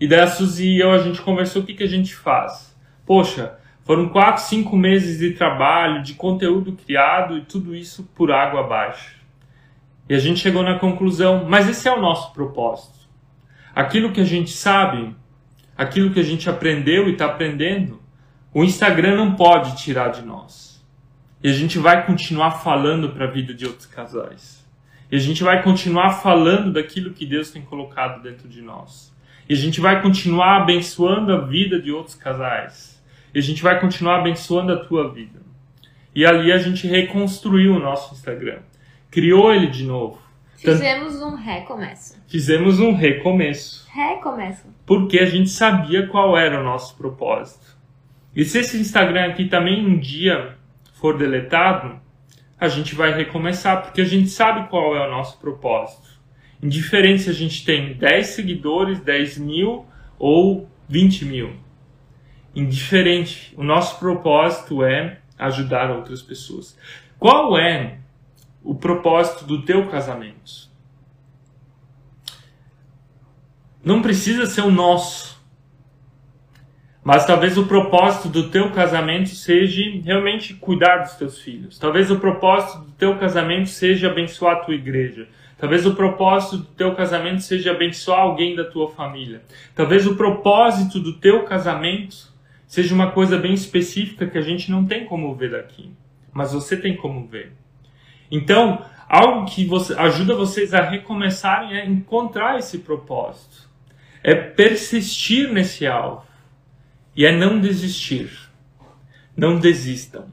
E 0.00 0.09
daí 0.09 0.20
a 0.20 0.26
Suzy 0.26 0.70
e 0.70 0.80
eu, 0.80 0.90
a 0.90 0.98
gente 0.98 1.20
conversou 1.20 1.61
o 1.62 1.66
que, 1.66 1.74
que 1.74 1.85
a 1.85 1.88
gente 1.88 2.14
faz. 2.14 2.74
Poxa, 3.04 3.59
foram 3.84 4.08
quatro, 4.08 4.42
cinco 4.42 4.76
meses 4.76 5.18
de 5.18 5.32
trabalho, 5.32 6.02
de 6.02 6.14
conteúdo 6.14 6.72
criado 6.72 7.36
e 7.36 7.42
tudo 7.42 7.76
isso 7.76 8.04
por 8.14 8.32
água 8.32 8.60
abaixo. 8.60 9.14
E 10.08 10.14
a 10.14 10.18
gente 10.18 10.40
chegou 10.40 10.62
na 10.62 10.78
conclusão, 10.78 11.44
mas 11.48 11.68
esse 11.68 11.86
é 11.86 11.92
o 11.92 12.00
nosso 12.00 12.32
propósito. 12.32 12.98
Aquilo 13.74 14.10
que 14.10 14.22
a 14.22 14.24
gente 14.24 14.50
sabe, 14.50 15.14
aquilo 15.76 16.12
que 16.12 16.20
a 16.20 16.24
gente 16.24 16.48
aprendeu 16.48 17.08
e 17.08 17.12
está 17.12 17.26
aprendendo, 17.26 18.00
o 18.54 18.64
Instagram 18.64 19.16
não 19.16 19.34
pode 19.34 19.76
tirar 19.76 20.08
de 20.08 20.22
nós. 20.22 20.82
E 21.42 21.48
a 21.48 21.52
gente 21.52 21.78
vai 21.78 22.06
continuar 22.06 22.52
falando 22.52 23.10
para 23.10 23.26
a 23.26 23.30
vida 23.30 23.52
de 23.52 23.66
outros 23.66 23.86
casais. 23.86 24.66
E 25.10 25.16
a 25.16 25.20
gente 25.20 25.42
vai 25.42 25.62
continuar 25.62 26.10
falando 26.22 26.72
daquilo 26.72 27.12
que 27.12 27.26
Deus 27.26 27.50
tem 27.50 27.60
colocado 27.60 28.22
dentro 28.22 28.48
de 28.48 28.62
nós. 28.62 29.14
E 29.46 29.52
a 29.52 29.56
gente 29.56 29.78
vai 29.78 30.00
continuar 30.00 30.62
abençoando 30.62 31.34
a 31.34 31.40
vida 31.40 31.78
de 31.78 31.92
outros 31.92 32.14
casais 32.14 32.93
e 33.34 33.38
a 33.38 33.42
gente 33.42 33.62
vai 33.62 33.80
continuar 33.80 34.20
abençoando 34.20 34.72
a 34.72 34.76
tua 34.76 35.12
vida. 35.12 35.42
E 36.14 36.24
ali 36.24 36.52
a 36.52 36.58
gente 36.58 36.86
reconstruiu 36.86 37.74
o 37.74 37.80
nosso 37.80 38.14
Instagram. 38.14 38.60
Criou 39.10 39.52
ele 39.52 39.66
de 39.66 39.82
novo. 39.84 40.22
Fizemos 40.56 41.20
um 41.20 41.34
recomeço. 41.34 42.16
Fizemos 42.28 42.78
um 42.78 42.94
recomeço. 42.94 43.86
Recomeço. 43.92 44.68
Porque 44.86 45.18
a 45.18 45.26
gente 45.26 45.50
sabia 45.50 46.06
qual 46.06 46.38
era 46.38 46.60
o 46.60 46.64
nosso 46.64 46.96
propósito. 46.96 47.76
E 48.34 48.44
se 48.44 48.58
esse 48.58 48.78
Instagram 48.78 49.26
aqui 49.26 49.46
também 49.46 49.84
um 49.84 49.98
dia 49.98 50.56
for 50.94 51.18
deletado, 51.18 52.00
a 52.58 52.68
gente 52.68 52.94
vai 52.94 53.12
recomeçar, 53.12 53.82
porque 53.82 54.00
a 54.00 54.06
gente 54.06 54.28
sabe 54.28 54.68
qual 54.68 54.96
é 54.96 55.06
o 55.06 55.10
nosso 55.10 55.38
propósito. 55.38 56.08
Indiferente 56.62 57.22
se 57.22 57.30
a 57.30 57.34
gente 57.34 57.64
tem 57.64 57.94
10 57.94 58.26
seguidores, 58.28 59.00
10 59.00 59.38
mil 59.38 59.84
ou 60.18 60.68
20 60.88 61.24
mil 61.24 61.64
indiferente. 62.54 63.54
O 63.56 63.64
nosso 63.64 63.98
propósito 63.98 64.84
é 64.84 65.18
ajudar 65.38 65.90
outras 65.90 66.22
pessoas. 66.22 66.78
Qual 67.18 67.58
é 67.58 67.98
o 68.62 68.74
propósito 68.74 69.44
do 69.44 69.62
teu 69.62 69.88
casamento? 69.88 70.72
Não 73.84 74.00
precisa 74.00 74.46
ser 74.46 74.62
o 74.62 74.70
nosso. 74.70 75.34
Mas 77.02 77.26
talvez 77.26 77.58
o 77.58 77.66
propósito 77.66 78.30
do 78.30 78.48
teu 78.48 78.70
casamento 78.72 79.28
seja 79.28 79.82
realmente 80.02 80.54
cuidar 80.54 80.98
dos 81.02 81.12
teus 81.12 81.38
filhos. 81.38 81.78
Talvez 81.78 82.10
o 82.10 82.18
propósito 82.18 82.78
do 82.78 82.92
teu 82.92 83.18
casamento 83.18 83.68
seja 83.68 84.10
abençoar 84.10 84.56
a 84.56 84.60
tua 84.60 84.74
igreja. 84.74 85.28
Talvez 85.58 85.84
o 85.84 85.94
propósito 85.94 86.56
do 86.58 86.64
teu 86.64 86.94
casamento 86.94 87.42
seja 87.42 87.72
abençoar 87.72 88.20
alguém 88.20 88.56
da 88.56 88.64
tua 88.64 88.90
família. 88.90 89.42
Talvez 89.74 90.06
o 90.06 90.16
propósito 90.16 90.98
do 90.98 91.12
teu 91.12 91.44
casamento 91.44 92.33
seja 92.74 92.92
uma 92.92 93.12
coisa 93.12 93.38
bem 93.38 93.54
específica 93.54 94.26
que 94.26 94.37
a 94.37 94.42
gente 94.42 94.68
não 94.68 94.84
tem 94.84 95.06
como 95.06 95.32
ver 95.37 95.52
daqui, 95.52 95.92
mas 96.32 96.52
você 96.52 96.76
tem 96.76 96.96
como 96.96 97.24
ver. 97.24 97.52
Então, 98.28 98.84
algo 99.08 99.46
que 99.46 99.64
você, 99.64 99.94
ajuda 99.94 100.35
vocês 100.35 100.75
a 100.75 100.83
recomeçarem 100.83 101.79
é 101.79 101.87
encontrar 101.87 102.58
esse 102.58 102.79
propósito, 102.79 103.70
é 104.25 104.35
persistir 104.35 105.52
nesse 105.52 105.87
alvo 105.87 106.27
e 107.14 107.25
é 107.25 107.31
não 107.31 107.60
desistir. 107.60 108.29
Não 109.37 109.60
desistam. 109.60 110.27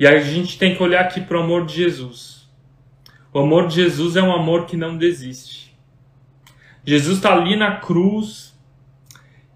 E 0.00 0.08
a 0.08 0.18
gente 0.18 0.58
tem 0.58 0.74
que 0.74 0.82
olhar 0.82 1.02
aqui 1.02 1.20
para 1.20 1.38
o 1.38 1.42
amor 1.42 1.66
de 1.66 1.74
Jesus. 1.74 2.50
O 3.32 3.38
amor 3.38 3.68
de 3.68 3.76
Jesus 3.76 4.16
é 4.16 4.22
um 4.22 4.34
amor 4.34 4.66
que 4.66 4.76
não 4.76 4.96
desiste. 4.96 5.72
Jesus 6.84 7.18
está 7.18 7.32
ali 7.32 7.54
na 7.54 7.76
cruz, 7.76 8.45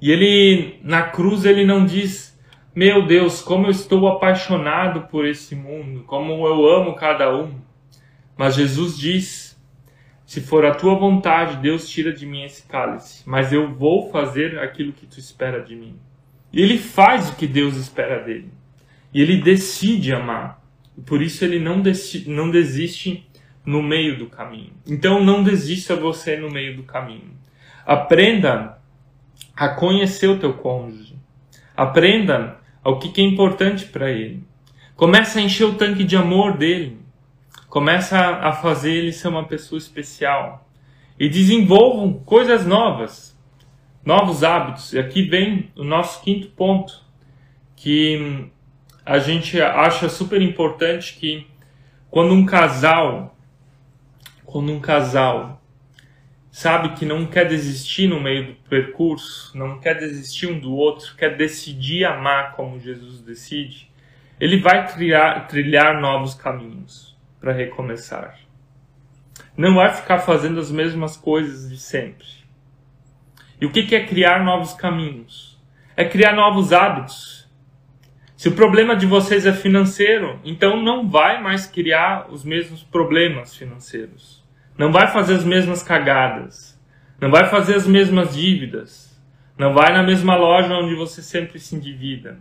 e 0.01 0.11
ele, 0.11 0.81
na 0.83 1.03
cruz, 1.03 1.45
ele 1.45 1.65
não 1.65 1.85
diz: 1.85 2.39
Meu 2.75 3.07
Deus, 3.07 3.43
como 3.43 3.67
eu 3.67 3.71
estou 3.71 4.09
apaixonado 4.09 5.03
por 5.09 5.27
esse 5.27 5.55
mundo, 5.55 6.05
como 6.05 6.47
eu 6.47 6.67
amo 6.67 6.95
cada 6.95 7.37
um. 7.37 7.55
Mas 8.37 8.55
Jesus 8.55 8.97
diz: 8.97 9.61
Se 10.25 10.41
for 10.41 10.65
a 10.65 10.75
tua 10.75 10.95
vontade, 10.95 11.59
Deus 11.59 11.87
tira 11.87 12.13
de 12.13 12.25
mim 12.25 12.45
esse 12.45 12.67
cálice, 12.67 13.23
mas 13.27 13.53
eu 13.53 13.75
vou 13.75 14.11
fazer 14.11 14.59
aquilo 14.59 14.93
que 14.93 15.07
tu 15.07 15.19
espera 15.19 15.63
de 15.63 15.77
mim. 15.77 15.97
E 16.51 16.63
ele 16.63 16.79
faz 16.79 17.29
o 17.29 17.37
que 17.37 17.47
Deus 17.47 17.77
espera 17.77 18.25
dele. 18.25 18.51
E 19.13 19.21
ele 19.21 19.43
decide 19.43 20.15
amar. 20.15 20.61
Por 21.05 21.21
isso 21.23 21.45
ele 21.45 21.59
não, 21.59 21.83
não 22.27 22.51
desiste 22.51 23.29
no 23.65 23.83
meio 23.83 24.19
do 24.19 24.27
caminho. 24.27 24.73
Então 24.87 25.23
não 25.23 25.43
desista 25.43 25.95
você 25.95 26.37
no 26.37 26.51
meio 26.51 26.77
do 26.77 26.83
caminho. 26.83 27.39
Aprenda 27.87 28.80
a 29.61 29.69
conhecer 29.69 30.27
o 30.27 30.39
teu 30.39 30.55
cônjuge. 30.55 31.15
Aprenda 31.77 32.57
o 32.83 32.97
que 32.97 33.21
é 33.21 33.25
importante 33.25 33.85
para 33.85 34.11
ele. 34.11 34.43
Começa 34.97 35.39
a 35.39 35.43
encher 35.43 35.65
o 35.65 35.75
tanque 35.75 36.03
de 36.03 36.17
amor 36.17 36.57
dele. 36.57 36.99
Começa 37.69 38.19
a 38.19 38.53
fazer 38.53 38.91
ele 38.91 39.13
ser 39.13 39.29
uma 39.29 39.45
pessoa 39.45 39.79
especial. 39.79 40.67
E 41.19 41.29
desenvolvam 41.29 42.15
coisas 42.15 42.67
novas, 42.67 43.39
novos 44.03 44.43
hábitos. 44.43 44.95
E 44.95 44.99
aqui 44.99 45.29
vem 45.29 45.71
o 45.77 45.85
nosso 45.85 46.23
quinto 46.23 46.49
ponto, 46.53 47.05
que 47.77 48.51
a 49.05 49.19
gente 49.19 49.61
acha 49.61 50.09
super 50.09 50.41
importante 50.41 51.19
que 51.21 51.47
quando 52.11 52.33
um 52.33 52.47
casal, 52.47 53.37
quando 54.47 54.73
um 54.73 54.81
casal 54.81 55.61
sabe 56.61 56.91
que 56.91 57.07
não 57.07 57.25
quer 57.25 57.49
desistir 57.49 58.07
no 58.07 58.21
meio 58.21 58.49
do 58.49 58.55
percurso, 58.69 59.57
não 59.57 59.81
quer 59.81 59.99
desistir 59.99 60.47
um 60.47 60.59
do 60.59 60.75
outro, 60.75 61.17
quer 61.17 61.35
decidir 61.35 62.05
amar 62.05 62.53
como 62.53 62.79
Jesus 62.79 63.23
decide, 63.23 63.91
ele 64.39 64.61
vai 64.61 64.87
trilhar, 64.87 66.01
novos 66.01 66.35
caminhos 66.35 67.19
para 67.41 67.53
recomeçar. 67.53 68.39
Não 69.57 69.75
vai 69.75 69.91
ficar 69.91 70.19
fazendo 70.19 70.61
as 70.61 70.71
mesmas 70.71 71.17
coisas 71.17 71.71
de 71.71 71.79
sempre. 71.79 72.27
E 73.59 73.65
o 73.65 73.73
que 73.73 73.95
é 73.95 74.07
criar 74.07 74.45
novos 74.45 74.75
caminhos? 74.75 75.59
É 75.97 76.05
criar 76.05 76.35
novos 76.35 76.75
hábitos 76.75 77.41
se 78.37 78.49
o 78.49 78.53
problema 78.53 78.97
de 78.97 79.05
vocês 79.05 79.45
é 79.45 79.53
financeiro, 79.53 80.41
então 80.43 80.83
não 80.83 81.07
vai 81.07 81.43
mais 81.43 81.67
criar 81.67 82.31
os 82.31 82.43
mesmos 82.43 82.83
problemas 82.83 83.55
financeiros. 83.55 84.40
Não 84.81 84.91
vai 84.91 85.07
fazer 85.09 85.35
as 85.35 85.45
mesmas 85.45 85.83
cagadas. 85.83 86.81
Não 87.21 87.31
vai 87.31 87.47
fazer 87.51 87.75
as 87.75 87.87
mesmas 87.87 88.35
dívidas. 88.35 89.15
Não 89.59 89.75
vai 89.75 89.93
na 89.93 90.03
mesma 90.03 90.37
loja 90.37 90.73
onde 90.73 90.95
você 90.95 91.21
sempre 91.21 91.59
se 91.59 91.77
endivida. 91.77 92.39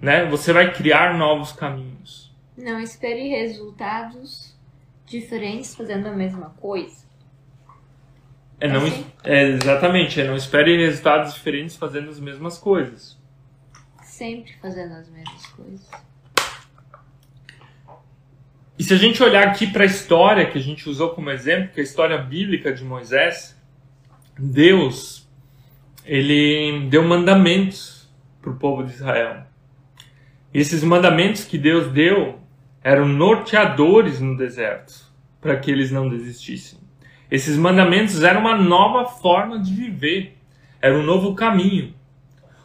Né? 0.00 0.24
Você 0.24 0.54
vai 0.54 0.72
criar 0.72 1.18
novos 1.18 1.52
caminhos. 1.52 2.34
Não 2.56 2.80
espere 2.80 3.28
resultados 3.28 4.58
diferentes 5.04 5.74
fazendo 5.74 6.08
a 6.08 6.12
mesma 6.12 6.48
coisa. 6.58 7.06
É, 8.58 8.66
não, 8.66 8.86
assim? 8.86 9.04
é, 9.22 9.42
exatamente, 9.48 10.18
é 10.20 10.26
não 10.26 10.34
espere 10.34 10.78
resultados 10.78 11.34
diferentes 11.34 11.76
fazendo 11.76 12.08
as 12.08 12.18
mesmas 12.18 12.56
coisas 12.56 13.18
sempre 14.18 14.52
fazendo 14.60 14.94
as 14.94 15.08
mesmas 15.08 15.46
coisas. 15.46 15.88
E 18.78 18.84
se 18.84 18.94
a 18.94 18.96
gente 18.96 19.20
olhar 19.22 19.48
aqui 19.48 19.66
para 19.66 19.82
a 19.82 19.86
história 19.86 20.46
que 20.46 20.56
a 20.56 20.62
gente 20.62 20.88
usou 20.88 21.10
como 21.10 21.30
exemplo, 21.30 21.70
que 21.74 21.80
é 21.80 21.82
a 21.82 21.84
história 21.84 22.16
bíblica 22.16 22.72
de 22.72 22.84
Moisés, 22.84 23.58
Deus 24.38 25.28
ele 26.06 26.86
deu 26.88 27.02
mandamentos 27.02 28.08
para 28.40 28.50
o 28.50 28.56
povo 28.56 28.84
de 28.84 28.92
Israel. 28.92 29.42
E 30.54 30.60
esses 30.60 30.84
mandamentos 30.84 31.44
que 31.44 31.58
Deus 31.58 31.88
deu 31.88 32.38
eram 32.82 33.06
norteadores 33.06 34.20
no 34.20 34.36
deserto 34.36 35.12
para 35.40 35.56
que 35.56 35.70
eles 35.70 35.90
não 35.90 36.08
desistissem. 36.08 36.78
Esses 37.28 37.56
mandamentos 37.56 38.22
eram 38.22 38.40
uma 38.40 38.56
nova 38.56 39.06
forma 39.06 39.58
de 39.58 39.74
viver, 39.74 40.36
era 40.80 40.96
um 40.96 41.02
novo 41.02 41.34
caminho. 41.34 41.92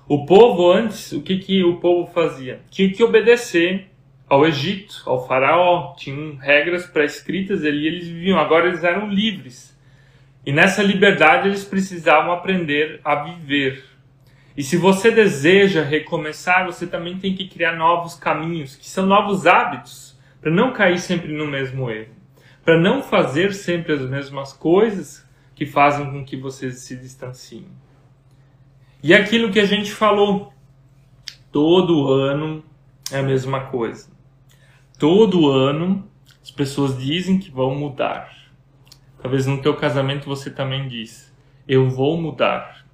O 0.07 0.25
povo 0.25 0.71
antes, 0.71 1.11
o 1.11 1.21
que, 1.21 1.37
que 1.37 1.63
o 1.63 1.77
povo 1.77 2.09
fazia? 2.13 2.61
Tinha 2.69 2.91
que 2.91 3.03
obedecer 3.03 3.89
ao 4.33 4.47
Egito, 4.47 5.03
ao 5.05 5.27
faraó, 5.27 5.93
tinham 5.95 6.37
regras 6.37 6.87
pré-escritas 6.87 7.63
ali, 7.63 7.85
eles 7.85 8.07
viviam, 8.07 8.39
agora 8.39 8.67
eles 8.67 8.83
eram 8.83 9.07
livres. 9.07 9.77
E 10.43 10.51
nessa 10.51 10.81
liberdade 10.81 11.47
eles 11.47 11.63
precisavam 11.63 12.31
aprender 12.31 12.99
a 13.03 13.13
viver. 13.13 13.85
E 14.57 14.63
se 14.63 14.75
você 14.75 15.11
deseja 15.11 15.83
recomeçar, 15.83 16.65
você 16.65 16.87
também 16.87 17.19
tem 17.19 17.35
que 17.35 17.47
criar 17.47 17.75
novos 17.75 18.15
caminhos, 18.15 18.75
que 18.75 18.89
são 18.89 19.05
novos 19.05 19.45
hábitos, 19.45 20.19
para 20.41 20.49
não 20.49 20.73
cair 20.73 20.99
sempre 20.99 21.31
no 21.31 21.45
mesmo 21.45 21.89
erro, 21.91 22.15
para 22.65 22.79
não 22.79 23.03
fazer 23.03 23.53
sempre 23.53 23.93
as 23.93 24.01
mesmas 24.01 24.51
coisas 24.51 25.23
que 25.53 25.67
fazem 25.67 26.09
com 26.09 26.25
que 26.25 26.35
você 26.35 26.71
se 26.71 26.95
distanciem. 26.95 27.67
E 29.03 29.13
aquilo 29.13 29.51
que 29.51 29.59
a 29.59 29.65
gente 29.65 29.91
falou, 29.91 30.51
todo 31.51 32.11
ano 32.11 32.63
é 33.11 33.19
a 33.19 33.23
mesma 33.23 33.65
coisa. 33.65 34.12
Todo 34.97 35.49
ano 35.49 36.09
as 36.41 36.51
pessoas 36.51 36.97
dizem 36.97 37.39
que 37.39 37.49
vão 37.49 37.75
mudar. 37.75 38.31
Talvez 39.21 39.45
no 39.45 39.61
teu 39.61 39.75
casamento 39.75 40.25
você 40.25 40.49
também 40.49 40.87
diz: 40.87 41.33
eu 41.67 41.89
vou 41.89 42.21
mudar. 42.21 42.85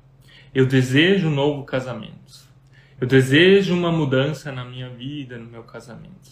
Eu 0.53 0.65
desejo 0.65 1.27
um 1.27 1.33
novo 1.33 1.63
casamento. 1.63 2.47
Eu 2.99 3.07
desejo 3.07 3.73
uma 3.73 3.91
mudança 3.91 4.51
na 4.51 4.65
minha 4.65 4.89
vida, 4.89 5.37
no 5.37 5.49
meu 5.49 5.63
casamento. 5.63 6.31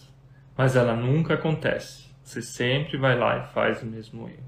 Mas 0.56 0.76
ela 0.76 0.94
nunca 0.94 1.34
acontece. 1.34 2.08
Você 2.22 2.42
sempre 2.42 2.96
vai 2.96 3.18
lá 3.18 3.38
e 3.38 3.54
faz 3.54 3.82
o 3.82 3.86
mesmo 3.86 4.28
erro. 4.28 4.42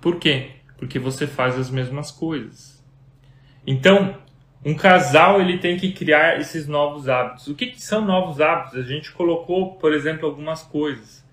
Por 0.00 0.16
quê? 0.16 0.50
Porque 0.76 0.98
você 0.98 1.26
faz 1.26 1.58
as 1.58 1.70
mesmas 1.70 2.10
coisas. 2.10 2.84
Então, 3.66 4.18
um 4.66 4.74
casal 4.74 5.40
ele 5.40 5.58
tem 5.58 5.76
que 5.76 5.92
criar 5.92 6.40
esses 6.40 6.66
novos 6.66 7.08
hábitos. 7.08 7.46
O 7.46 7.54
que, 7.54 7.66
que, 7.66 7.80
são 7.80 8.04
novos 8.04 8.40
hábitos? 8.40 8.76
A 8.76 8.82
gente 8.82 9.12
colocou, 9.12 9.74
por 9.76 9.94
exemplo, 9.94 10.26
algumas 10.26 10.64
coisas 10.64 11.24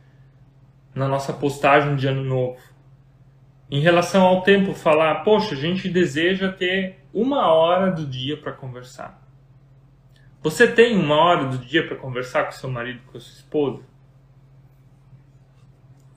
na 0.94 1.08
nossa 1.08 1.34
postagem 1.34 1.96
de 1.96 2.08
ano 2.08 2.24
novo. 2.24 2.62
Em 3.72 3.80
relação 3.80 4.24
ao 4.24 4.44
tempo, 4.44 4.76
falar, 4.76 5.24
poxa, 5.24 5.56
a 5.56 5.58
gente 5.58 5.90
deseja 5.90 6.52
ter 6.52 7.04
uma 7.12 7.52
hora 7.52 7.90
do 7.90 8.06
dia 8.06 8.38
para 8.38 8.52
conversar. 8.52 9.20
Você 10.44 10.68
tem 10.68 10.96
uma 10.96 11.16
hora 11.16 11.46
do 11.46 11.58
dia 11.58 11.88
para 11.88 11.98
conversar 11.98 12.44
com 12.44 12.52
seu 12.52 12.70
marido, 12.70 13.02
com 13.12 13.20
sua 13.20 13.34
esposa? 13.34 13.82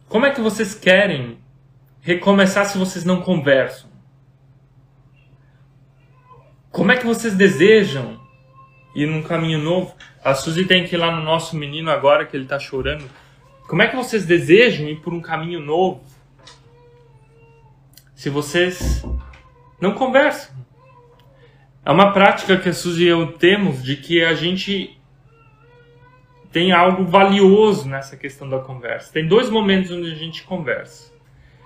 Como 0.06 0.26
é 0.26 0.32
que 0.32 0.42
vocês 0.42 0.74
querem 0.74 1.38
recomeçar 2.02 2.66
se 2.66 2.76
vocês 2.76 3.06
não 3.06 3.22
conversam? 3.22 3.95
Como 6.77 6.93
é 6.93 6.97
que 6.99 7.07
vocês 7.07 7.35
desejam 7.35 8.20
ir 8.95 9.07
num 9.07 9.22
caminho 9.22 9.59
novo? 9.59 9.95
A 10.22 10.35
Suzy 10.35 10.66
tem 10.66 10.85
que 10.85 10.95
ir 10.95 10.99
lá 10.99 11.11
no 11.11 11.22
nosso 11.22 11.57
menino 11.57 11.91
agora 11.91 12.27
que 12.27 12.37
ele 12.37 12.45
está 12.45 12.59
chorando. 12.59 13.09
Como 13.66 13.81
é 13.81 13.87
que 13.87 13.97
vocês 13.97 14.27
desejam 14.27 14.87
ir 14.87 14.97
por 14.97 15.14
um 15.14 15.22
caminho 15.22 15.59
novo? 15.59 16.05
Se 18.14 18.29
vocês 18.29 19.03
não 19.81 19.95
conversam. 19.95 20.55
É 21.83 21.91
uma 21.91 22.12
prática 22.12 22.59
que 22.59 22.68
a 22.68 22.74
Suzy 22.74 23.05
e 23.05 23.09
eu 23.09 23.33
temos 23.33 23.83
de 23.83 23.97
que 23.97 24.22
a 24.22 24.35
gente 24.35 25.01
tem 26.53 26.72
algo 26.72 27.07
valioso 27.07 27.89
nessa 27.89 28.18
questão 28.18 28.47
da 28.51 28.59
conversa. 28.59 29.11
Tem 29.14 29.27
dois 29.27 29.49
momentos 29.49 29.91
onde 29.91 30.12
a 30.12 30.14
gente 30.14 30.43
conversa. 30.43 31.11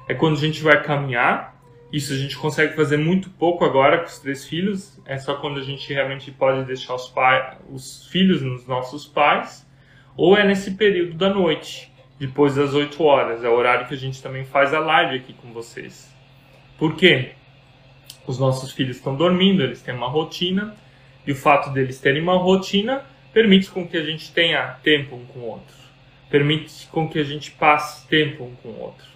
É 0.06 0.14
quando 0.14 0.36
a 0.36 0.40
gente 0.40 0.62
vai 0.62 0.80
caminhar 0.80 1.59
isso 1.92 2.12
a 2.12 2.16
gente 2.16 2.36
consegue 2.36 2.76
fazer 2.76 2.96
muito 2.96 3.30
pouco 3.30 3.64
agora 3.64 3.98
com 3.98 4.06
os 4.06 4.18
três 4.18 4.46
filhos. 4.46 5.00
É 5.04 5.18
só 5.18 5.34
quando 5.34 5.58
a 5.58 5.62
gente 5.62 5.92
realmente 5.92 6.30
pode 6.30 6.64
deixar 6.64 6.94
os, 6.94 7.08
pai, 7.08 7.58
os 7.68 8.06
filhos 8.08 8.40
nos 8.42 8.66
nossos 8.66 9.06
pais. 9.06 9.68
Ou 10.16 10.36
é 10.36 10.46
nesse 10.46 10.72
período 10.72 11.14
da 11.14 11.28
noite, 11.28 11.90
depois 12.18 12.54
das 12.54 12.74
8 12.74 13.02
horas. 13.02 13.42
É 13.42 13.48
o 13.48 13.54
horário 13.54 13.88
que 13.88 13.94
a 13.94 13.96
gente 13.96 14.22
também 14.22 14.44
faz 14.44 14.72
a 14.72 14.78
live 14.78 15.16
aqui 15.16 15.32
com 15.32 15.52
vocês. 15.52 16.14
Por 16.78 16.94
quê? 16.94 17.32
Os 18.24 18.38
nossos 18.38 18.70
filhos 18.70 18.98
estão 18.98 19.16
dormindo, 19.16 19.62
eles 19.62 19.82
têm 19.82 19.94
uma 19.94 20.08
rotina. 20.08 20.76
E 21.26 21.32
o 21.32 21.36
fato 21.36 21.70
deles 21.70 21.98
terem 22.00 22.22
uma 22.22 22.36
rotina 22.36 23.04
permite 23.32 23.70
com 23.70 23.86
que 23.86 23.96
a 23.96 24.04
gente 24.04 24.32
tenha 24.32 24.76
tempo 24.82 25.16
um 25.16 25.24
com 25.26 25.40
o 25.40 25.46
outro. 25.46 25.76
Permite 26.28 26.86
com 26.88 27.08
que 27.08 27.18
a 27.18 27.24
gente 27.24 27.50
passe 27.52 28.06
tempo 28.06 28.44
um 28.44 28.54
com 28.56 28.68
o 28.68 28.80
outro. 28.80 29.09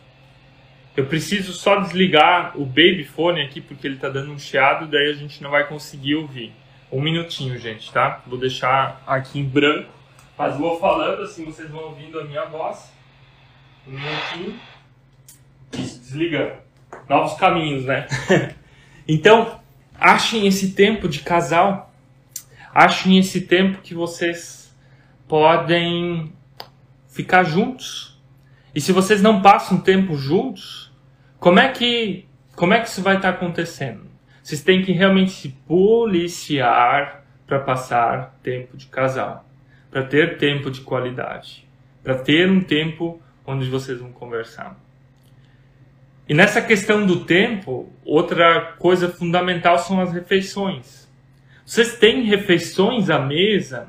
Eu 0.97 1.07
preciso 1.07 1.53
só 1.53 1.81
desligar 1.81 2.53
o 2.57 2.65
baby 2.65 3.05
fone 3.05 3.43
aqui 3.43 3.61
porque 3.61 3.87
ele 3.87 3.97
tá 3.97 4.09
dando 4.09 4.31
um 4.31 4.39
chiado, 4.39 4.87
daí 4.87 5.11
a 5.11 5.15
gente 5.15 5.43
não 5.43 5.51
vai 5.51 5.67
conseguir 5.67 6.15
ouvir. 6.15 6.53
Um 6.93 7.01
minutinho, 7.01 7.59
gente, 7.59 7.91
tá? 7.93 8.23
Vou 8.25 8.39
deixar 8.39 9.03
aqui 9.05 9.41
em 9.41 9.45
branco, 9.45 9.91
mas 10.39 10.57
vou 10.57 10.79
falando 10.79 11.23
assim, 11.23 11.45
vocês 11.45 11.69
vão 11.69 11.87
ouvindo 11.87 12.21
a 12.21 12.25
minha 12.25 12.45
voz. 12.45 12.93
Um 13.89 13.91
minutinho. 13.91 14.61
Isso, 15.73 15.99
desligando. 15.99 16.55
Novos 17.09 17.35
caminhos, 17.35 17.85
né? 17.85 18.07
então, 19.09 19.61
achem 19.99 20.47
esse 20.47 20.75
tempo 20.75 21.09
de 21.09 21.21
casal. 21.21 21.93
Achem 22.73 23.19
esse 23.19 23.41
tempo 23.41 23.83
que 23.83 23.95
vocês 23.95 24.73
podem 25.27 26.33
ficar 27.09 27.43
juntos. 27.43 28.17
E 28.75 28.81
se 28.81 28.93
vocês 28.93 29.23
não 29.23 29.41
passam 29.41 29.81
tempo 29.81 30.17
juntos, 30.17 30.84
como 31.45 31.59
é 31.59 31.69
que, 31.69 32.25
como 32.57 32.73
é 32.73 32.81
que 32.81 32.89
isso 32.89 33.03
vai 33.03 33.17
estar 33.17 33.31
tá 33.31 33.37
acontecendo? 33.37 34.07
Vocês 34.43 34.63
têm 34.63 34.83
que 34.83 34.93
realmente 34.93 35.31
se 35.31 35.51
policiar 35.51 37.23
para 37.47 37.59
passar 37.59 38.39
tempo 38.43 38.79
de 38.79 38.87
casal, 38.87 39.45
para 39.91 40.03
ter 40.05 40.39
tempo 40.39 40.71
de 40.71 40.81
qualidade, 40.81 41.69
para 42.03 42.15
ter 42.15 42.51
um 42.51 42.63
tempo 42.63 43.21
onde 43.47 43.69
vocês 43.69 44.01
vão 44.01 44.11
conversar. 44.11 44.75
E 46.27 46.33
nessa 46.33 46.63
questão 46.63 47.05
do 47.05 47.27
tempo, 47.27 47.93
outra 48.07 48.75
coisa 48.79 49.11
fundamental 49.11 49.79
são 49.79 50.01
as 50.01 50.15
refeições. 50.15 51.07
Vocês 51.67 51.99
têm 51.99 52.23
refeições 52.23 53.11
à 53.11 53.19
mesa 53.19 53.87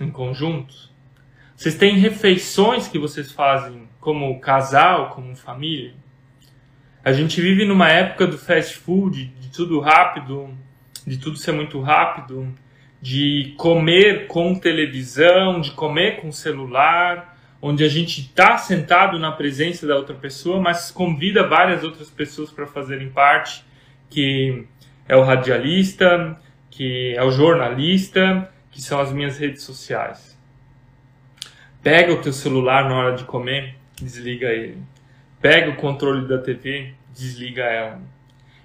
em 0.00 0.10
conjunto? 0.10 0.74
Vocês 1.54 1.74
têm 1.74 1.98
refeições 1.98 2.88
que 2.88 2.98
vocês 2.98 3.30
fazem 3.30 3.86
como 4.00 4.40
casal, 4.40 5.10
como 5.10 5.36
família? 5.36 6.00
A 7.02 7.12
gente 7.12 7.40
vive 7.40 7.64
numa 7.64 7.88
época 7.88 8.26
do 8.26 8.36
fast 8.36 8.76
food, 8.76 9.32
de 9.40 9.48
tudo 9.48 9.80
rápido, 9.80 10.54
de 11.06 11.16
tudo 11.16 11.38
ser 11.38 11.52
muito 11.52 11.80
rápido, 11.80 12.54
de 13.00 13.54
comer 13.56 14.26
com 14.26 14.54
televisão, 14.54 15.62
de 15.62 15.70
comer 15.70 16.20
com 16.20 16.30
celular, 16.30 17.38
onde 17.62 17.82
a 17.82 17.88
gente 17.88 18.20
está 18.20 18.58
sentado 18.58 19.18
na 19.18 19.32
presença 19.32 19.86
da 19.86 19.96
outra 19.96 20.14
pessoa, 20.14 20.60
mas 20.60 20.90
convida 20.90 21.46
várias 21.46 21.82
outras 21.82 22.10
pessoas 22.10 22.50
para 22.50 22.66
fazerem 22.66 23.08
parte, 23.08 23.64
que 24.10 24.66
é 25.08 25.16
o 25.16 25.22
radialista, 25.22 26.38
que 26.70 27.14
é 27.16 27.24
o 27.24 27.30
jornalista, 27.30 28.52
que 28.70 28.82
são 28.82 29.00
as 29.00 29.10
minhas 29.10 29.38
redes 29.38 29.62
sociais. 29.62 30.38
Pega 31.82 32.12
o 32.12 32.20
teu 32.20 32.32
celular 32.32 32.86
na 32.86 32.94
hora 32.94 33.16
de 33.16 33.24
comer, 33.24 33.74
desliga 33.96 34.48
ele. 34.48 34.89
Pega 35.40 35.70
o 35.70 35.76
controle 35.76 36.28
da 36.28 36.38
TV, 36.38 36.94
desliga 37.12 37.62
ela. 37.62 38.00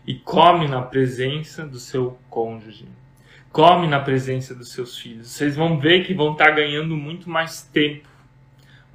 E 0.06 0.16
come 0.16 0.68
na 0.68 0.82
presença 0.82 1.66
do 1.66 1.80
seu 1.80 2.18
cônjuge. 2.30 2.88
Come 3.52 3.88
na 3.88 4.00
presença 4.00 4.54
dos 4.54 4.72
seus 4.72 4.98
filhos. 4.98 5.30
Vocês 5.30 5.56
vão 5.56 5.80
ver 5.80 6.06
que 6.06 6.14
vão 6.14 6.34
estar 6.34 6.46
tá 6.46 6.52
ganhando 6.52 6.96
muito 6.96 7.30
mais 7.30 7.64
tempo 7.64 8.16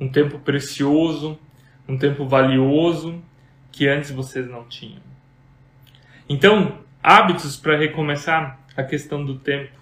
um 0.01 0.09
tempo 0.09 0.39
precioso, 0.39 1.39
um 1.87 1.99
tempo 1.99 2.26
valioso 2.26 3.22
que 3.70 3.87
antes 3.87 4.11
vocês 4.11 4.49
não 4.49 4.64
tinham. 4.64 5.03
Então, 6.28 6.78
hábitos 7.03 7.57
para 7.57 7.76
recomeçar 7.76 8.59
a 8.74 8.83
questão 8.83 9.24
do 9.24 9.39
tempo. 9.39 9.78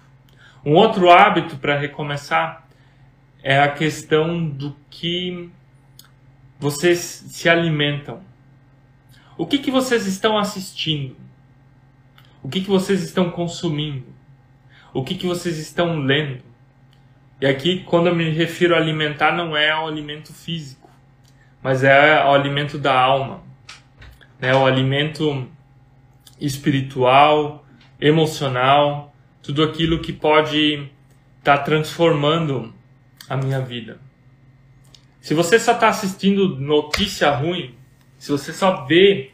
Um 0.65 0.73
outro 0.73 1.09
hábito 1.09 1.57
para 1.57 1.77
recomeçar 1.77 2.67
é 3.41 3.61
a 3.61 3.71
questão 3.71 4.45
do 4.45 4.75
que 4.89 5.49
vocês 6.59 6.99
se 6.99 7.47
alimentam. 7.47 8.21
O 9.37 9.47
que, 9.47 9.57
que 9.57 9.71
vocês 9.71 10.05
estão 10.05 10.37
assistindo? 10.37 11.15
O 12.43 12.49
que, 12.49 12.59
que 12.59 12.69
vocês 12.69 13.01
estão 13.01 13.31
consumindo? 13.31 14.07
O 14.93 15.03
que, 15.03 15.15
que 15.15 15.25
vocês 15.25 15.57
estão 15.57 15.99
lendo? 15.99 16.43
E 17.39 17.45
aqui, 17.45 17.83
quando 17.85 18.07
eu 18.07 18.15
me 18.15 18.29
refiro 18.29 18.75
a 18.75 18.77
alimentar, 18.77 19.31
não 19.31 19.55
é 19.55 19.73
o 19.73 19.87
alimento 19.87 20.33
físico, 20.33 20.89
mas 21.63 21.83
é 21.85 22.21
o 22.25 22.33
alimento 22.33 22.77
da 22.77 22.99
alma, 22.99 23.41
né? 24.37 24.53
o 24.53 24.65
alimento 24.65 25.49
espiritual, 26.39 27.65
emocional, 27.99 29.15
tudo 29.41 29.63
aquilo 29.63 29.99
que 29.99 30.11
pode 30.11 30.89
estar 31.37 31.57
tá 31.59 31.63
transformando 31.63 32.73
a 33.29 33.37
minha 33.37 33.61
vida. 33.61 34.08
Se 35.29 35.35
você 35.35 35.59
só 35.59 35.73
está 35.73 35.89
assistindo 35.89 36.55
notícia 36.55 37.29
ruim, 37.29 37.75
se 38.17 38.31
você 38.31 38.51
só 38.51 38.83
vê 38.85 39.29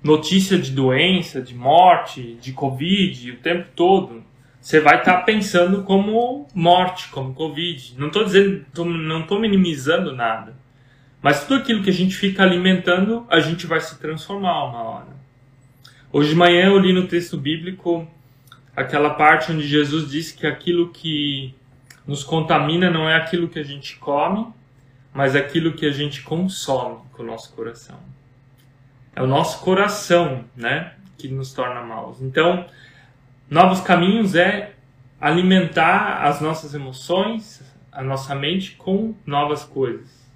notícia 0.00 0.56
de 0.56 0.70
doença, 0.70 1.42
de 1.42 1.56
morte, 1.56 2.38
de 2.40 2.52
Covid 2.52 3.32
o 3.32 3.36
tempo 3.38 3.66
todo, 3.74 4.22
você 4.60 4.78
vai 4.78 5.00
estar 5.00 5.14
tá 5.16 5.22
pensando 5.22 5.82
como 5.82 6.46
morte, 6.54 7.08
como 7.08 7.34
Covid. 7.34 7.96
Não 7.98 8.06
estou 8.06 8.22
dizendo, 8.22 8.64
tô, 8.72 8.84
não 8.84 9.22
estou 9.22 9.40
minimizando 9.40 10.14
nada. 10.14 10.54
Mas 11.20 11.42
tudo 11.44 11.62
aquilo 11.62 11.82
que 11.82 11.90
a 11.90 11.92
gente 11.92 12.14
fica 12.14 12.44
alimentando, 12.44 13.26
a 13.28 13.40
gente 13.40 13.66
vai 13.66 13.80
se 13.80 13.98
transformar 13.98 14.66
uma 14.66 14.82
hora. 14.84 15.16
Hoje 16.12 16.28
de 16.28 16.36
manhã 16.36 16.66
eu 16.66 16.78
li 16.78 16.92
no 16.92 17.08
texto 17.08 17.36
bíblico 17.36 18.06
aquela 18.76 19.14
parte 19.14 19.50
onde 19.50 19.66
Jesus 19.66 20.08
disse 20.08 20.32
que 20.32 20.46
aquilo 20.46 20.90
que 20.90 21.52
nos 22.06 22.22
contamina 22.22 22.88
não 22.88 23.08
é 23.08 23.16
aquilo 23.16 23.48
que 23.48 23.58
a 23.58 23.64
gente 23.64 23.96
come, 23.96 24.46
mas 25.12 25.34
aquilo 25.34 25.72
que 25.72 25.86
a 25.86 25.92
gente 25.92 26.22
consome 26.22 26.98
com 27.12 27.22
o 27.22 27.26
nosso 27.26 27.52
coração. 27.52 27.98
É 29.14 29.22
o 29.22 29.26
nosso 29.26 29.60
coração, 29.64 30.44
né, 30.56 30.94
que 31.18 31.28
nos 31.28 31.52
torna 31.52 31.82
maus. 31.82 32.20
Então, 32.20 32.66
Novos 33.50 33.80
caminhos 33.80 34.36
é 34.36 34.74
alimentar 35.20 36.22
as 36.22 36.40
nossas 36.40 36.72
emoções, 36.72 37.60
a 37.90 38.00
nossa 38.00 38.32
mente 38.32 38.76
com 38.76 39.12
novas 39.26 39.64
coisas. 39.64 40.30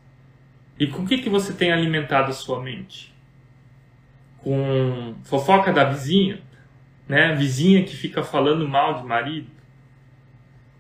E 0.77 0.89
com 0.89 1.03
o 1.03 1.07
que, 1.07 1.19
que 1.19 1.31
você 1.31 1.53
tem 1.53 1.73
alimentado 1.73 2.31
a 2.31 2.35
sua 2.35 2.61
mente? 2.61 3.15
Com 4.39 5.15
fofoca 5.23 5.73
da 5.73 5.85
vizinha, 5.85 6.43
né? 7.09 7.37
Vizinha 7.37 7.85
que 7.85 7.95
fica 7.95 8.25
falando 8.25 8.69
mal 8.69 8.95
de 8.95 9.07
marido. 9.07 9.47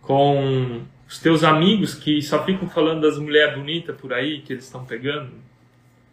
Com 0.01 0.83
os 1.09 1.19
teus 1.19 1.45
amigos 1.45 1.95
que 1.95 2.21
só 2.23 2.45
ficam 2.45 2.69
falando 2.69 3.03
das 3.03 3.19
mulheres 3.19 3.57
bonitas 3.57 3.97
por 3.97 4.13
aí 4.13 4.41
que 4.41 4.53
eles 4.53 4.65
estão 4.65 4.85
pegando. 4.85 5.33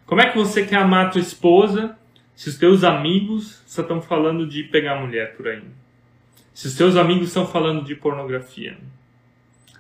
Como 0.05 0.21
é 0.21 0.29
que 0.29 0.37
você 0.37 0.65
quer 0.65 0.77
amar 0.77 1.07
a 1.07 1.09
tua 1.09 1.21
esposa 1.21 1.97
se 2.35 2.49
os 2.49 2.57
teus 2.57 2.83
amigos 2.83 3.61
só 3.65 3.81
estão 3.81 4.01
falando 4.01 4.45
de 4.45 4.63
pegar 4.63 4.99
mulher 4.99 5.35
por 5.35 5.47
aí? 5.47 5.63
Se 6.53 6.67
os 6.67 6.73
seus 6.73 6.97
amigos 6.97 7.27
estão 7.27 7.47
falando 7.47 7.85
de 7.85 7.95
pornografia, 7.95 8.77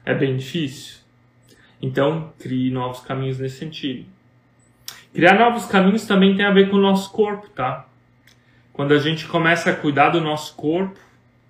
é 0.05 0.13
bem 0.13 0.37
difícil. 0.37 1.01
Então, 1.81 2.31
crie 2.39 2.71
novos 2.71 3.01
caminhos 3.01 3.39
nesse 3.39 3.57
sentido. 3.57 4.05
Criar 5.13 5.37
novos 5.37 5.65
caminhos 5.65 6.05
também 6.05 6.35
tem 6.35 6.45
a 6.45 6.51
ver 6.51 6.69
com 6.69 6.77
o 6.77 6.81
nosso 6.81 7.11
corpo, 7.11 7.49
tá? 7.49 7.87
Quando 8.71 8.93
a 8.93 8.99
gente 8.99 9.27
começa 9.27 9.69
a 9.69 9.75
cuidar 9.75 10.09
do 10.09 10.21
nosso 10.21 10.55
corpo, 10.55 10.97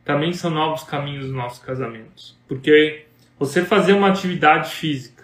também 0.04 0.34
são 0.34 0.50
novos 0.50 0.84
caminhos 0.84 1.26
nos 1.26 1.36
nossos 1.36 1.64
casamentos. 1.64 2.38
Porque 2.48 3.06
você 3.42 3.66
fazer 3.66 3.94
uma 3.94 4.08
atividade 4.08 4.70
física 4.70 5.24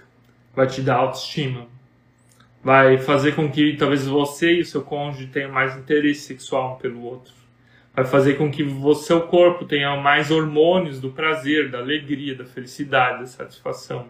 vai 0.55 0.65
te 0.65 0.82
dar 0.82 0.95
autoestima, 0.95 1.68
vai 2.63 2.97
fazer 2.97 3.36
com 3.36 3.49
que 3.51 3.78
talvez 3.78 4.07
você 4.07 4.55
e 4.55 4.61
o 4.61 4.65
seu 4.65 4.82
cônjuge 4.82 5.28
tenham 5.28 5.51
mais 5.51 5.78
interesse 5.78 6.22
sexual 6.22 6.76
um 6.76 6.78
pelo 6.80 7.03
outro 7.03 7.38
vai 7.97 8.05
fazer 8.05 8.36
com 8.36 8.51
que 8.51 8.61
o 8.61 8.93
seu 8.93 9.22
corpo 9.22 9.65
tenha 9.65 9.95
mais 9.97 10.30
hormônios 10.30 11.01
do 11.01 11.09
prazer, 11.09 11.72
da 11.72 11.80
alegria, 11.80 12.36
da 12.36 12.45
felicidade, 12.45 13.22
da 13.22 13.26
satisfação. 13.26 14.07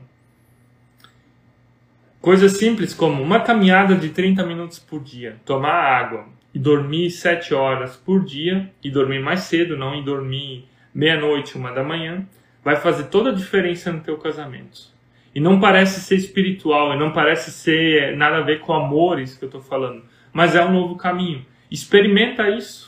Coisas 2.19 2.57
simples 2.57 2.93
como 2.93 3.23
uma 3.23 3.39
caminhada 3.39 3.95
de 3.95 4.09
30 4.09 4.45
minutos 4.45 4.77
por 4.77 5.01
dia, 5.01 5.37
tomar 5.45 5.71
água 5.71 6.25
e 6.53 6.59
dormir 6.59 7.09
7 7.09 7.53
horas 7.53 7.95
por 7.95 8.25
dia 8.25 8.69
e 8.83 8.91
dormir 8.91 9.21
mais 9.21 9.41
cedo, 9.41 9.77
não 9.77 9.95
e 9.95 10.03
dormir 10.03 10.67
meia-noite, 10.93 11.55
uma 11.55 11.71
da 11.71 11.81
manhã, 11.81 12.27
vai 12.67 12.75
fazer 12.75 13.05
toda 13.05 13.29
a 13.29 13.33
diferença 13.33 13.93
no 13.93 14.01
teu 14.01 14.17
casamento. 14.17 14.95
E 15.33 15.39
não 15.39 15.57
parece 15.57 16.01
ser 16.01 16.15
espiritual, 16.15 16.93
e 16.93 16.99
não 16.99 17.13
parece 17.13 17.49
ser 17.49 18.17
nada 18.17 18.39
a 18.39 18.41
ver 18.41 18.59
com 18.59 18.73
amor 18.73 19.21
isso 19.21 19.39
que 19.39 19.45
eu 19.45 19.47
estou 19.47 19.61
falando, 19.61 20.03
mas 20.33 20.53
é 20.53 20.65
um 20.65 20.73
novo 20.73 20.97
caminho. 20.97 21.45
Experimenta 21.71 22.49
isso 22.49 22.87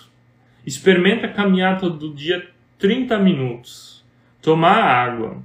Experimenta 0.66 1.28
caminhar 1.28 1.80
todo 1.80 2.14
dia 2.14 2.48
30 2.78 3.18
minutos, 3.20 4.06
tomar 4.42 4.84
água 4.84 5.42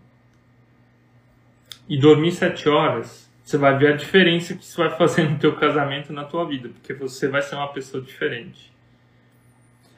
e 1.89 1.97
dormir 1.97 2.33
7 2.33 2.69
horas. 2.69 3.31
Você 3.43 3.59
vai 3.59 3.77
ver 3.77 3.93
a 3.93 3.97
diferença 3.97 4.55
que 4.55 4.65
isso 4.65 4.77
vai 4.77 4.91
fazer 4.91 5.29
no 5.29 5.39
teu 5.39 5.55
casamento 5.55 6.13
na 6.13 6.25
tua 6.25 6.47
vida, 6.47 6.69
porque 6.69 6.95
você 6.95 7.29
vai 7.29 7.43
ser 7.43 7.55
uma 7.55 7.69
pessoa 7.69 8.03
diferente. 8.03 8.73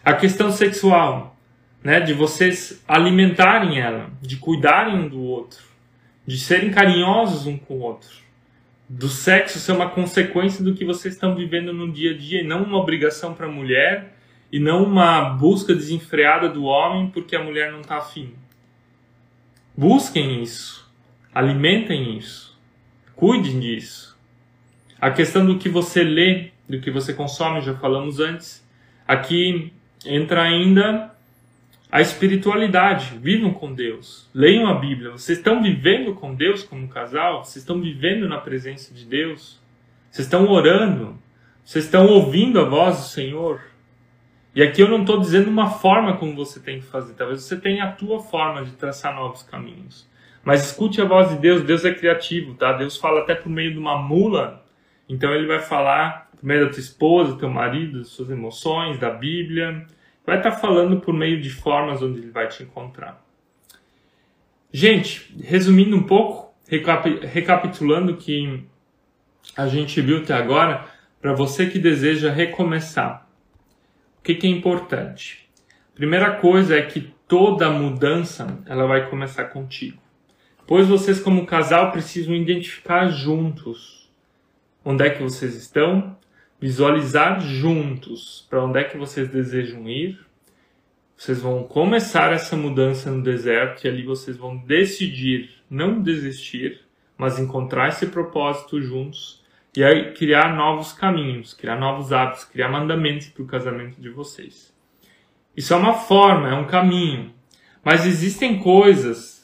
A 0.05 0.13
questão 0.15 0.51
sexual, 0.51 1.36
né, 1.87 2.01
de 2.01 2.13
vocês 2.13 2.83
alimentarem 2.89 3.79
ela, 3.79 4.11
de 4.21 4.39
cuidarem 4.39 4.97
um 4.97 5.09
do 5.09 5.23
outro, 5.23 5.63
de 6.27 6.37
serem 6.37 6.73
carinhosos 6.73 7.47
um 7.47 7.57
com 7.57 7.75
o 7.75 7.81
outro, 7.81 8.11
do 8.89 9.09
sexo 9.09 9.61
ser 9.61 9.71
uma 9.71 9.89
consequência 9.89 10.65
do 10.65 10.75
que 10.75 10.85
vocês 10.85 11.15
estão 11.15 11.37
vivendo 11.37 11.73
no 11.73 11.93
dia 11.93 12.11
a 12.11 12.17
dia 12.17 12.41
e 12.41 12.45
não 12.45 12.65
uma 12.65 12.79
obrigação 12.79 13.35
para 13.35 13.47
a 13.47 13.49
mulher 13.49 14.17
e 14.51 14.59
não 14.59 14.83
uma 14.83 15.31
busca 15.31 15.73
desenfreada 15.73 16.49
do 16.49 16.65
homem 16.65 17.09
porque 17.09 17.37
a 17.37 17.45
mulher 17.45 17.71
não 17.71 17.83
está 17.83 17.99
afim. 17.99 18.35
Busquem 19.77 20.43
isso, 20.43 20.93
alimentem 21.33 22.19
isso, 22.19 22.59
cuidem 23.15 23.61
disso. 23.61 24.19
A 25.01 25.13
questão 25.13 25.47
do 25.47 25.57
que 25.57 25.69
você 25.69 26.03
lê, 26.03 26.51
do 26.69 26.81
que 26.81 26.91
você 26.91 27.15
consome, 27.15 27.61
já 27.61 27.75
falamos 27.75 28.19
antes. 28.19 28.67
Aqui 29.07 29.73
entra 30.05 30.43
ainda 30.43 31.15
a 31.97 32.03
espiritualidade. 32.03 33.19
Vivam 33.23 33.55
com 33.55 33.73
Deus, 33.73 34.29
leiam 34.35 34.69
a 34.69 34.75
Bíblia. 34.75 35.13
Vocês 35.13 35.39
estão 35.39 35.63
vivendo 35.63 36.13
com 36.15 36.35
Deus 36.35 36.63
como 36.63 36.87
casal? 36.89 37.43
Vocês 37.43 37.63
estão 37.63 37.81
vivendo 37.81 38.29
na 38.29 38.37
presença 38.37 38.93
de 38.93 39.07
Deus? 39.07 39.59
Vocês 40.11 40.27
estão 40.27 40.47
orando? 40.47 41.19
Vocês 41.65 41.87
estão 41.87 42.07
ouvindo 42.07 42.61
a 42.61 42.65
voz 42.65 42.99
do 42.99 43.05
Senhor? 43.05 43.63
E 44.55 44.63
aqui 44.63 44.83
eu 44.83 44.91
não 44.91 45.01
estou 45.01 45.19
dizendo 45.19 45.49
uma 45.49 45.71
forma 45.71 46.19
como 46.19 46.37
você 46.37 46.61
tem 46.61 46.81
que 46.81 46.87
fazer, 46.87 47.15
talvez 47.15 47.43
você 47.43 47.57
tenha 47.57 47.85
a 47.85 47.93
tua 47.93 48.21
forma 48.21 48.63
de 48.63 48.73
traçar 48.73 49.15
novos 49.15 49.43
caminhos. 49.43 50.07
Mas 50.45 50.67
escute 50.67 51.01
a 51.01 51.07
voz 51.07 51.31
de 51.31 51.37
Deus, 51.37 51.63
Deus 51.63 51.83
é 51.87 51.95
criativo, 51.95 52.53
tá? 52.57 52.75
Deus 52.75 52.99
fala 52.99 53.23
até 53.23 53.35
por 53.35 53.49
meio 53.49 53.73
de 53.73 53.79
uma 53.79 53.97
mula 53.97 54.63
Então 55.09 55.35
ele 55.35 55.47
vai 55.47 55.61
falar 55.61 56.29
por 56.31 56.45
meio 56.45 56.67
da 56.67 56.71
tua 56.71 56.81
esposa, 56.81 57.33
do 57.33 57.39
teu 57.39 57.49
marido, 57.49 58.01
das 58.01 58.09
suas 58.09 58.29
emoções, 58.29 58.99
da 58.99 59.09
Bíblia. 59.09 59.87
Vai 60.27 60.39
estar 60.39 60.53
falando 60.53 61.01
por 61.01 61.15
meio 61.15 61.41
de 61.41 61.51
formas 61.51 62.03
onde 62.03 62.19
ele 62.19 62.31
vai 62.31 62.49
te 62.49 62.65
encontrar. 62.65 63.25
Gente, 64.73 65.33
resumindo 65.41 65.97
um 65.97 66.03
pouco, 66.03 66.53
recap 66.69 67.25
recapitulando 67.25 68.17
que 68.17 68.67
a 69.57 69.69
gente 69.69 70.01
viu 70.01 70.19
até 70.19 70.35
agora, 70.35 70.85
para 71.21 71.33
você 71.33 71.67
que 71.67 71.79
deseja 71.79 72.33
recomeçar, 72.33 73.29
o 74.19 74.23
que, 74.23 74.35
que 74.35 74.47
é 74.47 74.51
importante? 74.51 75.49
Primeira 75.95 76.33
coisa 76.33 76.77
é 76.77 76.83
que 76.83 77.15
toda 77.29 77.71
mudança 77.71 78.59
ela 78.67 78.87
vai 78.87 79.09
começar 79.09 79.45
contigo. 79.45 80.03
Pois 80.67 80.89
vocês 80.89 81.21
como 81.21 81.47
casal 81.47 81.93
precisam 81.93 82.35
identificar 82.35 83.07
juntos 83.07 84.11
onde 84.85 85.05
é 85.05 85.11
que 85.11 85.23
vocês 85.23 85.55
estão, 85.55 86.17
visualizar 86.61 87.41
juntos 87.41 88.47
para 88.49 88.65
onde 88.65 88.79
é 88.79 88.85
que 88.85 88.97
vocês 88.97 89.29
desejam 89.29 89.89
ir. 89.89 90.19
Vocês 91.17 91.41
vão 91.41 91.65
começar 91.65 92.33
essa 92.33 92.57
mudança 92.57 93.11
no 93.11 93.23
deserto 93.23 93.85
e 93.85 93.89
ali 93.89 94.03
vocês 94.03 94.37
vão 94.37 94.57
decidir 94.57 95.51
não 95.69 96.01
desistir, 96.01 96.81
mas 97.17 97.39
encontrar 97.39 97.89
esse 97.89 98.07
propósito 98.07 98.81
juntos 98.81 99.43
e 99.77 99.85
aí 99.85 100.13
criar 100.13 100.55
novos 100.55 100.93
caminhos, 100.93 101.53
criar 101.53 101.79
novos 101.79 102.13
hábitos, 102.13 102.45
criar 102.45 102.69
mandamentos 102.69 103.29
para 103.29 103.43
o 103.43 103.47
casamento 103.47 104.01
de 104.01 104.09
vocês. 104.09 104.75
Isso 105.57 105.73
é 105.73 105.77
uma 105.77 105.95
forma, 105.95 106.49
é 106.49 106.55
um 106.55 106.67
caminho. 106.67 107.35
Mas 107.85 108.05
existem 108.05 108.59
coisas 108.59 109.36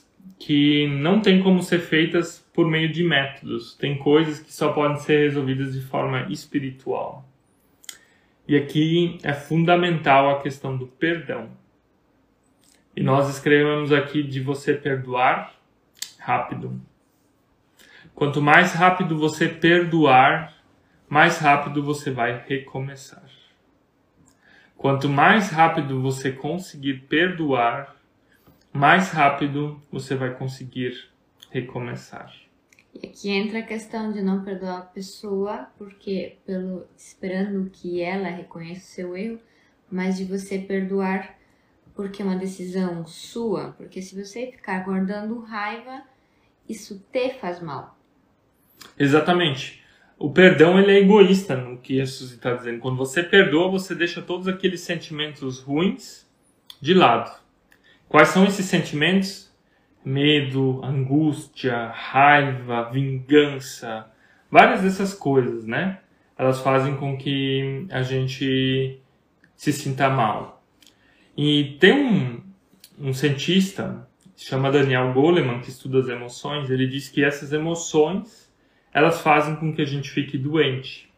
que 0.45 0.89
não 0.89 1.21
tem 1.21 1.41
como 1.41 1.63
ser 1.63 1.79
feitas 1.79 2.45
por 2.53 2.69
meio 2.69 2.91
de 2.91 3.05
métodos. 3.05 3.77
Tem 3.77 3.97
coisas 3.97 4.41
que 4.41 4.53
só 4.53 4.73
podem 4.73 4.97
ser 4.97 5.19
resolvidas 5.19 5.73
de 5.73 5.81
forma 5.81 6.27
espiritual. 6.31 7.25
E 8.49 8.57
aqui 8.57 9.19
é 9.23 9.33
fundamental 9.33 10.31
a 10.31 10.43
questão 10.43 10.77
do 10.77 10.89
perdão. 10.89 11.49
E 12.97 13.05
nós 13.05 13.29
escrevemos 13.29 13.93
aqui 13.93 14.21
de 14.21 14.41
você 14.41 14.75
perdoar 14.75 15.55
rápido, 16.19 16.81
Quanto 18.13 18.43
mais 18.43 18.73
rápido 18.73 19.17
você 19.17 19.49
perdoar, 19.49 20.55
mais 21.09 21.39
rápido 21.39 21.83
você 21.83 22.11
vai 22.11 22.45
recomeçar. 22.47 23.25
Quanto 24.77 25.09
mais 25.09 25.51
rápido 25.51 26.03
você 26.03 26.31
conseguir 26.31 27.07
perdoar, 27.09 27.97
mais 28.73 29.11
rápido 29.11 29.81
você 29.91 30.15
vai 30.15 30.35
conseguir 30.35 31.11
recomeçar. 31.51 32.33
E 32.95 33.07
aqui 33.07 33.31
entra 33.31 33.61
a 33.61 33.63
questão 33.63 34.13
de 34.13 34.21
não 34.21 34.45
perdoar 34.45 34.79
a 34.79 34.83
pessoa, 34.83 35.69
porque 35.79 36.37
pelo 36.47 36.87
esperando 36.97 37.71
que 37.71 38.01
ela 38.01 38.29
reconheça 38.29 38.81
o 38.81 38.95
seu 38.95 39.17
erro, 39.17 39.39
mas 39.91 40.17
de 40.17 40.25
você 40.25 40.59
perdoar 40.59 41.37
porque 41.95 42.23
é 42.23 42.25
uma 42.25 42.37
decisão 42.37 43.07
sua, 43.07 43.73
porque 43.73 44.01
se 44.01 44.19
você 44.19 44.51
ficar 44.51 44.85
guardando 44.85 45.41
raiva, 45.41 46.03
isso 46.69 47.05
te 47.13 47.35
faz 47.35 47.61
mal. 47.61 47.99
Exatamente. 48.99 49.83
O 50.19 50.31
perdão 50.31 50.79
ele 50.79 50.93
é 50.93 51.01
egoísta 51.01 51.57
no 51.57 51.79
que 51.79 51.97
Jesus 51.97 52.33
está 52.33 52.55
dizendo. 52.55 52.81
Quando 52.81 52.97
você 52.97 53.23
perdoa, 53.23 53.71
você 53.71 53.95
deixa 53.95 54.23
todos 54.23 54.49
aqueles 54.49 54.81
sentimentos 54.81 55.61
ruins 55.61 56.27
de 56.81 56.95
lado. 56.95 57.42
Quais 58.13 58.29
são 58.29 58.45
esses 58.45 58.67
sentimentos? 58.67 59.51
Medo, 60.05 60.85
angústia, 60.85 61.87
raiva, 61.95 62.91
vingança, 62.91 64.07
várias 64.51 64.83
dessas 64.83 65.15
coisas, 65.15 65.65
né? 65.65 65.99
Elas 66.37 66.61
fazem 66.61 66.95
com 66.95 67.17
que 67.17 67.87
a 67.91 68.03
gente 68.03 69.01
se 69.57 69.73
sinta 69.73 70.11
mal. 70.11 70.63
E 71.35 71.79
tem 71.81 71.95
um, 71.95 72.43
um 72.99 73.15
cientista, 73.15 74.07
chama 74.37 74.71
Daniel 74.71 75.15
Goleman, 75.15 75.61
que 75.61 75.71
estuda 75.71 76.01
as 76.01 76.09
emoções, 76.09 76.69
ele 76.69 76.87
diz 76.87 77.09
que 77.09 77.25
essas 77.25 77.51
emoções 77.51 78.53
elas 78.93 79.23
fazem 79.23 79.57
com 79.57 79.73
que 79.73 79.81
a 79.81 79.87
gente 79.87 80.11
fique 80.11 80.37
doente. 80.37 81.11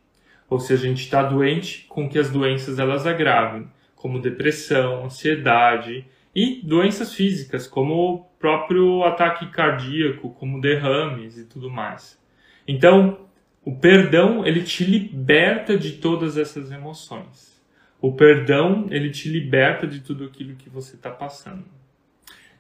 Ou 0.49 0.61
se 0.61 0.73
a 0.73 0.77
gente 0.77 1.01
está 1.01 1.25
doente, 1.25 1.87
com 1.89 2.09
que 2.09 2.21
as 2.21 2.31
doenças 2.31 2.79
elas 2.79 3.05
agravem, 3.05 3.67
como 3.97 4.21
depressão, 4.21 5.05
ansiedade 5.05 6.07
e 6.35 6.61
doenças 6.65 7.15
físicas, 7.15 7.67
como 7.67 7.95
o 7.95 8.19
próprio 8.39 9.05
ataque 9.05 9.47
cardíaco, 9.51 10.31
como 10.31 10.61
derrames 10.61 11.39
e 11.39 11.45
tudo 11.45 11.71
mais. 11.71 12.21
Então, 12.67 13.29
o 13.65 13.77
perdão, 13.77 14.45
ele 14.45 14.63
te 14.63 14.85
liberta 14.85 15.79
de 15.79 15.93
todas 15.93 16.37
essas 16.37 16.73
emoções. 16.73 17.63
O 18.01 18.13
perdão, 18.13 18.87
ele 18.91 19.11
te 19.11 19.29
liberta 19.29 19.87
de 19.87 20.01
tudo 20.01 20.25
aquilo 20.25 20.57
que 20.57 20.69
você 20.69 20.97
está 20.97 21.11
passando. 21.11 21.65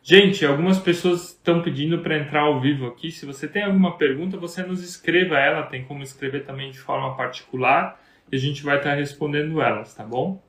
Gente, 0.03 0.45
algumas 0.45 0.79
pessoas 0.79 1.31
estão 1.31 1.62
pedindo 1.62 1.99
para 2.01 2.18
entrar 2.18 2.43
ao 2.43 2.61
vivo 2.61 2.87
aqui. 2.87 3.11
Se 3.11 3.25
você 3.25 3.49
tem 3.49 3.62
alguma 3.62 3.97
pergunta, 3.97 4.37
você 4.37 4.62
nos 4.62 4.83
escreva 4.83 5.39
ela. 5.39 5.62
Tem 5.62 5.85
como 5.85 6.03
escrever 6.03 6.45
também 6.45 6.70
de 6.70 6.79
forma 6.79 7.16
particular 7.16 8.01
e 8.31 8.37
a 8.37 8.39
gente 8.39 8.62
vai 8.62 8.79
estar 8.79 8.95
respondendo 8.95 9.61
elas, 9.61 9.95
tá 9.95 10.05
bom? 10.05 10.43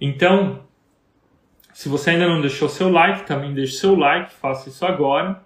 Então, 0.00 0.66
se 1.78 1.88
você 1.88 2.10
ainda 2.10 2.26
não 2.26 2.40
deixou 2.40 2.68
seu 2.68 2.88
like, 2.90 3.24
também 3.24 3.54
deixe 3.54 3.74
seu 3.74 3.94
like, 3.94 4.34
faça 4.34 4.68
isso 4.68 4.84
agora. 4.84 5.40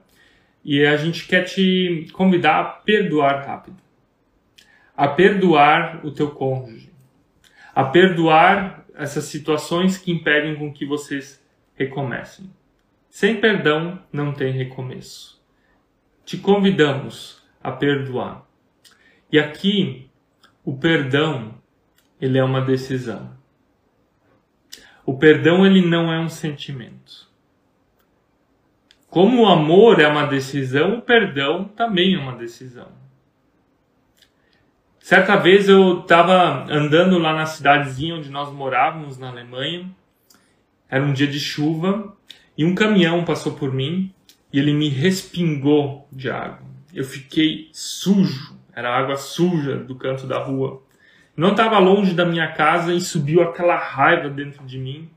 E 0.65 0.83
a 0.83 0.97
gente 0.97 1.29
quer 1.29 1.45
te 1.45 2.09
convidar 2.15 2.59
a 2.59 2.65
perdoar 2.65 3.47
rápido. 3.47 3.77
A 4.97 5.09
perdoar 5.09 6.01
o 6.03 6.11
teu 6.11 6.31
cônjuge. 6.31 6.91
A 7.75 7.85
perdoar 7.85 8.83
essas 8.95 9.25
situações 9.25 9.99
que 9.99 10.11
impedem 10.11 10.57
com 10.57 10.73
que 10.73 10.87
vocês 10.87 11.45
recomecem. 11.75 12.51
Sem 13.11 13.39
perdão 13.39 14.03
não 14.11 14.33
tem 14.33 14.53
recomeço. 14.53 15.39
Te 16.25 16.39
convidamos 16.39 17.47
a 17.63 17.71
perdoar. 17.71 18.47
E 19.31 19.39
aqui, 19.39 20.09
o 20.65 20.79
perdão, 20.79 21.57
ele 22.19 22.39
é 22.39 22.43
uma 22.43 22.63
decisão. 22.63 23.42
O 25.05 25.17
perdão, 25.17 25.67
ele 25.67 25.85
não 25.85 26.13
é 26.13 26.19
um 26.19 26.29
sentimento. 26.29 27.31
Como 29.09 29.43
o 29.43 29.47
amor 29.47 30.01
é 30.01 30.09
uma 30.09 30.27
decisão, 30.27 30.99
o 30.99 31.03
perdão 31.03 31.65
também 31.65 32.15
é 32.15 32.19
uma 32.19 32.35
decisão. 32.35 32.89
Certa 34.99 35.37
vez 35.37 35.69
eu 35.69 36.01
estava 36.01 36.65
andando 36.73 37.19
lá 37.19 37.35
na 37.35 37.45
cidadezinha 37.45 38.15
onde 38.15 38.31
nós 38.31 38.53
morávamos, 38.53 39.19
na 39.19 39.29
Alemanha. 39.29 39.91
Era 40.89 41.05
um 41.05 41.13
dia 41.13 41.27
de 41.27 41.41
chuva 41.41 42.17
e 42.57 42.65
um 42.65 42.75
caminhão 42.75 43.25
passou 43.25 43.53
por 43.53 43.73
mim 43.73 44.15
e 44.53 44.59
ele 44.59 44.73
me 44.73 44.89
respingou 44.89 46.07
de 46.13 46.31
água. 46.31 46.67
Eu 46.95 47.05
fiquei 47.05 47.69
sujo, 47.73 48.57
era 48.73 48.97
água 48.97 49.17
suja 49.17 49.77
do 49.77 49.97
canto 49.97 50.27
da 50.27 50.39
rua. 50.39 50.83
Não 51.37 51.53
estava 51.53 51.79
longe 51.79 52.15
da 52.15 52.25
minha 52.25 52.53
casa 52.53 52.93
e 52.93 53.01
subiu 53.01 53.43
aquela 53.43 53.77
raiva 53.77 54.29
dentro 54.29 54.65
de 54.65 54.79
mim. 54.79 55.11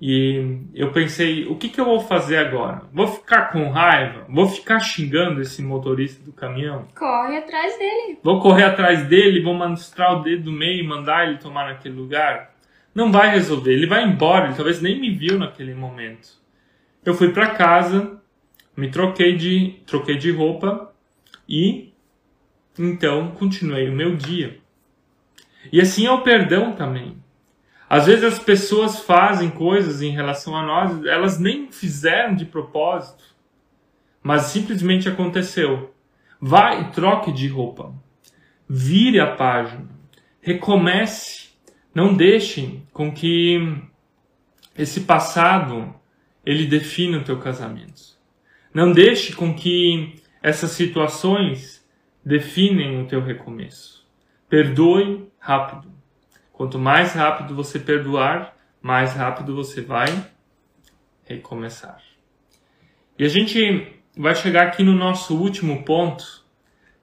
E 0.00 0.62
eu 0.74 0.90
pensei, 0.92 1.46
o 1.46 1.56
que, 1.56 1.68
que 1.68 1.78
eu 1.78 1.84
vou 1.84 2.00
fazer 2.00 2.38
agora? 2.38 2.82
Vou 2.90 3.06
ficar 3.06 3.52
com 3.52 3.68
raiva? 3.68 4.24
Vou 4.30 4.48
ficar 4.48 4.80
xingando 4.80 5.42
esse 5.42 5.62
motorista 5.62 6.24
do 6.24 6.32
caminhão? 6.32 6.88
Corre 6.96 7.36
atrás 7.36 7.78
dele. 7.78 8.18
Vou 8.22 8.40
correr 8.40 8.64
atrás 8.64 9.06
dele, 9.06 9.42
vou 9.42 9.52
mostrar 9.52 10.14
o 10.14 10.22
dedo 10.22 10.44
do 10.44 10.52
meio 10.52 10.82
e 10.82 10.86
mandar 10.86 11.28
ele 11.28 11.36
tomar 11.36 11.66
naquele 11.66 11.94
lugar? 11.94 12.54
Não 12.94 13.12
vai 13.12 13.30
resolver, 13.30 13.72
ele 13.72 13.86
vai 13.86 14.02
embora, 14.04 14.46
ele 14.46 14.56
talvez 14.56 14.80
nem 14.80 14.98
me 14.98 15.10
viu 15.10 15.38
naquele 15.38 15.74
momento. 15.74 16.30
Eu 17.04 17.12
fui 17.14 17.30
para 17.30 17.50
casa, 17.50 18.20
me 18.74 18.90
troquei 18.90 19.36
de, 19.36 19.80
troquei 19.86 20.16
de 20.16 20.30
roupa 20.30 20.92
e 21.46 21.92
então 22.78 23.32
continuei 23.32 23.88
o 23.88 23.92
meu 23.92 24.16
dia. 24.16 24.59
E 25.72 25.80
assim 25.80 26.06
é 26.06 26.10
o 26.10 26.22
perdão 26.22 26.72
também. 26.72 27.16
Às 27.88 28.06
vezes 28.06 28.24
as 28.24 28.38
pessoas 28.38 29.00
fazem 29.00 29.50
coisas 29.50 30.00
em 30.00 30.10
relação 30.10 30.56
a 30.56 30.62
nós, 30.62 31.04
elas 31.04 31.40
nem 31.40 31.72
fizeram 31.72 32.36
de 32.36 32.44
propósito, 32.44 33.24
mas 34.22 34.42
simplesmente 34.42 35.08
aconteceu. 35.08 35.92
Vai 36.40 36.82
e 36.82 36.92
troque 36.92 37.32
de 37.32 37.48
roupa. 37.48 37.92
Vire 38.68 39.18
a 39.18 39.34
página. 39.34 39.88
Recomece. 40.40 41.50
Não 41.92 42.14
deixem 42.14 42.86
com 42.92 43.12
que 43.12 43.76
esse 44.78 45.00
passado 45.00 45.92
ele 46.46 46.66
define 46.66 47.16
o 47.16 47.24
teu 47.24 47.38
casamento. 47.38 48.16
Não 48.72 48.92
deixe 48.92 49.34
com 49.34 49.52
que 49.52 50.14
essas 50.40 50.70
situações 50.70 51.84
definem 52.24 53.02
o 53.02 53.06
teu 53.06 53.20
recomeço. 53.20 54.06
Perdoe 54.48 55.29
rápido. 55.40 55.90
Quanto 56.52 56.78
mais 56.78 57.14
rápido 57.14 57.56
você 57.56 57.78
perdoar, 57.78 58.54
mais 58.80 59.14
rápido 59.14 59.56
você 59.56 59.80
vai 59.80 60.06
recomeçar. 61.24 62.00
E 63.18 63.24
a 63.24 63.28
gente 63.28 64.00
vai 64.16 64.34
chegar 64.34 64.66
aqui 64.66 64.82
no 64.82 64.94
nosso 64.94 65.36
último 65.36 65.84
ponto, 65.84 66.44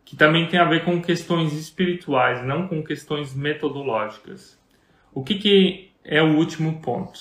que 0.06 0.16
também 0.16 0.48
tem 0.48 0.60
a 0.60 0.66
ver 0.66 0.86
com 0.86 1.02
questões 1.02 1.54
espirituais, 1.54 2.46
não 2.46 2.68
com 2.68 2.84
questões 2.84 3.34
metodológicas. 3.34 4.58
O 5.14 5.24
que, 5.24 5.36
que 5.36 5.92
é 6.04 6.22
o 6.22 6.38
último 6.38 6.80
ponto? 6.82 7.20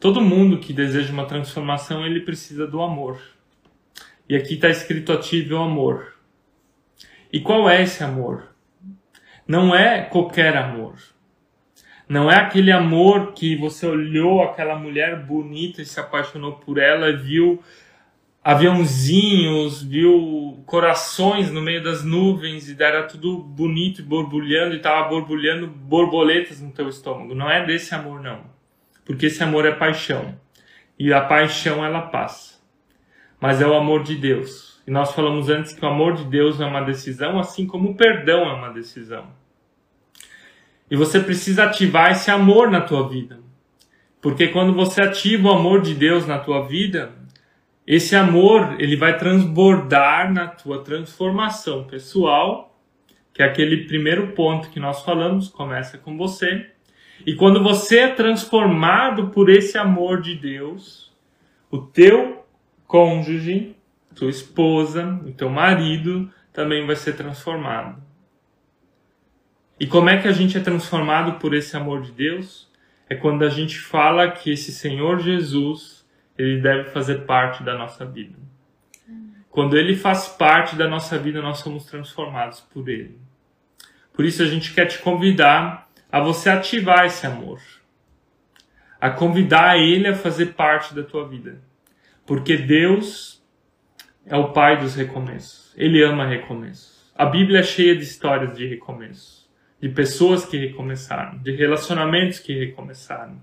Todo 0.00 0.20
mundo 0.20 0.58
que 0.58 0.72
deseja 0.72 1.12
uma 1.12 1.26
transformação, 1.26 2.06
ele 2.06 2.20
precisa 2.20 2.66
do 2.66 2.80
amor. 2.80 3.20
E 4.28 4.34
aqui 4.34 4.54
está 4.54 4.68
escrito 4.68 5.12
ativo 5.12 5.56
o 5.56 5.62
amor. 5.62 6.14
E 7.32 7.40
qual 7.40 7.68
é 7.68 7.82
esse 7.82 8.02
amor? 8.02 8.49
Não 9.50 9.74
é 9.74 10.02
qualquer 10.02 10.56
amor. 10.56 10.94
Não 12.08 12.30
é 12.30 12.36
aquele 12.36 12.70
amor 12.70 13.32
que 13.32 13.56
você 13.56 13.84
olhou 13.84 14.44
aquela 14.44 14.76
mulher 14.76 15.24
bonita 15.24 15.82
e 15.82 15.84
se 15.84 15.98
apaixonou 15.98 16.52
por 16.52 16.78
ela, 16.78 17.12
viu 17.16 17.60
aviãozinhos, 18.44 19.82
viu 19.82 20.62
corações 20.66 21.50
no 21.50 21.60
meio 21.60 21.82
das 21.82 22.04
nuvens 22.04 22.70
e 22.70 22.80
era 22.80 23.02
tudo 23.02 23.38
bonito 23.38 24.02
e 24.02 24.04
borbulhando 24.04 24.74
e 24.74 24.76
estava 24.76 25.08
borbulhando 25.08 25.66
borboletas 25.66 26.60
no 26.60 26.70
teu 26.70 26.88
estômago. 26.88 27.34
Não 27.34 27.50
é 27.50 27.66
desse 27.66 27.92
amor 27.92 28.22
não, 28.22 28.44
porque 29.04 29.26
esse 29.26 29.42
amor 29.42 29.66
é 29.66 29.72
paixão 29.72 30.38
e 30.96 31.12
a 31.12 31.22
paixão 31.22 31.84
ela 31.84 32.02
passa, 32.02 32.60
mas 33.40 33.60
é 33.60 33.66
o 33.66 33.74
amor 33.74 34.04
de 34.04 34.14
Deus. 34.14 34.80
E 34.86 34.92
nós 34.92 35.12
falamos 35.12 35.48
antes 35.48 35.72
que 35.72 35.84
o 35.84 35.88
amor 35.88 36.14
de 36.14 36.24
Deus 36.24 36.60
é 36.60 36.64
uma 36.64 36.82
decisão, 36.82 37.36
assim 37.36 37.66
como 37.66 37.90
o 37.90 37.96
perdão 37.96 38.48
é 38.48 38.52
uma 38.52 38.68
decisão. 38.68 39.39
E 40.90 40.96
você 40.96 41.20
precisa 41.20 41.64
ativar 41.64 42.10
esse 42.10 42.30
amor 42.30 42.70
na 42.70 42.80
tua 42.80 43.08
vida. 43.08 43.38
Porque 44.20 44.48
quando 44.48 44.74
você 44.74 45.00
ativa 45.00 45.48
o 45.48 45.52
amor 45.52 45.80
de 45.80 45.94
Deus 45.94 46.26
na 46.26 46.38
tua 46.38 46.66
vida, 46.66 47.12
esse 47.86 48.14
amor, 48.14 48.76
ele 48.78 48.96
vai 48.96 49.16
transbordar 49.16 50.32
na 50.32 50.46
tua 50.46 50.82
transformação 50.82 51.84
pessoal, 51.84 52.78
que 53.32 53.42
é 53.42 53.46
aquele 53.46 53.86
primeiro 53.86 54.28
ponto 54.32 54.70
que 54.70 54.78
nós 54.80 55.02
falamos, 55.02 55.48
começa 55.48 55.96
com 55.96 56.16
você. 56.16 56.70
E 57.26 57.34
quando 57.34 57.62
você 57.62 58.00
é 58.00 58.08
transformado 58.08 59.28
por 59.28 59.48
esse 59.48 59.78
amor 59.78 60.20
de 60.20 60.34
Deus, 60.34 61.10
o 61.70 61.78
teu 61.78 62.44
cônjuge, 62.86 63.76
tua 64.14 64.30
esposa, 64.30 65.20
o 65.24 65.32
teu 65.32 65.48
marido 65.48 66.30
também 66.52 66.86
vai 66.86 66.96
ser 66.96 67.14
transformado. 67.14 68.02
E 69.80 69.86
como 69.86 70.10
é 70.10 70.20
que 70.20 70.28
a 70.28 70.32
gente 70.32 70.58
é 70.58 70.60
transformado 70.60 71.38
por 71.38 71.54
esse 71.54 71.74
amor 71.74 72.02
de 72.02 72.12
Deus? 72.12 72.70
É 73.08 73.14
quando 73.14 73.42
a 73.44 73.48
gente 73.48 73.78
fala 73.78 74.30
que 74.30 74.52
esse 74.52 74.70
Senhor 74.70 75.20
Jesus 75.20 76.06
ele 76.36 76.60
deve 76.60 76.90
fazer 76.90 77.26
parte 77.26 77.62
da 77.62 77.76
nossa 77.76 78.04
vida. 78.04 78.38
Quando 79.48 79.76
ele 79.76 79.96
faz 79.96 80.28
parte 80.28 80.76
da 80.76 80.86
nossa 80.86 81.18
vida, 81.18 81.40
nós 81.42 81.58
somos 81.58 81.86
transformados 81.86 82.60
por 82.60 82.88
ele. 82.88 83.18
Por 84.12 84.24
isso 84.24 84.42
a 84.42 84.46
gente 84.46 84.72
quer 84.74 84.86
te 84.86 84.98
convidar 84.98 85.88
a 86.12 86.20
você 86.20 86.50
ativar 86.50 87.06
esse 87.06 87.26
amor, 87.26 87.60
a 89.00 89.08
convidar 89.10 89.78
ele 89.78 90.08
a 90.08 90.14
fazer 90.14 90.54
parte 90.54 90.94
da 90.94 91.02
tua 91.02 91.26
vida. 91.26 91.60
Porque 92.26 92.56
Deus 92.56 93.42
é 94.26 94.36
o 94.36 94.52
pai 94.52 94.78
dos 94.78 94.94
recomeços. 94.94 95.72
Ele 95.76 96.02
ama 96.02 96.26
recomeços. 96.26 97.10
A 97.14 97.24
Bíblia 97.24 97.60
é 97.60 97.62
cheia 97.62 97.96
de 97.96 98.02
histórias 98.02 98.56
de 98.56 98.66
recomeços, 98.66 99.39
de 99.80 99.88
pessoas 99.88 100.44
que 100.44 100.58
recomeçaram, 100.58 101.38
de 101.38 101.52
relacionamentos 101.52 102.38
que 102.38 102.52
recomeçaram, 102.52 103.40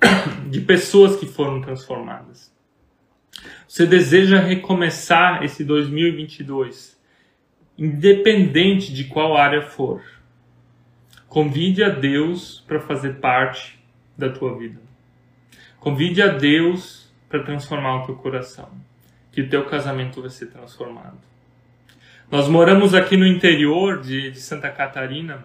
de 0.48 0.60
pessoas 0.60 1.16
que 1.16 1.26
foram 1.26 1.60
transformadas. 1.60 2.52
Você 3.68 3.86
deseja 3.86 4.40
recomeçar 4.40 5.44
esse 5.44 5.64
2022, 5.64 6.98
independente 7.76 8.92
de 8.92 9.04
qual 9.04 9.36
área 9.36 9.62
for. 9.62 10.02
Convide 11.28 11.82
a 11.82 11.88
Deus 11.88 12.62
para 12.66 12.80
fazer 12.80 13.14
parte 13.14 13.78
da 14.16 14.30
tua 14.30 14.56
vida. 14.56 14.80
Convide 15.80 16.22
a 16.22 16.28
Deus 16.28 17.12
para 17.28 17.42
transformar 17.42 18.02
o 18.02 18.06
teu 18.06 18.14
coração, 18.14 18.70
que 19.32 19.42
o 19.42 19.48
teu 19.48 19.66
casamento 19.66 20.20
vai 20.20 20.30
ser 20.30 20.46
transformado. 20.46 21.33
Nós 22.34 22.48
moramos 22.48 22.94
aqui 22.94 23.16
no 23.16 23.24
interior 23.24 24.00
de, 24.00 24.32
de 24.32 24.40
Santa 24.40 24.68
Catarina 24.68 25.44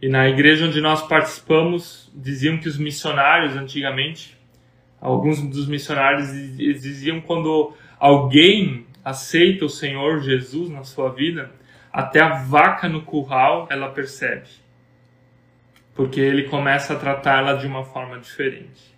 e 0.00 0.08
na 0.08 0.28
igreja 0.28 0.64
onde 0.64 0.80
nós 0.80 1.02
participamos, 1.02 2.12
diziam 2.14 2.58
que 2.58 2.68
os 2.68 2.78
missionários, 2.78 3.56
antigamente, 3.56 4.38
alguns 5.00 5.42
dos 5.42 5.66
missionários 5.66 6.30
diziam 6.30 7.20
quando 7.20 7.74
alguém 7.98 8.86
aceita 9.04 9.64
o 9.64 9.68
Senhor 9.68 10.20
Jesus 10.20 10.70
na 10.70 10.84
sua 10.84 11.12
vida, 11.12 11.50
até 11.92 12.20
a 12.20 12.34
vaca 12.34 12.88
no 12.88 13.02
curral 13.02 13.66
ela 13.68 13.88
percebe. 13.88 14.46
Porque 15.92 16.20
ele 16.20 16.44
começa 16.44 16.92
a 16.92 16.96
tratá-la 16.96 17.54
de 17.54 17.66
uma 17.66 17.82
forma 17.82 18.20
diferente. 18.20 18.94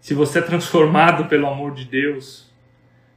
Se 0.00 0.14
você 0.14 0.38
é 0.38 0.42
transformado 0.42 1.26
pelo 1.26 1.46
amor 1.46 1.74
de 1.74 1.84
Deus, 1.84 2.50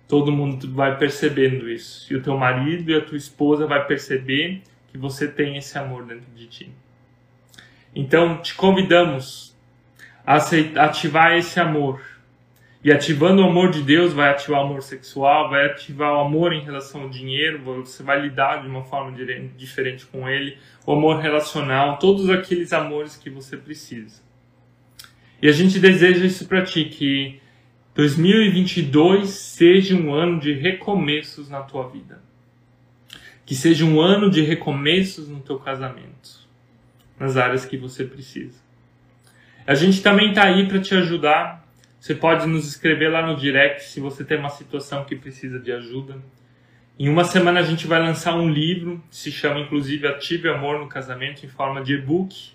todo 0.08 0.32
mundo 0.32 0.72
vai 0.74 0.98
percebendo 0.98 1.70
isso. 1.70 2.12
E 2.12 2.16
o 2.16 2.22
teu 2.22 2.38
marido 2.38 2.92
e 2.92 2.96
a 2.96 3.02
tua 3.02 3.18
esposa 3.18 3.66
vai 3.66 3.86
perceber 3.86 4.62
que 4.88 4.98
você 4.98 5.28
tem 5.28 5.58
esse 5.58 5.78
amor 5.78 6.06
dentro 6.06 6.32
de 6.36 6.48
ti. 6.48 6.72
Então, 7.94 8.38
te 8.42 8.54
convidamos 8.54 9.56
a 10.26 10.38
ativar 10.86 11.34
esse 11.34 11.60
amor. 11.60 12.02
E 12.84 12.92
ativando 12.92 13.42
o 13.42 13.46
amor 13.46 13.72
de 13.72 13.82
Deus, 13.82 14.14
vai 14.14 14.30
ativar 14.30 14.62
o 14.62 14.66
amor 14.66 14.84
sexual, 14.84 15.50
vai 15.50 15.66
ativar 15.66 16.14
o 16.14 16.20
amor 16.20 16.54
em 16.54 16.64
relação 16.64 17.02
ao 17.02 17.10
dinheiro, 17.10 17.64
você 17.64 18.04
vai 18.04 18.22
lidar 18.22 18.62
de 18.62 18.68
uma 18.68 18.84
forma 18.84 19.18
diferente 19.58 20.06
com 20.06 20.30
ele, 20.30 20.58
o 20.86 20.92
amor 20.92 21.20
relacional, 21.20 21.98
todos 21.98 22.30
aqueles 22.30 22.72
amores 22.74 23.18
que 23.18 23.28
você 23.28 23.58
precisa. 23.58 24.22
E 25.42 25.50
a 25.50 25.52
gente 25.52 25.80
deseja 25.80 26.24
isso 26.26 26.48
para 26.48 26.64
ti, 26.64 26.86
que 26.86 27.42
2022 27.96 29.30
seja 29.30 29.96
um 29.96 30.14
ano 30.14 30.38
de 30.38 30.52
recomeços 30.52 31.50
na 31.50 31.62
tua 31.62 31.88
vida. 31.88 32.22
Que 33.46 33.56
seja 33.56 33.86
um 33.86 34.02
ano 34.02 34.30
de 34.30 34.42
recomeços 34.42 35.30
no 35.30 35.40
teu 35.40 35.58
casamento, 35.58 36.46
nas 37.18 37.38
áreas 37.38 37.66
que 37.66 37.78
você 37.78 38.04
precisa. 38.04 38.60
A 39.66 39.74
gente 39.76 40.02
também 40.02 40.30
está 40.30 40.44
aí 40.44 40.68
para 40.68 40.82
te 40.82 40.94
ajudar. 40.94 41.66
Você 41.98 42.14
pode 42.14 42.46
nos 42.48 42.68
escrever 42.68 43.08
lá 43.10 43.26
no 43.26 43.38
direct 43.38 43.86
se 43.86 44.02
você 44.02 44.26
tem 44.26 44.38
uma 44.38 44.50
situação 44.50 45.06
que 45.06 45.16
precisa 45.16 45.58
de 45.58 45.72
ajuda. 45.72 46.22
Em 47.00 47.08
uma 47.08 47.24
semana 47.24 47.62
a 47.62 47.64
gente 47.64 47.88
vai 47.88 48.00
lançar 48.00 48.36
um 48.36 48.50
livro, 48.50 49.02
se 49.10 49.32
chama 49.32 49.62
inclusive 49.62 50.06
Ative 50.06 50.50
Amor 50.50 50.80
no 50.80 50.90
Casamento, 50.90 51.46
em 51.46 51.50
forma 51.50 51.82
de 51.82 51.94
e-book. 51.94 52.55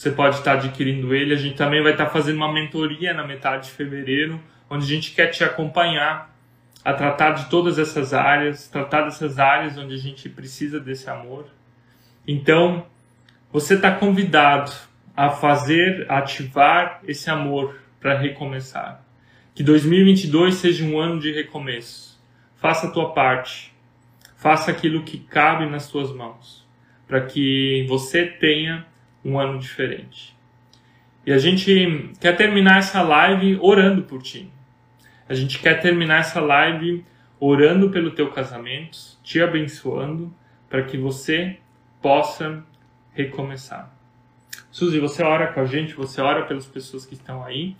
Você 0.00 0.10
pode 0.10 0.36
estar 0.36 0.54
adquirindo 0.54 1.14
ele. 1.14 1.34
A 1.34 1.36
gente 1.36 1.56
também 1.56 1.82
vai 1.82 1.92
estar 1.92 2.06
fazendo 2.06 2.36
uma 2.36 2.50
mentoria 2.50 3.12
na 3.12 3.22
metade 3.22 3.66
de 3.66 3.72
fevereiro, 3.72 4.40
onde 4.70 4.86
a 4.86 4.88
gente 4.88 5.10
quer 5.10 5.26
te 5.26 5.44
acompanhar 5.44 6.34
a 6.82 6.94
tratar 6.94 7.32
de 7.32 7.50
todas 7.50 7.78
essas 7.78 8.14
áreas, 8.14 8.66
tratar 8.66 9.02
dessas 9.02 9.38
áreas 9.38 9.76
onde 9.76 9.92
a 9.92 9.98
gente 9.98 10.26
precisa 10.26 10.80
desse 10.80 11.10
amor. 11.10 11.48
Então, 12.26 12.86
você 13.52 13.74
está 13.74 13.94
convidado 13.94 14.72
a 15.14 15.28
fazer, 15.28 16.06
a 16.08 16.16
ativar 16.16 17.02
esse 17.06 17.28
amor 17.28 17.78
para 18.00 18.16
recomeçar. 18.16 19.04
Que 19.54 19.62
2022 19.62 20.54
seja 20.54 20.82
um 20.82 20.98
ano 20.98 21.20
de 21.20 21.30
recomeço. 21.30 22.18
Faça 22.56 22.86
a 22.86 22.90
tua 22.90 23.12
parte. 23.12 23.74
Faça 24.34 24.70
aquilo 24.70 25.02
que 25.02 25.18
cabe 25.18 25.66
nas 25.66 25.88
tuas 25.88 26.10
mãos, 26.10 26.66
para 27.06 27.20
que 27.20 27.84
você 27.86 28.24
tenha 28.24 28.88
um 29.24 29.38
ano 29.38 29.58
diferente. 29.58 30.36
E 31.26 31.32
a 31.32 31.38
gente 31.38 32.12
quer 32.20 32.36
terminar 32.36 32.78
essa 32.78 33.02
live 33.02 33.58
orando 33.60 34.02
por 34.02 34.22
ti. 34.22 34.50
A 35.28 35.34
gente 35.34 35.58
quer 35.58 35.80
terminar 35.80 36.20
essa 36.20 36.40
live 36.40 37.04
orando 37.38 37.90
pelo 37.90 38.10
teu 38.10 38.30
casamento, 38.30 38.98
te 39.22 39.40
abençoando 39.40 40.32
para 40.68 40.82
que 40.82 40.96
você 40.96 41.58
possa 42.02 42.64
recomeçar. 43.12 43.92
Suzy, 44.70 44.98
você 44.98 45.22
ora 45.22 45.52
com 45.52 45.60
a 45.60 45.64
gente, 45.64 45.94
você 45.94 46.20
ora 46.20 46.46
pelas 46.46 46.66
pessoas 46.66 47.04
que 47.04 47.14
estão 47.14 47.44
aí 47.44 47.76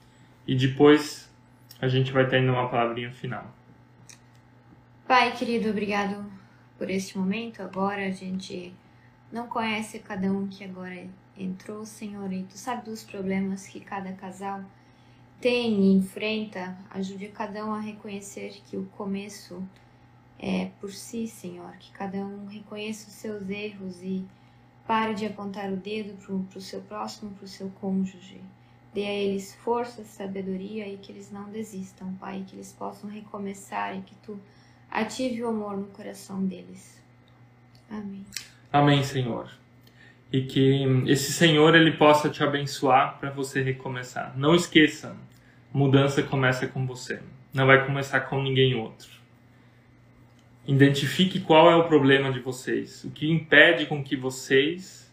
e 0.46 0.54
depois 0.54 1.32
a 1.80 1.88
gente 1.88 2.12
vai 2.12 2.26
ter 2.26 2.40
uma 2.48 2.68
palavrinha 2.68 3.10
final. 3.10 3.46
Pai 5.06 5.32
querido, 5.32 5.70
obrigado 5.70 6.24
por 6.78 6.90
este 6.90 7.16
momento. 7.18 7.62
Agora 7.62 8.06
a 8.06 8.10
gente 8.10 8.72
não 9.32 9.46
conhece 9.46 9.98
cada 9.98 10.30
um 10.30 10.46
que 10.46 10.64
agora 10.64 11.04
entrou, 11.42 11.84
Senhor, 11.84 12.32
e 12.32 12.42
tu 12.44 12.56
sabe 12.56 12.84
dos 12.84 13.02
problemas 13.02 13.66
que 13.66 13.80
cada 13.80 14.12
casal 14.12 14.62
tem 15.40 15.80
e 15.80 15.92
enfrenta, 15.94 16.76
ajude 16.90 17.28
cada 17.28 17.64
um 17.64 17.72
a 17.72 17.80
reconhecer 17.80 18.60
que 18.66 18.76
o 18.76 18.84
começo 18.96 19.62
é 20.38 20.70
por 20.80 20.92
si, 20.92 21.26
Senhor, 21.26 21.72
que 21.78 21.90
cada 21.92 22.18
um 22.18 22.46
reconheça 22.46 23.08
os 23.08 23.14
seus 23.14 23.48
erros 23.48 24.02
e 24.02 24.24
pare 24.86 25.14
de 25.14 25.26
apontar 25.26 25.72
o 25.72 25.76
dedo 25.76 26.14
para 26.48 26.58
o 26.58 26.60
seu 26.60 26.80
próximo, 26.82 27.30
para 27.32 27.44
o 27.44 27.48
seu 27.48 27.70
cônjuge. 27.80 28.40
Dê 28.92 29.04
a 29.06 29.14
eles 29.14 29.54
força, 29.54 30.04
sabedoria 30.04 30.88
e 30.88 30.98
que 30.98 31.12
eles 31.12 31.30
não 31.30 31.48
desistam, 31.50 32.12
Pai, 32.14 32.44
que 32.46 32.56
eles 32.56 32.72
possam 32.72 33.08
recomeçar 33.08 33.96
e 33.96 34.02
que 34.02 34.14
Tu 34.16 34.38
ative 34.90 35.44
o 35.44 35.48
amor 35.48 35.76
no 35.76 35.86
coração 35.86 36.44
deles. 36.44 37.00
Amém. 37.88 38.26
Amém, 38.72 39.04
Senhor. 39.04 39.59
E 40.32 40.42
que 40.42 40.84
esse 41.06 41.32
Senhor 41.32 41.74
ele 41.74 41.92
possa 41.92 42.28
te 42.28 42.42
abençoar 42.42 43.18
para 43.18 43.30
você 43.30 43.62
recomeçar. 43.62 44.32
Não 44.36 44.54
esqueça, 44.54 45.16
mudança 45.72 46.22
começa 46.22 46.66
com 46.66 46.86
você. 46.86 47.20
Não 47.52 47.66
vai 47.66 47.84
começar 47.84 48.20
com 48.20 48.40
ninguém 48.40 48.74
outro. 48.74 49.08
Identifique 50.66 51.40
qual 51.40 51.70
é 51.70 51.74
o 51.74 51.88
problema 51.88 52.30
de 52.30 52.38
vocês, 52.38 53.02
o 53.02 53.10
que 53.10 53.28
impede 53.28 53.86
com 53.86 54.04
que 54.04 54.14
vocês 54.14 55.10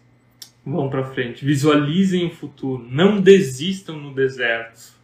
vão 0.63 0.89
para 0.89 1.03
frente. 1.03 1.45
Visualizem 1.45 2.27
o 2.27 2.29
futuro, 2.29 2.85
não 2.89 3.19
desistam 3.19 3.97
no 3.97 4.13
deserto. 4.13 4.95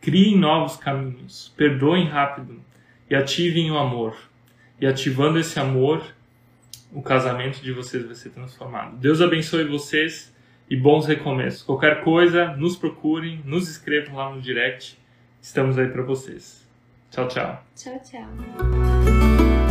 Criem 0.00 0.38
novos 0.38 0.76
caminhos, 0.76 1.52
perdoem 1.56 2.06
rápido 2.06 2.60
e 3.10 3.16
ativem 3.16 3.70
o 3.70 3.78
amor. 3.78 4.16
E 4.80 4.86
ativando 4.86 5.38
esse 5.38 5.58
amor, 5.58 6.04
o 6.96 7.02
casamento 7.02 7.60
de 7.60 7.72
vocês 7.72 8.06
vai 8.06 8.14
ser 8.14 8.30
transformado. 8.30 8.96
Deus 8.96 9.20
abençoe 9.20 9.64
vocês 9.64 10.34
e 10.68 10.74
bons 10.74 11.04
recomeços. 11.04 11.62
Qualquer 11.62 12.02
coisa, 12.02 12.56
nos 12.56 12.74
procurem, 12.74 13.42
nos 13.44 13.68
escrevam 13.68 14.16
lá 14.16 14.34
no 14.34 14.40
direct. 14.40 14.98
Estamos 15.38 15.78
aí 15.78 15.88
para 15.88 16.02
vocês. 16.02 16.66
Tchau, 17.10 17.28
tchau. 17.28 17.62
Tchau, 17.76 18.00
tchau. 18.02 19.65